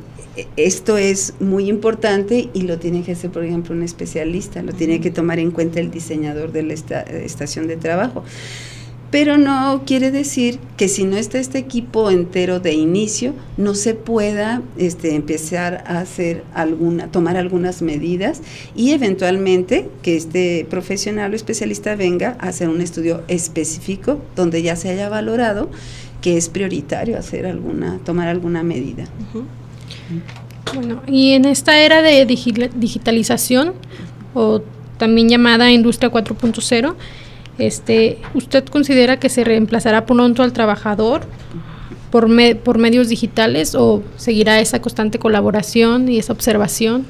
esto 0.57 0.97
es 0.97 1.35
muy 1.39 1.69
importante 1.69 2.49
y 2.51 2.61
lo 2.63 2.79
tiene 2.79 3.03
que 3.03 3.11
hacer, 3.11 3.29
por 3.29 3.43
ejemplo, 3.43 3.75
un 3.75 3.83
especialista, 3.83 4.63
lo 4.63 4.73
tiene 4.73 4.99
que 4.99 5.11
tomar 5.11 5.37
en 5.37 5.51
cuenta 5.51 5.79
el 5.79 5.91
diseñador 5.91 6.51
de 6.51 6.63
la 6.63 6.73
estación 6.73 7.67
de 7.67 7.77
trabajo 7.77 8.23
pero 9.13 9.37
no 9.37 9.83
quiere 9.85 10.09
decir 10.09 10.57
que 10.75 10.87
si 10.87 11.03
no 11.03 11.17
está 11.17 11.37
este 11.37 11.59
equipo 11.59 12.09
entero 12.09 12.59
de 12.59 12.73
inicio, 12.73 13.35
no 13.57 13.75
se 13.75 13.93
pueda 13.93 14.63
este, 14.75 15.13
empezar 15.13 15.83
a 15.85 15.99
hacer 15.99 16.43
alguna, 16.55 17.11
tomar 17.11 17.37
algunas 17.37 17.83
medidas 17.83 18.41
y 18.75 18.89
eventualmente 18.89 19.87
que 20.01 20.15
este 20.15 20.65
profesional 20.67 21.31
o 21.31 21.35
especialista 21.35 21.95
venga 21.95 22.37
a 22.39 22.47
hacer 22.47 22.69
un 22.69 22.81
estudio 22.81 23.21
específico 23.27 24.19
donde 24.35 24.63
ya 24.63 24.75
se 24.75 24.89
haya 24.89 25.09
valorado 25.09 25.69
que 26.19 26.35
es 26.35 26.49
prioritario 26.49 27.15
hacer 27.15 27.45
alguna, 27.45 27.99
tomar 28.03 28.29
alguna 28.29 28.63
medida. 28.63 29.05
Bueno, 30.73 31.03
y 31.05 31.33
en 31.33 31.45
esta 31.45 31.79
era 31.79 32.01
de 32.01 32.25
digitalización, 32.25 33.73
o 34.33 34.63
también 34.97 35.29
llamada 35.29 35.71
Industria 35.71 36.11
4.0, 36.11 36.95
este, 37.57 38.17
¿Usted 38.33 38.65
considera 38.65 39.19
que 39.19 39.29
se 39.29 39.43
reemplazará 39.43 40.05
pronto 40.05 40.43
al 40.43 40.53
trabajador 40.53 41.21
por, 42.09 42.27
por 42.57 42.77
medios 42.77 43.09
digitales 43.09 43.75
o 43.75 44.03
seguirá 44.17 44.59
esa 44.59 44.81
constante 44.81 45.19
colaboración 45.19 46.09
y 46.09 46.17
esa 46.17 46.33
observación? 46.33 47.05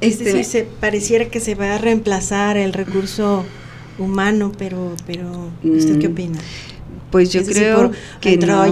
Este, 0.00 0.44
se 0.44 0.64
pareciera 0.64 1.26
que 1.26 1.40
se 1.40 1.54
va 1.54 1.74
a 1.74 1.78
reemplazar 1.78 2.56
el 2.56 2.72
recurso 2.72 3.44
humano, 3.98 4.52
pero, 4.58 4.94
pero 5.06 5.50
¿usted 5.62 5.98
qué 5.98 6.08
mm, 6.08 6.12
opina? 6.12 6.38
Pues 7.10 7.32
yo 7.32 7.44
creo 7.44 7.92
que 8.20 8.36
no. 8.36 8.66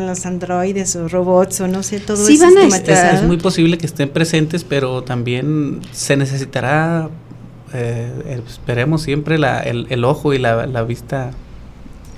los 0.00 0.26
androides 0.26 0.96
o 0.96 1.08
robots 1.08 1.62
o 1.62 1.68
no 1.68 1.82
sé, 1.82 1.98
todo 1.98 2.18
sí 2.18 2.36
van 2.36 2.58
a 2.58 2.66
estar. 2.66 3.14
Es 3.14 3.22
muy 3.22 3.38
posible 3.38 3.78
que 3.78 3.86
estén 3.86 4.10
presentes, 4.10 4.64
pero 4.64 5.02
también 5.02 5.80
se 5.92 6.16
necesitará 6.16 7.08
eh, 7.72 8.40
esperemos 8.46 9.02
siempre 9.02 9.38
la, 9.38 9.60
el, 9.60 9.86
el, 9.90 10.04
ojo 10.04 10.32
y 10.32 10.38
la, 10.38 10.66
la 10.66 10.82
vista, 10.82 11.32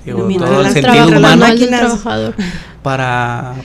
todo 0.05 0.61
el 0.61 0.71
sentido 0.71 1.07
humano 1.07 1.45
para, 2.83 3.55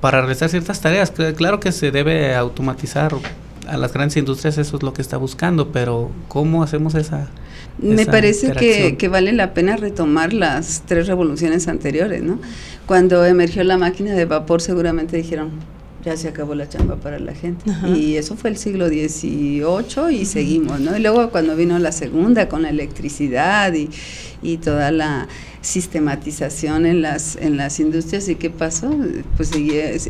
para 0.00 0.20
realizar 0.20 0.48
ciertas 0.48 0.80
tareas. 0.80 1.12
Claro 1.36 1.60
que 1.60 1.72
se 1.72 1.90
debe 1.90 2.34
automatizar 2.34 3.14
a 3.66 3.76
las 3.76 3.92
grandes 3.92 4.16
industrias, 4.16 4.58
eso 4.58 4.76
es 4.76 4.82
lo 4.82 4.92
que 4.92 5.02
está 5.02 5.16
buscando, 5.16 5.68
pero 5.68 6.10
¿cómo 6.28 6.62
hacemos 6.62 6.94
esa... 6.94 7.28
Me 7.78 8.06
parece 8.06 8.50
que, 8.52 8.96
que, 8.96 9.08
vale 9.08 9.32
la 9.32 9.54
pena 9.54 9.76
retomar 9.76 10.32
las 10.32 10.82
tres 10.86 11.06
revoluciones 11.06 11.68
anteriores, 11.68 12.24
¿no? 12.24 12.40
Cuando 12.86 13.24
emergió 13.24 13.62
la 13.62 13.76
máquina 13.76 14.14
de 14.14 14.24
vapor 14.24 14.60
seguramente 14.60 15.16
dijeron, 15.16 15.52
ya 16.08 16.16
se 16.16 16.28
acabó 16.28 16.54
la 16.54 16.68
chamba 16.68 16.96
para 16.96 17.18
la 17.18 17.34
gente. 17.34 17.70
Y 17.94 18.16
eso 18.16 18.34
fue 18.36 18.50
el 18.50 18.56
siglo 18.56 18.88
XVIII 18.88 20.10
y 20.10 20.24
seguimos, 20.24 20.80
¿no? 20.80 20.96
Y 20.96 21.00
luego 21.00 21.30
cuando 21.30 21.54
vino 21.54 21.78
la 21.78 21.92
segunda 21.92 22.48
con 22.48 22.62
la 22.62 22.70
electricidad 22.70 23.74
y, 23.74 23.90
y 24.42 24.56
toda 24.56 24.90
la 24.90 25.28
sistematización 25.60 26.86
en 26.86 27.02
las 27.02 27.36
en 27.36 27.56
las 27.56 27.80
industrias 27.80 28.28
y 28.28 28.36
qué 28.36 28.48
pasó 28.48 28.90
pues 29.36 29.50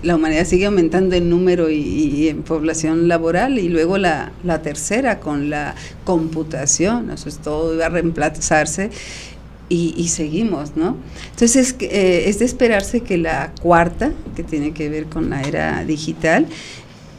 la 0.03 0.15
humanidad 0.15 0.45
sigue 0.45 0.67
aumentando 0.67 1.17
en 1.17 1.31
número 1.31 1.71
y, 1.71 2.29
en 2.29 2.43
población 2.43 3.09
laboral 3.09 3.59
y 3.59 3.71
luego 3.71 3.97
la, 3.97 4.31
la 4.45 4.61
tercera 4.61 5.21
con 5.21 5.49
la 5.49 5.75
computación 6.05 7.11
eso 7.11 7.31
es 7.31 7.39
todo 7.39 7.75
iba 7.75 7.87
a 7.87 7.89
reemplazarse 7.89 8.91
y, 9.69 10.09
seguimos, 10.09 10.77
¿no? 10.77 10.97
Entonces 11.31 11.77
eh, 11.81 12.25
es 12.27 12.39
de 12.39 12.45
esperarse 12.45 13.01
que 13.01 13.19
la 13.19 13.53
cuarta, 13.61 14.13
que 14.35 14.43
tiene 14.43 14.73
que 14.73 14.89
ver 14.89 15.07
con 15.07 15.31
la 15.31 15.43
era 15.43 15.85
digital, 15.85 16.47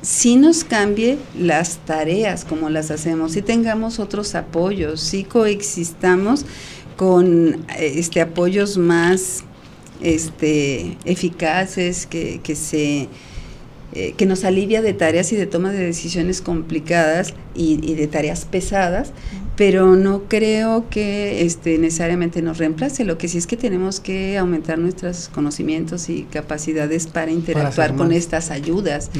sí 0.01 0.35
nos 0.35 0.63
cambie 0.63 1.17
las 1.37 1.77
tareas 1.85 2.45
como 2.45 2.69
las 2.69 2.89
hacemos, 2.91 3.33
sí 3.33 3.41
tengamos 3.41 3.99
otros 3.99 4.33
apoyos, 4.35 5.01
sí 5.01 5.23
coexistamos 5.23 6.45
con 6.97 7.65
este 7.77 8.21
apoyos 8.21 8.77
más 8.77 9.43
este 10.01 10.97
eficaces 11.05 12.05
que, 12.05 12.39
que 12.41 12.55
se 12.55 13.09
eh, 13.93 14.13
que 14.15 14.27
nos 14.27 14.43
alivia 14.43 14.83
de 14.83 14.93
tareas 14.93 15.31
y 15.33 15.35
de 15.35 15.47
toma 15.47 15.71
de 15.71 15.79
decisiones 15.79 16.41
complicadas 16.41 17.33
y, 17.55 17.79
y, 17.81 17.95
de 17.95 18.05
tareas 18.05 18.45
pesadas, 18.45 19.13
pero 19.59 19.97
no 19.97 20.23
creo 20.29 20.89
que 20.89 21.41
este, 21.41 21.77
necesariamente 21.79 22.41
nos 22.41 22.59
reemplace. 22.59 23.03
Lo 23.03 23.17
que 23.17 23.27
sí 23.27 23.37
es 23.37 23.45
que 23.45 23.57
tenemos 23.57 23.99
que 23.99 24.37
aumentar 24.37 24.79
nuestros 24.79 25.27
conocimientos 25.27 26.07
y 26.07 26.23
capacidades 26.31 27.07
para 27.07 27.29
interactuar 27.29 27.97
con 27.97 28.13
estas 28.13 28.51
ayudas. 28.51 29.11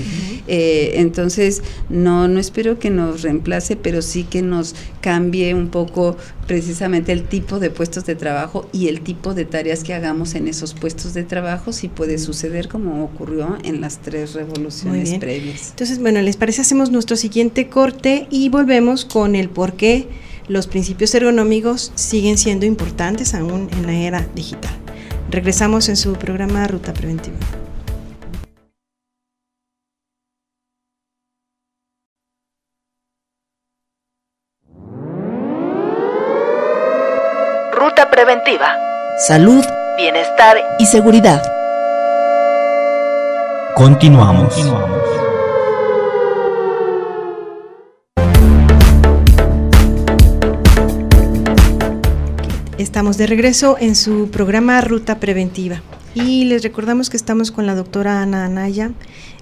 eh, 0.48 0.92
entonces, 0.94 1.62
no, 1.90 2.30
no 2.30 2.40
espero 2.40 2.80
que 2.80 2.90
nos 2.90 3.22
reemplace, 3.22 3.76
pero 3.76 4.02
sí 4.02 4.24
que 4.24 4.42
nos 4.42 4.76
cambie 5.02 5.54
un 5.54 5.68
poco 5.68 6.16
precisamente 6.48 7.12
el 7.12 7.26
tipo 7.26 7.60
de 7.60 7.70
puestos 7.70 8.06
de 8.06 8.16
trabajo 8.16 8.70
y 8.72 8.88
el 8.88 9.02
tipo 9.02 9.34
de 9.34 9.44
tareas 9.44 9.84
que 9.84 9.94
hagamos 9.94 10.36
en 10.36 10.48
esos 10.48 10.74
puestos 10.74 11.14
de 11.14 11.24
trabajo, 11.24 11.74
si 11.74 11.90
puede 11.90 12.18
suceder 12.18 12.70
como 12.70 13.04
ocurrió 13.04 13.58
en 13.66 13.82
las 13.82 13.98
tres 13.98 14.36
revoluciones 14.36 15.16
previas. 15.20 15.72
Entonces, 15.72 16.00
bueno, 16.00 16.22
¿les 16.22 16.38
parece? 16.38 16.62
Hacemos 16.62 16.92
nuestro 16.92 17.18
siguiente 17.18 17.68
corte 17.68 18.26
y 18.32 18.48
volvemos 18.48 19.04
con 19.04 19.36
el 19.36 19.50
por 19.50 19.74
qué 19.74 20.08
los 20.50 20.68
principios 20.68 21.14
ergonómicos 21.16 21.92
siguen 21.96 22.38
siendo 22.38 22.66
importantes 22.66 23.34
aún 23.34 23.70
en 23.72 23.86
la 23.86 23.94
era 23.94 24.26
digital. 24.34 24.74
Regresamos 25.30 25.88
en 25.90 25.96
su 25.96 26.14
programa 26.14 26.68
Ruta 26.68 26.92
Preventiva. 26.92 27.38
Ruta 37.72 38.10
Preventiva. 38.10 38.76
Salud, 39.28 39.64
bienestar 39.98 40.58
y 40.80 40.86
seguridad. 40.88 41.44
Continuamos. 43.76 44.56
Estamos 52.80 53.18
de 53.18 53.28
regreso 53.28 53.76
en 53.78 53.94
su 53.94 54.30
programa 54.32 54.80
Ruta 54.80 55.20
Preventiva 55.20 55.84
y 56.16 56.46
les 56.46 56.64
recordamos 56.64 57.10
que 57.10 57.18
estamos 57.18 57.52
con 57.52 57.66
la 57.66 57.76
doctora 57.76 58.22
Ana 58.22 58.46
Anaya, 58.46 58.92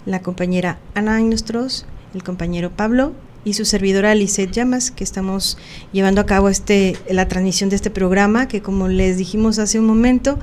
la 0.07 0.23
compañera 0.23 0.79
Ana 0.95 1.19
Nostros, 1.19 1.85
el 2.15 2.23
compañero 2.23 2.71
Pablo 2.71 3.13
y 3.45 3.53
su 3.53 3.63
servidora 3.63 4.15
Lisette 4.15 4.51
Llamas, 4.51 4.89
que 4.89 5.03
estamos 5.03 5.59
llevando 5.91 6.19
a 6.19 6.25
cabo 6.25 6.49
este, 6.49 6.97
la 7.11 7.27
transmisión 7.27 7.69
de 7.69 7.75
este 7.75 7.91
programa, 7.91 8.47
que 8.47 8.63
como 8.63 8.87
les 8.87 9.17
dijimos 9.17 9.59
hace 9.59 9.79
un 9.79 9.85
momento, 9.85 10.39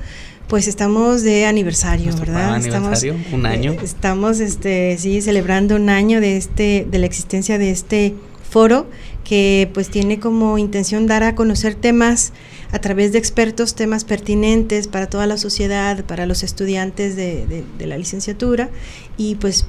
pues 0.47 0.69
estamos 0.69 1.21
de 1.21 1.47
aniversario, 1.47 2.05
Nuestro 2.05 2.31
¿verdad? 2.31 2.53
Aniversario, 2.53 3.15
estamos, 3.15 3.33
un 3.33 3.45
año. 3.45 3.73
Eh, 3.73 3.79
estamos, 3.83 4.39
este, 4.39 4.97
sí, 4.97 5.21
celebrando 5.21 5.75
un 5.75 5.89
año 5.89 6.21
de 6.21 6.37
este, 6.37 6.87
de 6.89 6.97
la 6.97 7.07
existencia 7.07 7.57
de 7.57 7.71
este 7.71 8.15
foro, 8.49 8.87
que 9.23 9.69
pues 9.73 9.89
tiene 9.89 10.19
como 10.19 10.57
intención 10.57 11.07
dar 11.07 11.23
a 11.23 11.35
conocer 11.35 11.75
temas 11.75 12.31
a 12.71 12.79
través 12.79 13.11
de 13.11 13.17
expertos, 13.17 13.75
temas 13.75 14.03
pertinentes 14.03 14.87
para 14.87 15.07
toda 15.07 15.25
la 15.25 15.37
sociedad, 15.37 16.03
para 16.05 16.25
los 16.25 16.43
estudiantes 16.43 17.15
de, 17.15 17.47
de, 17.47 17.63
de 17.77 17.87
la 17.87 17.97
licenciatura 17.97 18.69
y 19.17 19.35
pues 19.35 19.65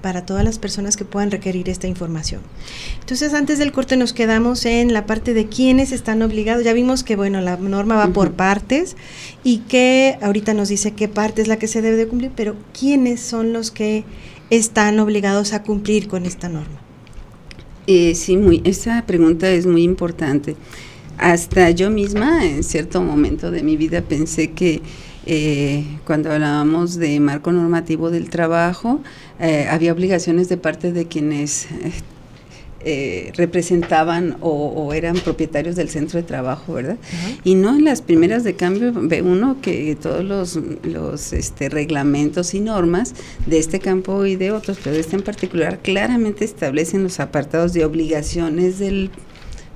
para 0.00 0.24
todas 0.24 0.44
las 0.44 0.58
personas 0.58 0.96
que 0.96 1.04
puedan 1.04 1.30
requerir 1.30 1.68
esta 1.68 1.86
información. 1.86 2.40
Entonces, 3.00 3.34
antes 3.34 3.58
del 3.58 3.72
corte 3.72 3.96
nos 3.96 4.12
quedamos 4.12 4.64
en 4.64 4.92
la 4.92 5.06
parte 5.06 5.34
de 5.34 5.46
quiénes 5.46 5.92
están 5.92 6.22
obligados. 6.22 6.64
Ya 6.64 6.72
vimos 6.72 7.02
que, 7.04 7.16
bueno, 7.16 7.40
la 7.40 7.56
norma 7.56 7.96
va 7.96 8.06
uh 8.06 8.08
-huh. 8.08 8.12
por 8.14 8.32
partes 8.32 8.96
y 9.44 9.58
que 9.58 10.18
ahorita 10.22 10.54
nos 10.54 10.68
dice 10.68 10.92
qué 10.92 11.08
parte 11.08 11.42
es 11.42 11.48
la 11.48 11.58
que 11.58 11.68
se 11.68 11.82
debe 11.82 11.96
de 11.96 12.08
cumplir, 12.08 12.32
pero 12.34 12.56
quiénes 12.78 13.20
son 13.20 13.52
los 13.52 13.70
que 13.70 14.04
están 14.48 14.98
obligados 15.00 15.52
a 15.52 15.62
cumplir 15.62 16.08
con 16.08 16.24
esta 16.24 16.48
norma. 16.48 16.80
Eh, 17.86 18.14
sí, 18.14 18.36
muy, 18.36 18.60
esa 18.64 19.04
pregunta 19.06 19.50
es 19.50 19.66
muy 19.66 19.82
importante. 19.82 20.56
Hasta 21.18 21.70
yo 21.70 21.90
misma, 21.90 22.46
en 22.46 22.62
cierto 22.62 23.02
momento 23.02 23.50
de 23.50 23.62
mi 23.62 23.76
vida, 23.76 24.02
pensé 24.02 24.52
que 24.52 24.80
eh, 25.26 25.84
cuando 26.06 26.32
hablábamos 26.32 26.96
de 26.96 27.20
marco 27.20 27.52
normativo 27.52 28.10
del 28.10 28.30
trabajo, 28.30 29.00
eh, 29.38 29.66
había 29.70 29.92
obligaciones 29.92 30.48
de 30.48 30.56
parte 30.56 30.92
de 30.92 31.06
quienes 31.06 31.68
eh, 32.82 33.32
representaban 33.36 34.36
o, 34.40 34.50
o, 34.50 34.92
eran 34.94 35.16
propietarios 35.16 35.76
del 35.76 35.90
centro 35.90 36.18
de 36.18 36.22
trabajo, 36.22 36.72
¿verdad? 36.72 36.96
Uh 37.00 37.28
-huh. 37.28 37.40
Y 37.44 37.54
no 37.54 37.76
en 37.76 37.84
las 37.84 38.00
primeras 38.00 38.42
de 38.42 38.54
cambio 38.54 38.92
ve 38.94 39.20
uno 39.20 39.58
que 39.60 39.96
todos 40.00 40.24
los, 40.24 40.58
los 40.82 41.32
este, 41.34 41.68
reglamentos 41.68 42.54
y 42.54 42.60
normas 42.60 43.14
de 43.46 43.58
este 43.58 43.80
campo 43.80 44.24
y 44.24 44.36
de 44.36 44.52
otros, 44.52 44.78
pero 44.82 44.94
de 44.94 45.00
este 45.00 45.16
en 45.16 45.22
particular, 45.22 45.80
claramente 45.80 46.44
establecen 46.44 47.02
los 47.02 47.20
apartados 47.20 47.74
de 47.74 47.84
obligaciones 47.84 48.78
del 48.78 49.10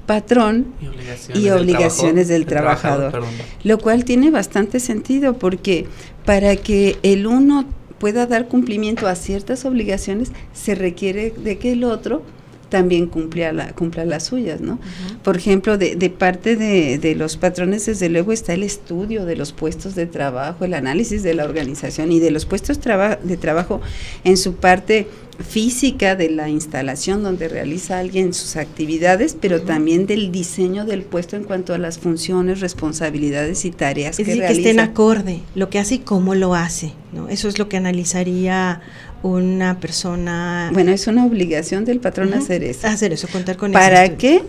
patrón 0.07 0.67
y 0.81 0.87
obligaciones, 0.87 1.43
y 1.43 1.51
obligaciones 1.51 2.29
del, 2.29 2.41
del, 2.41 2.49
trabajador, 2.49 3.11
trabajador 3.11 3.39
lo 3.65 3.79
cual 3.79 4.05
tiene 4.05 4.31
bastante 4.31 4.81
sentido 4.81 5.39
porque 5.39 5.87
para 6.25 6.57
que 6.57 6.97
el 7.03 7.27
uno 7.27 7.67
pueda 7.99 8.27
dar 8.27 8.49
cumplimiento 8.49 9.07
a 9.09 9.15
ciertas 9.15 9.65
obligaciones 9.65 10.31
se 10.53 10.75
requiere 10.75 11.31
de 11.31 11.59
que 11.59 11.73
el 11.73 11.85
otro 11.85 12.23
también 12.69 13.07
cumpla, 13.07 13.53
la, 13.53 13.73
cumpla 13.73 14.05
las 14.05 14.25
suyas, 14.25 14.61
¿no? 14.61 14.75
Uh 14.75 14.77
-huh. 14.77 15.19
Por 15.23 15.37
ejemplo, 15.37 15.79
de, 15.79 15.97
de 15.97 16.11
parte 16.11 16.57
de, 16.57 16.99
de, 16.99 17.15
los 17.15 17.37
patrones, 17.37 17.87
desde 17.87 18.09
luego, 18.09 18.33
está 18.33 18.55
el 18.55 18.63
estudio 18.63 19.25
de 19.25 19.37
los 19.37 19.53
puestos 19.53 19.95
de 19.95 20.07
trabajo, 20.07 20.65
el 20.65 20.75
análisis 20.75 21.23
de 21.23 21.35
la 21.35 21.45
organización 21.45 22.13
y 22.13 22.21
de 22.21 22.31
los 22.31 22.47
puestos 22.47 22.79
traba 22.79 23.17
de 23.17 23.37
trabajo 23.37 23.81
en 24.25 24.37
su 24.37 24.55
parte 24.57 25.07
física 25.41 26.15
de 26.15 26.31
la 26.31 26.49
instalación 26.49 27.23
donde 27.23 27.49
realiza 27.49 27.99
alguien 27.99 28.33
sus 28.35 28.57
actividades, 28.57 29.37
pero 29.41 29.57
uh 29.57 29.61
-huh. 29.61 29.67
también 29.67 30.07
del 30.07 30.31
diseño 30.31 30.85
del 30.85 31.03
puesto 31.03 31.37
en 31.37 31.45
cuanto 31.45 31.75
a 31.75 31.79
las 31.79 31.99
funciones, 31.99 32.61
responsabilidades 32.61 33.65
y 33.65 33.71
tareas 33.71 34.13
es 34.13 34.17
que 34.19 34.25
decir, 34.25 34.41
realiza. 34.41 34.63
que 34.63 34.69
estén 34.69 34.81
acorde, 34.81 35.41
lo 35.55 35.71
que 35.71 35.79
hace 35.79 35.97
y 35.97 35.99
cómo 35.99 36.35
lo 36.35 36.55
hace, 36.55 36.93
¿no? 37.13 37.29
Eso 37.29 37.49
es 37.49 37.59
lo 37.59 37.69
que 37.69 37.77
analizaría 37.77 38.81
una 39.25 39.81
persona. 39.81 40.71
Bueno, 40.73 40.93
es 40.93 41.07
una 41.07 41.25
obligación 41.25 41.87
del 41.87 41.99
patrón 41.99 42.29
uh 42.29 42.33
-huh. 42.33 42.39
hacer 42.39 42.63
eso. 42.63 42.87
Hacer 42.87 43.15
eso, 43.15 43.27
contar 43.29 43.57
con 43.57 43.73
¿Para 43.73 44.05
ese 44.05 44.17
qué? 44.17 44.43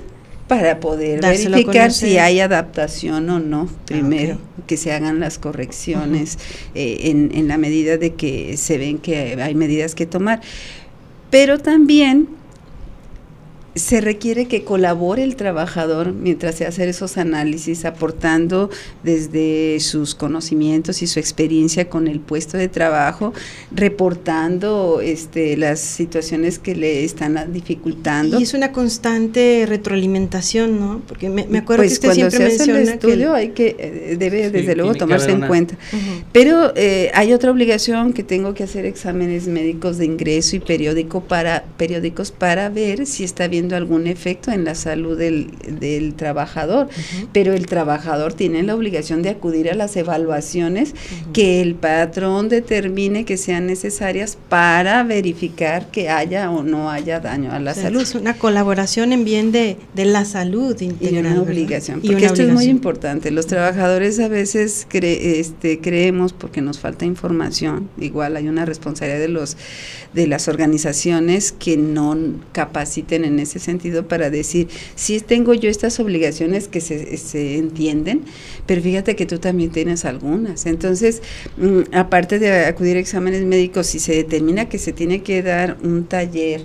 Para 0.50 0.80
poder 0.82 1.22
Dárselo 1.22 1.56
verificar 1.56 1.92
si 1.92 2.18
hay 2.18 2.42
adaptación 2.42 3.30
o 3.30 3.40
no, 3.40 3.70
primero, 3.86 4.34
ah, 4.34 4.50
okay. 4.54 4.64
que 4.68 4.78
se 4.78 4.92
hagan 4.92 5.20
las 5.22 5.40
correcciones 5.40 6.36
uh 6.36 6.38
-huh. 6.38 6.72
eh, 6.76 6.98
en, 7.10 7.32
en 7.34 7.48
la 7.48 7.58
medida 7.58 7.98
de 7.98 8.16
que 8.16 8.58
se 8.58 8.78
ven 8.78 8.98
que 8.98 9.42
hay 9.42 9.56
medidas 9.56 9.96
que 9.96 10.06
tomar. 10.06 10.42
Pero 11.30 11.58
también 11.58 12.28
se 13.76 14.00
requiere 14.00 14.46
que 14.48 14.64
colabore 14.64 15.24
el 15.24 15.36
trabajador 15.36 16.14
mientras 16.14 16.56
se 16.56 16.66
hacen 16.66 16.88
esos 16.88 17.18
análisis, 17.18 17.84
aportando 17.84 18.70
desde 19.04 19.82
sus 19.82 20.16
conocimientos 20.16 21.02
y 21.02 21.08
su 21.08 21.20
experiencia 21.20 21.90
con 21.90 22.08
el 22.08 22.22
puesto 22.22 22.58
de 22.58 22.70
trabajo, 22.70 23.34
reportando 23.72 25.02
este, 25.02 25.58
las 25.58 25.82
situaciones 25.82 26.58
que 26.58 26.74
le 26.74 27.04
están 27.04 27.52
dificultando. 27.52 28.40
Y 28.40 28.44
es 28.44 28.54
una 28.54 28.72
constante 28.72 29.66
retroalimentación, 29.68 30.80
¿no? 30.80 31.02
Porque 31.06 31.30
me, 31.30 31.46
me 31.48 31.58
acuerdo 31.58 31.84
pues 31.84 32.00
que 32.00 32.08
usted 32.08 32.16
siempre 32.16 32.38
se 32.38 32.46
hace 32.46 32.58
menciona 32.58 32.80
el 32.80 32.88
estudio 32.88 33.32
que 33.34 33.38
hay 33.38 33.50
que 33.50 33.76
eh, 33.78 34.16
debe 34.18 34.50
desde 34.52 34.76
luego 34.76 34.96
tomarse 34.96 35.32
en 35.32 35.42
cuenta. 35.48 35.76
Uh 35.92 35.96
-huh. 35.98 36.24
Pero 36.32 36.72
eh, 36.78 37.12
hay 37.14 37.34
otra 37.34 37.52
obligación 37.52 38.14
que 38.14 38.24
tengo 38.24 38.54
que 38.54 38.64
hacer 38.64 38.86
exámenes 38.86 39.48
médicos 39.48 39.98
de 39.98 40.06
ingreso 40.06 40.56
y 40.56 40.60
periódico 40.60 41.22
para 41.22 41.66
periódicos 41.78 42.32
para 42.32 42.70
ver 42.70 43.06
si 43.06 43.26
está 43.26 43.50
algún 43.74 44.06
efecto 44.08 44.52
en 44.52 44.64
la 44.66 44.76
salud 44.76 45.18
del, 45.18 45.52
del 45.80 46.14
trabajador, 46.14 46.88
uh 46.88 46.90
-huh. 46.90 47.28
pero 47.32 47.54
el 47.54 47.66
trabajador 47.66 48.34
tiene 48.34 48.62
la 48.64 48.76
obligación 48.76 49.22
de 49.22 49.30
acudir 49.30 49.72
a 49.72 49.76
las 49.76 49.96
evaluaciones 49.96 50.92
uh 50.92 50.94
-huh. 50.94 51.32
que 51.32 51.62
el 51.62 51.76
patrón 51.76 52.50
determine 52.50 53.26
que 53.26 53.38
sean 53.38 53.66
necesarias 53.66 54.38
para 54.50 55.04
verificar 55.04 55.90
que 55.92 56.10
haya 56.10 56.52
o 56.52 56.64
no 56.64 56.92
haya 56.92 57.20
daño 57.20 57.52
a 57.52 57.60
la 57.60 57.72
o 57.72 57.74
sea, 57.74 57.84
salud. 57.84 58.02
Es 58.02 58.16
una 58.16 58.34
colaboración 58.36 59.14
en 59.14 59.24
bien 59.24 59.52
de, 59.52 59.78
de 59.94 60.06
la 60.06 60.26
salud 60.26 60.80
integral. 60.82 61.14
Y 61.14 61.18
una 61.20 61.42
obligación, 61.42 62.02
porque 62.02 62.16
una 62.16 62.26
esto 62.26 62.34
obligación. 62.34 62.50
es 62.50 62.64
muy 62.64 62.66
importante. 62.66 63.32
Los 63.32 63.48
trabajadores 63.48 64.20
a 64.20 64.28
veces 64.28 64.86
cre 64.90 65.40
este, 65.40 65.80
creemos 65.80 66.34
porque 66.34 66.62
nos 66.62 66.80
falta 66.80 67.06
información, 67.06 67.90
igual 68.00 68.36
hay 68.36 68.48
una 68.48 68.66
responsabilidad 68.66 69.20
de 69.20 69.30
los 69.30 69.56
de 70.14 70.28
las 70.28 70.48
organizaciones 70.48 71.52
que 71.52 71.78
no 71.78 72.18
capaciten 72.54 73.26
en 73.26 73.40
ese 73.40 73.55
sentido 73.60 74.08
para 74.08 74.30
decir, 74.30 74.68
sí 74.96 75.20
tengo 75.20 75.54
yo 75.54 75.70
estas 75.70 76.00
obligaciones 76.00 76.68
que 76.68 76.82
se, 76.82 77.18
se 77.18 77.58
entienden, 77.58 78.24
pero 78.66 78.82
fíjate 78.82 79.16
que 79.16 79.26
tú 79.26 79.40
también 79.40 79.72
tienes 79.72 80.06
algunas. 80.06 80.66
Entonces, 80.66 81.22
mmm, 81.58 81.82
aparte 81.94 82.40
de 82.40 82.66
acudir 82.66 82.98
a 82.98 83.00
exámenes 83.00 83.44
médicos, 83.44 83.88
si 83.88 84.00
se 84.00 84.14
determina 84.14 84.70
que 84.70 84.78
se 84.78 84.94
tiene 84.94 85.22
que 85.22 85.42
dar 85.42 85.78
un 85.84 86.06
taller, 86.06 86.62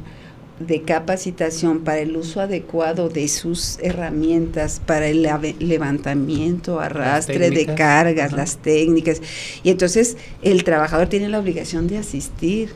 de 0.61 0.83
capacitación 0.83 1.81
para 1.81 2.01
el 2.01 2.17
uso 2.17 2.41
adecuado 2.41 3.09
de 3.09 3.27
sus 3.29 3.79
herramientas, 3.81 4.81
para 4.85 5.09
el 5.09 5.27
levantamiento, 5.59 6.81
arrastre 6.81 7.51
de 7.51 7.67
cargas, 7.67 8.33
las 8.33 8.59
técnicas. 8.59 9.23
Y 9.63 9.71
entonces 9.71 10.19
el 10.43 10.63
trabajador 10.63 11.09
tiene 11.09 11.29
la 11.31 11.39
obligación 11.39 11.89
de 11.89 11.97
asistir, 11.97 12.71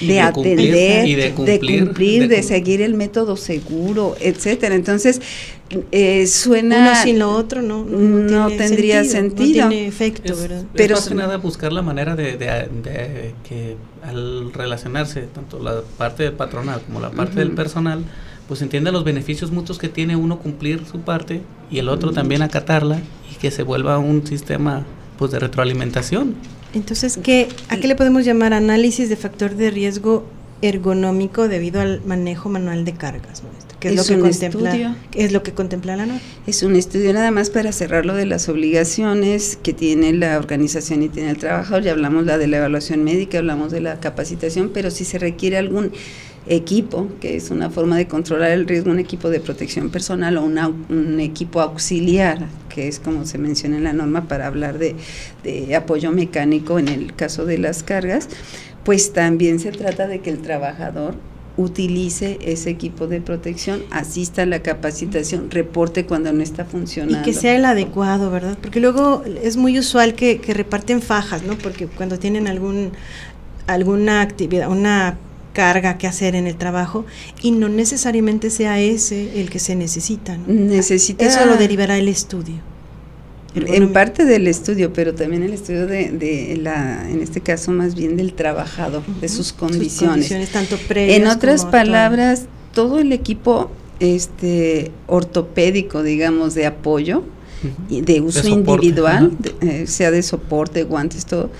de, 0.00 0.20
atender, 0.20 1.34
de 1.34 1.60
cumplir, 1.60 2.28
de, 2.28 2.42
seguir 2.44 2.80
el 2.80 2.94
método 2.94 3.36
seguro, 3.36 4.14
etcétera. 4.20 4.76
Entonces, 4.76 5.20
eh, 5.90 6.28
suena 6.28 6.78
uno 6.78 7.02
sin 7.02 7.18
lo 7.18 7.30
otro 7.30 7.60
no 7.60 7.84
no, 7.84 8.48
tendría 8.50 9.02
sentido, 9.02 9.64
no 9.64 9.70
tiene 9.70 9.88
efecto 9.88 10.36
¿verdad? 10.36 10.62
pero 10.74 10.94
más 10.94 11.08
que 11.08 11.14
nada 11.16 11.38
buscar 11.38 11.72
la 11.72 11.82
manera 11.82 12.14
de, 12.14 12.36
de, 12.36 13.34
que 13.48 13.76
al 14.06 14.52
relacionarse 14.52 15.22
tanto 15.22 15.58
la 15.58 15.82
parte 15.98 16.24
del 16.24 16.32
patronal 16.32 16.80
como 16.82 17.00
la 17.00 17.10
parte 17.10 17.40
del 17.40 17.52
personal 17.52 18.04
pues 18.48 18.62
entienda 18.62 18.92
los 18.92 19.04
beneficios 19.04 19.50
mutuos 19.50 19.78
que 19.78 19.88
tiene 19.88 20.16
uno 20.16 20.38
cumplir 20.38 20.84
su 20.90 21.00
parte 21.00 21.42
y 21.70 21.78
el 21.78 21.88
otro 21.88 22.12
también 22.12 22.42
acatarla 22.42 23.00
y 23.32 23.34
que 23.36 23.50
se 23.50 23.62
vuelva 23.62 23.98
un 23.98 24.26
sistema 24.26 24.84
pues 25.18 25.32
de 25.32 25.38
retroalimentación. 25.38 26.34
Entonces 26.74 27.18
qué 27.22 27.48
a 27.68 27.76
qué 27.76 27.88
le 27.88 27.96
podemos 27.96 28.24
llamar 28.24 28.52
análisis 28.52 29.08
de 29.08 29.16
factor 29.16 29.54
de 29.54 29.70
riesgo 29.70 30.24
ergonómico 30.68 31.48
debido 31.48 31.80
al 31.80 32.02
manejo 32.04 32.48
manual 32.48 32.84
de 32.84 32.92
cargas 32.92 33.42
que 33.80 33.88
es, 33.88 33.96
lo 33.96 34.04
que 34.04 34.18
contempla 34.18 34.96
es 35.14 35.32
lo 35.32 35.42
que 35.42 35.52
contempla 35.52 35.96
la 35.96 36.06
norma. 36.06 36.20
Es 36.46 36.62
un 36.62 36.76
estudio 36.76 37.12
nada 37.12 37.30
más 37.30 37.50
para 37.50 37.72
cerrar 37.72 38.06
lo 38.06 38.14
de 38.14 38.26
las 38.26 38.48
obligaciones 38.48 39.58
que 39.62 39.72
tiene 39.72 40.12
la 40.12 40.38
organización 40.38 41.02
y 41.02 41.08
tiene 41.08 41.30
el 41.30 41.38
trabajador. 41.38 41.82
Ya 41.82 41.92
hablamos 41.92 42.24
la 42.24 42.38
de 42.38 42.46
la 42.46 42.58
evaluación 42.58 43.04
médica 43.04 43.38
hablamos 43.38 43.72
de 43.72 43.80
la 43.80 44.00
capacitación 44.00 44.70
pero 44.72 44.90
si 44.90 45.04
se 45.04 45.18
requiere 45.18 45.58
algún 45.58 45.92
equipo, 46.48 47.08
que 47.20 47.36
es 47.36 47.50
una 47.50 47.70
forma 47.70 47.96
de 47.96 48.06
controlar 48.06 48.52
el 48.52 48.66
riesgo, 48.66 48.90
un 48.90 49.00
equipo 49.00 49.30
de 49.30 49.40
protección 49.40 49.90
personal 49.90 50.36
o 50.36 50.44
un 50.44 51.20
equipo 51.20 51.60
auxiliar, 51.60 52.46
que 52.68 52.88
es 52.88 53.00
como 53.00 53.26
se 53.26 53.38
menciona 53.38 53.78
en 53.78 53.84
la 53.84 53.92
norma 53.92 54.28
para 54.28 54.46
hablar 54.46 54.78
de, 54.78 54.94
de 55.42 55.74
apoyo 55.74 56.12
mecánico 56.12 56.78
en 56.78 56.88
el 56.88 57.14
caso 57.14 57.46
de 57.46 57.58
las 57.58 57.82
cargas, 57.82 58.28
pues 58.86 59.12
también 59.12 59.58
se 59.60 59.72
trata 59.72 60.06
de 60.06 60.20
que 60.20 60.30
el 60.30 60.38
trabajador 60.38 61.16
utilice 61.56 62.38
ese 62.40 62.70
equipo 62.70 63.06
de 63.06 63.20
protección, 63.20 63.82
asista 63.90 64.42
a 64.42 64.46
la 64.46 64.62
capacitación, 64.62 65.50
reporte 65.50 66.06
cuando 66.06 66.32
no 66.32 66.42
está 66.42 66.64
funcionando. 66.64 67.18
Y 67.18 67.22
que 67.22 67.32
sea 67.32 67.56
el 67.56 67.64
adecuado, 67.64 68.30
¿verdad? 68.30 68.56
Porque 68.60 68.78
luego 68.78 69.24
es 69.42 69.56
muy 69.56 69.78
usual 69.78 70.14
que, 70.14 70.38
que 70.38 70.54
reparten 70.54 71.02
fajas, 71.02 71.42
¿no? 71.42 71.58
Porque 71.58 71.86
cuando 71.86 72.18
tienen 72.18 72.46
algún 72.46 72.92
alguna 73.66 74.20
actividad, 74.22 74.70
una 74.70 75.18
carga 75.52 75.98
que 75.98 76.06
hacer 76.06 76.36
en 76.36 76.46
el 76.46 76.56
trabajo 76.56 77.06
y 77.42 77.50
no 77.50 77.68
necesariamente 77.68 78.50
sea 78.50 78.78
ese 78.78 79.40
el 79.40 79.50
que 79.50 79.58
se 79.58 79.74
necesita. 79.74 80.36
Necesita 80.46 81.24
Eso 81.24 81.46
lo 81.46 81.56
derivará 81.56 81.96
el 81.96 82.08
estudio. 82.08 82.75
En 83.56 83.92
parte 83.92 84.24
del 84.24 84.46
estudio, 84.46 84.92
pero 84.92 85.14
también 85.14 85.42
el 85.42 85.52
estudio 85.52 85.86
de, 85.86 86.58
la, 86.60 87.08
en 87.08 87.22
este 87.22 87.40
caso 87.40 87.70
más 87.70 87.94
bien 87.94 88.16
del 88.16 88.34
trabajador, 88.34 89.02
de 89.20 89.28
sus 89.28 89.52
condiciones. 89.52 90.28
tanto 90.52 90.76
en 90.90 91.26
otras 91.26 91.64
palabras, 91.64 92.46
todo 92.72 92.98
el 92.98 93.12
equipo 93.12 93.70
este 94.00 94.90
ortopédico, 95.06 96.02
digamos, 96.02 96.54
de 96.54 96.66
apoyo, 96.66 97.22
de 97.88 98.20
uso 98.20 98.46
individual, 98.46 99.32
eh, 99.60 99.86
sea 99.86 100.10
de 100.10 100.22
soporte, 100.22 100.84
guantes, 100.84 101.24
todo, 101.24 101.50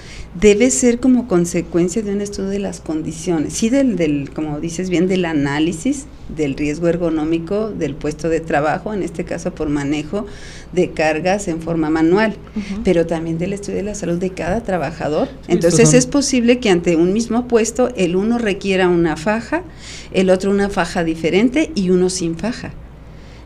debe 0.40 0.70
ser 0.70 1.00
como 1.00 1.28
consecuencia 1.28 2.02
de 2.02 2.12
un 2.12 2.20
estudio 2.20 2.50
de 2.50 2.58
las 2.58 2.80
condiciones, 2.80 3.54
sí 3.54 3.70
del, 3.70 3.96
del, 3.96 4.30
como 4.34 4.60
dices 4.60 4.90
bien, 4.90 5.08
del 5.08 5.24
análisis 5.24 6.06
del 6.34 6.56
riesgo 6.56 6.88
ergonómico 6.88 7.70
del 7.70 7.94
puesto 7.94 8.28
de 8.28 8.40
trabajo, 8.40 8.92
en 8.92 9.02
este 9.02 9.24
caso 9.24 9.54
por 9.54 9.68
manejo 9.68 10.26
de 10.72 10.90
cargas 10.90 11.48
en 11.48 11.60
forma 11.60 11.88
manual, 11.88 12.36
pero 12.84 13.06
también 13.06 13.38
del 13.38 13.52
estudio 13.52 13.78
de 13.78 13.84
la 13.84 13.94
salud 13.94 14.18
de 14.18 14.30
cada 14.30 14.62
trabajador. 14.62 15.28
Entonces 15.48 15.94
es 15.94 16.06
posible 16.06 16.58
que 16.58 16.70
ante 16.70 16.96
un 16.96 17.12
mismo 17.12 17.46
puesto 17.46 17.90
el 17.96 18.16
uno 18.16 18.38
requiera 18.38 18.88
una 18.88 19.16
faja, 19.16 19.62
el 20.12 20.30
otro 20.30 20.50
una 20.50 20.68
faja 20.68 21.04
diferente 21.04 21.70
y 21.74 21.90
uno 21.90 22.10
sin 22.10 22.36
faja 22.36 22.72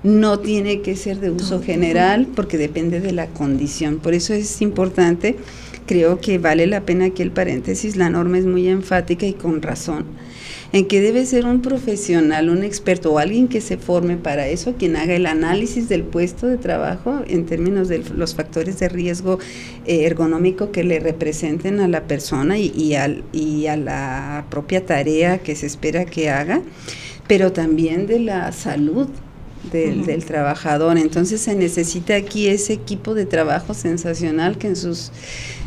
no 0.03 0.39
tiene 0.39 0.81
que 0.81 0.97
ser 0.97 1.21
de 1.21 1.31
uso 1.31 1.63
general 1.63 2.27
porque 2.35 2.57
depende 2.57 3.01
de 3.01 3.13
la 3.13 3.27
condición. 3.27 3.99
Por 3.99 4.15
eso 4.15 4.33
es 4.33 4.63
importante 4.63 5.37
creo 5.91 6.21
que 6.21 6.39
vale 6.39 6.69
la 6.69 6.83
pena 6.83 7.07
aquí 7.07 7.21
el 7.21 7.33
paréntesis, 7.33 7.97
la 7.97 8.11
norma 8.11 8.39
es 8.39 8.47
muy 8.47 8.69
enfática 8.69 9.27
y 9.27 9.33
con 9.33 9.61
razón, 9.61 10.05
en 10.73 10.87
que 10.87 11.01
debe 11.01 11.27
ser 11.27 11.47
un 11.47 11.63
profesional, 11.63 12.49
un 12.49 12.63
experto 12.63 13.13
o 13.13 13.19
alguien 13.19 13.49
que 13.49 13.61
se 13.61 13.77
forme 13.77 14.17
para 14.17 14.47
eso, 14.47 14.77
quien 14.79 14.95
haga 14.95 15.17
el 15.17 15.27
análisis 15.27 15.89
del 15.89 16.05
puesto 16.05 16.47
de 16.47 16.59
trabajo 16.59 17.23
en 17.27 17.45
términos 17.45 17.89
de 17.89 18.05
los 18.15 18.37
factores 18.37 18.79
de 18.79 18.89
riesgo 18.89 19.41
eh, 19.85 20.05
ergonómico 20.05 20.71
que 20.71 20.85
le 20.85 21.01
representen 21.01 21.81
a 21.81 21.89
la 21.89 22.05
persona 22.05 22.57
y, 22.57 22.95
a 22.95 23.77
la 23.77 24.47
propia 24.49 24.87
tarea 24.87 25.39
que 25.39 25.57
se 25.57 25.67
espera 25.67 26.05
que 26.05 26.31
haga, 26.31 26.63
pero 27.27 27.51
también 27.51 28.07
de 28.07 28.21
la 28.21 28.53
salud 28.53 29.09
del, 29.73 30.25
trabajador. 30.25 30.99
Entonces 30.99 31.41
se 31.41 31.55
necesita 31.55 32.17
aquí 32.17 32.49
ese 32.49 32.73
equipo 32.73 33.15
de 33.15 33.27
trabajo 33.27 33.75
sensacional 33.75 34.59
que 34.59 34.69
en, 34.69 34.77
sus, 34.77 35.13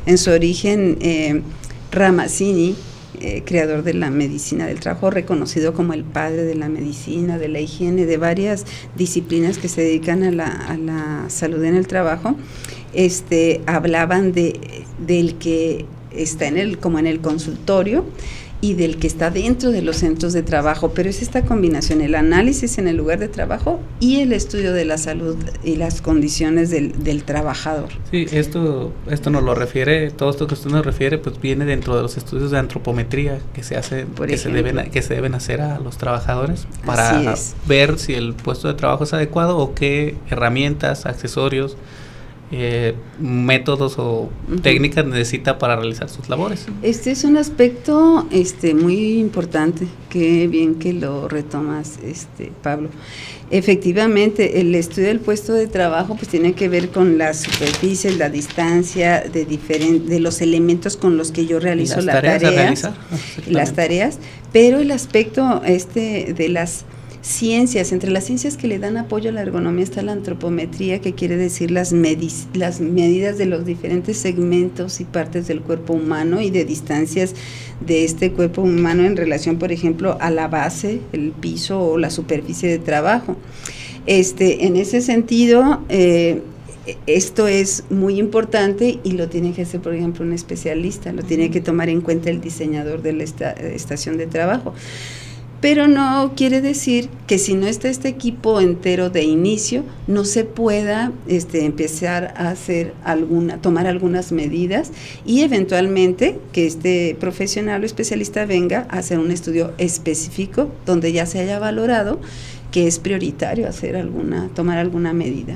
en 0.05 0.17
su 0.17 0.31
origen 0.31 0.97
eh, 1.01 1.41
Ramazzini, 1.91 2.75
eh, 3.19 3.43
creador 3.45 3.83
de 3.83 3.93
la 3.93 4.09
medicina 4.09 4.65
del 4.65 4.79
trabajo, 4.79 5.09
reconocido 5.09 5.73
como 5.73 5.93
el 5.93 6.03
padre 6.03 6.43
de 6.43 6.55
la 6.55 6.67
medicina, 6.67 7.37
de 7.37 7.47
la 7.47 7.59
higiene, 7.59 8.05
de 8.05 8.17
varias 8.17 8.65
disciplinas 8.95 9.57
que 9.57 9.69
se 9.69 9.81
dedican 9.81 10.23
a 10.23 10.31
la, 10.31 10.47
a 10.47 10.77
la 10.77 11.25
salud 11.29 11.63
en 11.63 11.75
el 11.75 11.87
trabajo, 11.87 12.35
este, 12.93 13.61
hablaban 13.65 14.33
de, 14.33 14.59
del 15.05 15.35
que 15.35 15.85
está 16.11 16.47
en 16.47 16.57
el, 16.57 16.79
como 16.79 16.99
en 16.99 17.07
el 17.07 17.21
consultorio, 17.21 18.05
y 18.63 18.75
del 18.75 18.95
que 18.95 19.07
está 19.07 19.29
dentro 19.29 19.71
de 19.71 19.81
los 19.81 19.97
centros 19.97 20.31
de 20.31 20.41
trabajo, 20.41 20.93
pero 20.95 21.09
es 21.09 21.21
esta 21.21 21.43
combinación, 21.43 21.99
el 21.99 22.15
análisis 22.15 22.77
en 22.77 22.87
el 22.87 22.95
lugar 22.95 23.19
de 23.19 23.27
trabajo 23.27 23.81
y 23.99 24.21
el 24.21 24.31
estudio 24.31 24.71
de 24.71 24.85
la 24.85 24.97
salud 24.97 25.35
y 25.65 25.75
las 25.75 26.01
condiciones 26.01 26.69
del, 26.69 27.23
trabajador. 27.25 27.89
Sí, 28.09 28.25
esto, 28.31 28.93
esto 29.09 29.29
nos 29.31 29.43
lo 29.43 29.53
refiere, 29.53 30.11
todo 30.11 30.29
esto 30.29 30.47
que 30.47 30.53
usted 30.53 30.69
nos 30.69 30.85
refiere, 30.85 31.17
pues 31.17 31.41
viene 31.41 31.65
dentro 31.65 31.97
de 31.97 32.03
los 32.03 32.15
estudios 32.15 32.51
de 32.51 32.57
antropometría 32.57 33.39
que 33.53 33.63
se 33.63 33.75
hace, 33.75 34.05
que 34.25 34.37
se 34.37 34.49
deben, 34.49 34.89
que 34.89 35.01
se 35.01 35.13
deben 35.13 35.35
hacer 35.35 35.59
a 35.59 35.79
los 35.79 35.97
trabajadores 35.97 36.65
para 36.85 37.35
ver 37.67 37.99
si 37.99 38.13
el 38.13 38.33
puesto 38.33 38.69
de 38.69 38.75
trabajo 38.75 39.03
es 39.03 39.13
adecuado 39.13 39.57
o 39.57 39.75
qué 39.75 40.15
herramientas, 40.29 41.05
accesorios, 41.05 41.75
eh, 42.55 42.93
métodos 43.19 43.95
o 43.97 44.29
técnicas 44.61 45.07
necesita 45.07 45.57
para 45.57 45.75
realizar 45.75 46.07
sus 46.07 46.29
labores. 46.29 46.67
Este 46.83 47.09
es 47.09 47.23
un 47.23 47.37
aspecto 47.37 48.27
este 48.29 48.75
muy 48.75 49.17
importante, 49.17 49.87
que 50.11 50.47
bien 50.47 50.75
que 50.75 50.93
lo 50.93 51.27
retomas, 51.27 51.97
este 52.03 52.51
Pablo. 52.61 52.89
Efectivamente, 53.49 54.61
el 54.61 54.75
estudio 54.75 55.07
del 55.07 55.19
puesto 55.19 55.53
de 55.53 55.65
trabajo 55.65 56.15
pues 56.15 56.27
tiene 56.27 56.53
que 56.53 56.69
ver 56.69 56.89
con 56.89 57.17
las 57.17 57.41
superficies, 57.41 58.19
la 58.19 58.29
distancia 58.29 59.21
de 59.21 59.45
de 59.45 60.19
los 60.19 60.41
elementos 60.41 60.95
con 60.95 61.17
los 61.17 61.31
que 61.31 61.47
yo 61.47 61.59
realizo 61.59 62.01
las 62.01 62.21
tareas, 62.21 62.91
las 63.47 63.73
tareas, 63.73 64.19
pero 64.51 64.77
el 64.79 64.91
aspecto 64.91 65.63
este 65.65 66.33
de 66.33 66.49
las 66.49 66.85
ciencias, 67.23 67.93
entre 67.93 68.11
las 68.11 68.25
ciencias 68.25 68.57
que 68.57 68.67
le 68.67 68.79
dan 68.79 68.97
apoyo 68.97 69.29
a 69.29 69.33
la 69.33 69.41
ergonomía 69.41 69.85
está 69.85 70.01
la 70.01 70.11
antropometría, 70.11 70.99
que 70.99 71.13
quiere 71.13 71.37
decir 71.37 71.71
las, 71.71 71.93
las 72.53 72.81
medidas 72.81 73.37
de 73.37 73.45
los 73.45 73.65
diferentes 73.65 74.17
segmentos 74.17 74.99
y 74.99 75.05
partes 75.05 75.47
del 75.47 75.61
cuerpo 75.61 75.93
humano 75.93 76.41
y 76.41 76.51
de 76.51 76.65
distancias 76.65 77.33
de 77.79 78.03
este 78.03 78.33
cuerpo 78.33 78.61
humano 78.61 79.05
en 79.05 79.15
relación, 79.15 79.57
por 79.57 79.71
ejemplo, 79.71 80.17
a 80.19 80.29
la 80.29 80.49
base, 80.49 80.99
el 81.13 81.31
piso 81.31 81.81
o 81.81 81.97
la 81.97 82.09
superficie 82.09 82.69
de 82.69 82.79
trabajo. 82.79 83.37
Este, 84.05 84.65
en 84.65 84.75
ese 84.75 84.99
sentido, 84.99 85.81
eh, 85.87 86.41
esto 87.07 87.47
es 87.47 87.85
muy 87.89 88.19
importante 88.19 88.99
y 89.01 89.13
lo 89.13 89.29
tiene 89.29 89.53
que 89.53 89.61
hacer, 89.61 89.79
por 89.79 89.93
ejemplo, 89.93 90.25
un 90.25 90.33
especialista, 90.33 91.13
lo 91.13 91.23
tiene 91.23 91.49
que 91.51 91.61
tomar 91.61 91.87
en 91.87 92.01
cuenta 92.01 92.29
el 92.29 92.41
diseñador 92.41 93.01
de 93.01 93.13
la 93.13 93.23
estación 93.23 94.17
de 94.17 94.27
trabajo 94.27 94.73
pero 95.63 95.87
no 95.87 96.33
quiere 96.35 96.59
decir 96.59 97.07
que 97.25 97.37
si 97.37 97.53
no 97.53 97.67
está 97.67 97.87
este 97.87 98.09
equipo 98.09 98.59
entero 98.59 99.09
de 99.09 99.23
inicio, 99.23 99.85
no 100.07 100.25
se 100.25 100.43
pueda 100.43 101.13
este, 101.25 101.63
empezar 101.63 102.33
a 102.35 102.49
hacer 102.49 102.93
alguna, 103.05 103.61
tomar 103.61 103.87
algunas 103.87 104.33
medidas 104.33 104.91
y 105.25 105.39
eventualmente 105.39 106.37
que 106.51 106.67
este 106.67 107.15
profesional 107.17 107.81
o 107.81 107.85
especialista 107.85 108.45
venga 108.45 108.87
a 108.89 108.97
hacer 108.97 109.19
un 109.19 109.31
estudio 109.31 109.71
específico 109.77 110.69
donde 110.85 111.13
ya 111.13 111.25
se 111.25 111.39
haya 111.39 111.59
valorado 111.59 112.19
que 112.73 112.85
es 112.85 112.99
prioritario 112.99 113.65
hacer 113.65 113.95
alguna, 113.95 114.49
tomar 114.53 114.79
alguna 114.79 115.13
medida. 115.13 115.55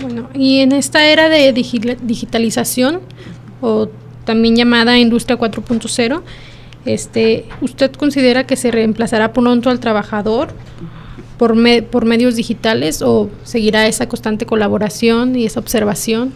Bueno, 0.00 0.30
y 0.32 0.60
en 0.60 0.72
esta 0.72 1.06
era 1.06 1.28
de 1.28 1.52
digitalización, 1.52 3.00
o 3.60 3.90
también 4.24 4.56
llamada 4.56 4.98
Industria 4.98 5.38
4.0, 5.38 6.22
Este, 6.84 7.44
¿Usted 7.60 7.92
considera 7.92 8.46
que 8.46 8.56
se 8.56 8.70
reemplazará 8.70 9.32
pronto 9.32 9.70
al 9.70 9.80
trabajador 9.80 10.48
por, 11.38 11.54
por 11.86 12.04
medios 12.04 12.36
digitales 12.36 13.02
o 13.02 13.30
seguirá 13.44 13.86
esa 13.86 14.08
constante 14.08 14.46
colaboración 14.46 15.36
y 15.36 15.44
esa 15.44 15.60
observación? 15.60 16.32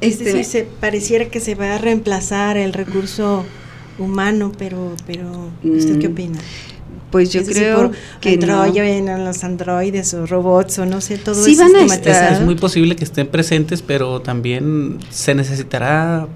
Este, 0.00 0.44
se 0.44 0.64
pareciera 0.64 1.26
que 1.26 1.40
se 1.40 1.54
va 1.54 1.74
a 1.74 1.78
reemplazar 1.78 2.56
el 2.56 2.72
recurso 2.72 3.44
humano, 3.98 4.52
pero, 4.58 4.94
pero 5.06 5.50
¿usted 5.62 5.98
qué 5.98 6.08
mm, 6.08 6.12
opina? 6.12 6.38
Pues 7.10 7.32
yo 7.32 7.44
creo 7.44 7.92
que 8.20 8.34
Android, 8.34 9.02
no. 9.02 9.18
los 9.18 9.44
androides 9.44 10.12
o 10.14 10.26
robots 10.26 10.80
o 10.80 10.86
no 10.86 11.00
sé, 11.00 11.16
todo 11.16 11.36
sí 11.36 11.54
van 11.54 11.76
a 11.76 11.84
estar. 11.84 12.32
Es 12.32 12.40
muy 12.40 12.56
posible 12.56 12.96
que 12.96 13.04
estén 13.04 13.28
presentes, 13.28 13.82
pero 13.82 14.20
también 14.20 14.98
se 15.10 15.34
necesitará, 15.34 16.26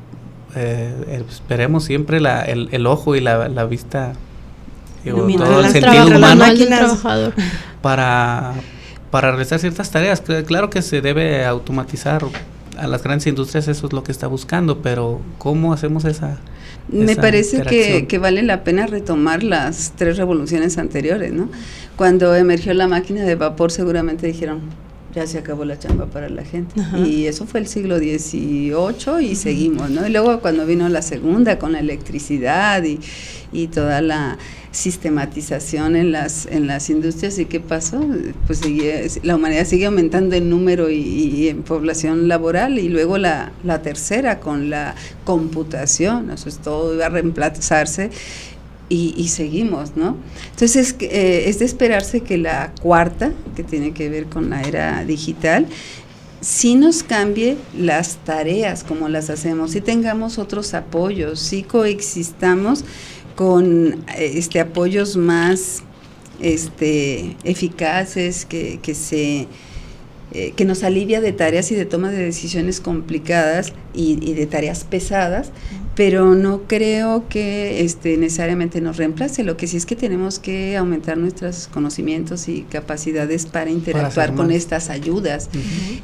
eh, 0.55 1.23
esperemos 1.29 1.85
siempre 1.85 2.21
la, 2.21 2.43
el, 2.43 2.87
ojo 2.87 3.17
y 3.17 3.21
la, 3.21 3.49
la 3.49 3.65
vista, 3.65 4.15
todo 5.05 5.61
el 5.61 5.71
sentido 5.71 6.07
humano 6.07 6.45
para, 7.83 8.55
para 9.11 9.31
realizar 9.31 9.59
ciertas 9.59 9.91
tareas. 9.91 10.23
Claro 10.47 10.71
que 10.71 10.83
se 10.83 11.01
debe 11.01 11.45
automatizar 11.45 12.25
a 12.77 12.87
las 12.87 13.03
grandes 13.03 13.27
industrias 13.27 13.69
eso 13.69 13.87
es 13.87 13.93
lo 13.93 14.03
que 14.03 14.13
está 14.13 14.27
buscando, 14.27 14.79
pero 14.79 15.21
¿cómo 15.39 15.73
hacemos 15.73 16.05
esa 16.05 16.39
me 16.91 17.17
parece 17.17 17.63
que, 17.63 18.07
que, 18.07 18.19
vale 18.19 18.43
la 18.43 18.65
pena 18.65 18.87
retomar 18.87 19.43
las 19.43 19.93
tres 19.97 20.17
revoluciones 20.17 20.79
anteriores, 20.79 21.33
¿no? 21.33 21.51
Cuando 21.97 22.35
emergió 22.35 22.73
la 22.73 22.89
máquina 22.89 23.25
de 23.25 23.35
vapor 23.35 23.71
seguramente 23.71 24.27
dijeron, 24.27 24.63
ya 25.15 25.27
se 25.27 25.39
acabó 25.39 25.65
la 25.65 25.79
chamba 25.79 26.07
para 26.07 26.29
la 26.29 26.45
gente. 26.45 26.81
Y 27.05 27.27
eso 27.27 27.47
fue 27.47 27.61
el 27.61 27.67
siglo 27.67 27.99
XVIII 27.99 29.23
y 29.23 29.37
seguimos, 29.37 29.91
¿no? 29.91 30.07
Y 30.07 30.11
luego 30.11 30.41
cuando 30.41 30.67
vino 30.67 30.89
la 30.89 31.03
segunda 31.03 31.59
con 31.59 31.73
la 31.73 31.81
electricidad 31.81 32.83
y, 32.85 33.01
y 33.53 33.69
toda 33.69 34.01
la 34.01 34.39
sistematización 34.71 35.97
en 35.97 36.13
las, 36.13 36.47
en 36.47 36.67
las 36.67 36.91
industrias 36.91 37.39
y 37.39 37.47
qué 37.47 37.59
pasó, 37.59 38.01
pues 38.47 38.61
la 39.23 39.37
humanidad 39.37 39.65
sigue 39.65 39.87
aumentando 39.87 40.37
en 40.37 40.51
número 40.51 40.91
y, 40.91 41.49
en 41.49 41.63
población 41.63 42.29
laboral 42.29 42.79
y 42.79 42.89
luego 42.89 43.19
la, 43.19 43.53
la, 43.65 43.81
tercera 43.83 44.41
con 44.41 44.69
la 44.69 44.95
computación, 45.25 46.31
eso 46.31 46.49
es 46.49 46.59
todo 46.59 46.95
iba 46.95 47.07
a 47.07 47.09
reemplazarse 47.09 48.11
y, 48.89 49.29
seguimos, 49.29 49.97
¿no? 49.97 50.17
Entonces 50.51 50.97
eh, 51.01 51.45
es 51.47 51.59
de 51.59 51.65
esperarse 51.65 52.21
que 52.21 52.39
la 52.39 52.73
cuarta, 52.81 53.33
que 53.55 53.63
tiene 53.63 53.93
que 53.93 54.09
ver 54.09 54.27
con 54.27 54.51
la 54.51 54.63
era 54.63 55.05
digital, 55.05 55.67
sí 56.41 56.75
nos 56.75 57.03
cambie 57.03 57.57
las 57.77 58.17
tareas 58.25 58.85
como 58.85 59.09
las 59.09 59.29
hacemos, 59.31 59.73
sí 59.73 59.81
tengamos 59.81 60.39
otros 60.39 60.75
apoyos, 60.75 61.41
sí 61.41 61.63
coexistamos 61.63 62.85
con 63.37 64.05
este, 64.17 64.61
apoyos 64.61 65.17
más 65.17 65.83
este, 66.41 67.37
eficaces, 67.45 68.47
que, 68.47 68.81
que 68.81 68.95
se 68.95 69.49
eh, 70.33 70.53
que 70.55 70.67
nos 70.67 70.83
alivia 70.85 71.23
de 71.23 71.33
tareas 71.33 71.73
y 71.73 71.75
de 71.75 71.87
toma 71.87 72.11
de 72.11 72.19
decisiones 72.19 72.81
complicadas 72.81 73.73
y, 73.95 74.19
y, 74.21 74.35
de 74.35 74.45
tareas 74.45 74.85
pesadas, 74.85 75.53
pero 75.99 76.37
no 76.37 76.63
creo 76.69 77.29
que 77.29 77.81
este, 77.81 78.17
necesariamente 78.19 78.81
nos 78.81 78.99
reemplace. 78.99 79.43
Lo 79.43 79.57
que 79.57 79.67
sí 79.67 79.77
es 79.77 79.85
que 79.85 79.97
tenemos 79.97 80.39
que 80.39 80.77
aumentar 80.77 81.19
nuestros 81.19 81.67
conocimientos 81.67 82.47
y 82.47 82.63
capacidades 82.71 83.47
para 83.47 83.69
interactuar 83.69 84.37
con 84.37 84.53
estas 84.53 84.91
ayudas. 84.91 85.51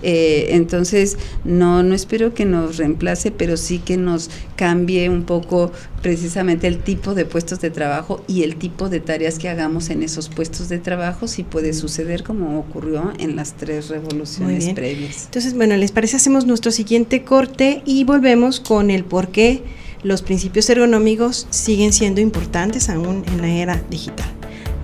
Eh, 0.03 0.49
entonces, 0.49 1.17
no, 1.45 1.85
no 1.85 1.95
espero 1.95 2.35
que 2.35 2.45
nos 2.45 2.77
reemplace, 2.77 3.31
pero 3.31 3.57
sí 3.57 3.79
que 3.79 3.97
nos 3.97 4.31
cambie 4.57 5.09
un 5.09 5.23
poco 5.23 5.71
precisamente 6.03 6.67
el 6.67 6.81
tipo 6.81 7.15
de 7.15 7.25
puestos 7.25 7.61
de 7.61 7.71
trabajo 7.71 8.25
y 8.27 8.43
el 8.43 8.57
tipo 8.57 8.89
de 8.89 8.99
tareas 8.99 9.39
que 9.39 9.49
hagamos 9.49 9.91
en 9.91 10.03
esos 10.03 10.29
puestos 10.29 10.69
de 10.69 10.81
trabajo, 10.81 11.29
si 11.29 11.45
puede 11.45 11.73
suceder 11.73 12.25
como 12.25 12.59
ocurrió 12.59 13.13
en 13.21 13.37
las 13.37 13.53
tres 13.55 13.91
revoluciones 13.91 14.71
previas. 14.75 15.27
Entonces, 15.27 15.55
bueno, 15.55 15.77
¿les 15.77 15.93
parece? 15.93 16.17
Hacemos 16.17 16.47
nuestro 16.47 16.73
siguiente 16.73 17.23
corte 17.23 17.81
y 17.87 18.03
volvemos 18.03 18.59
con 18.59 18.91
el 18.91 19.05
por 19.05 19.29
qué 19.29 19.63
los 20.05 20.23
principios 20.23 20.69
ergonómicos 20.71 21.47
siguen 21.51 21.93
siendo 21.93 22.21
importantes 22.21 22.89
aún 22.91 23.25
en 23.27 23.41
la 23.41 23.49
era 23.49 23.83
digital. 23.91 24.29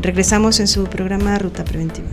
Regresamos 0.00 0.58
en 0.60 0.66
su 0.66 0.84
programa 0.84 1.38
Ruta 1.38 1.62
Preventiva. 1.64 2.08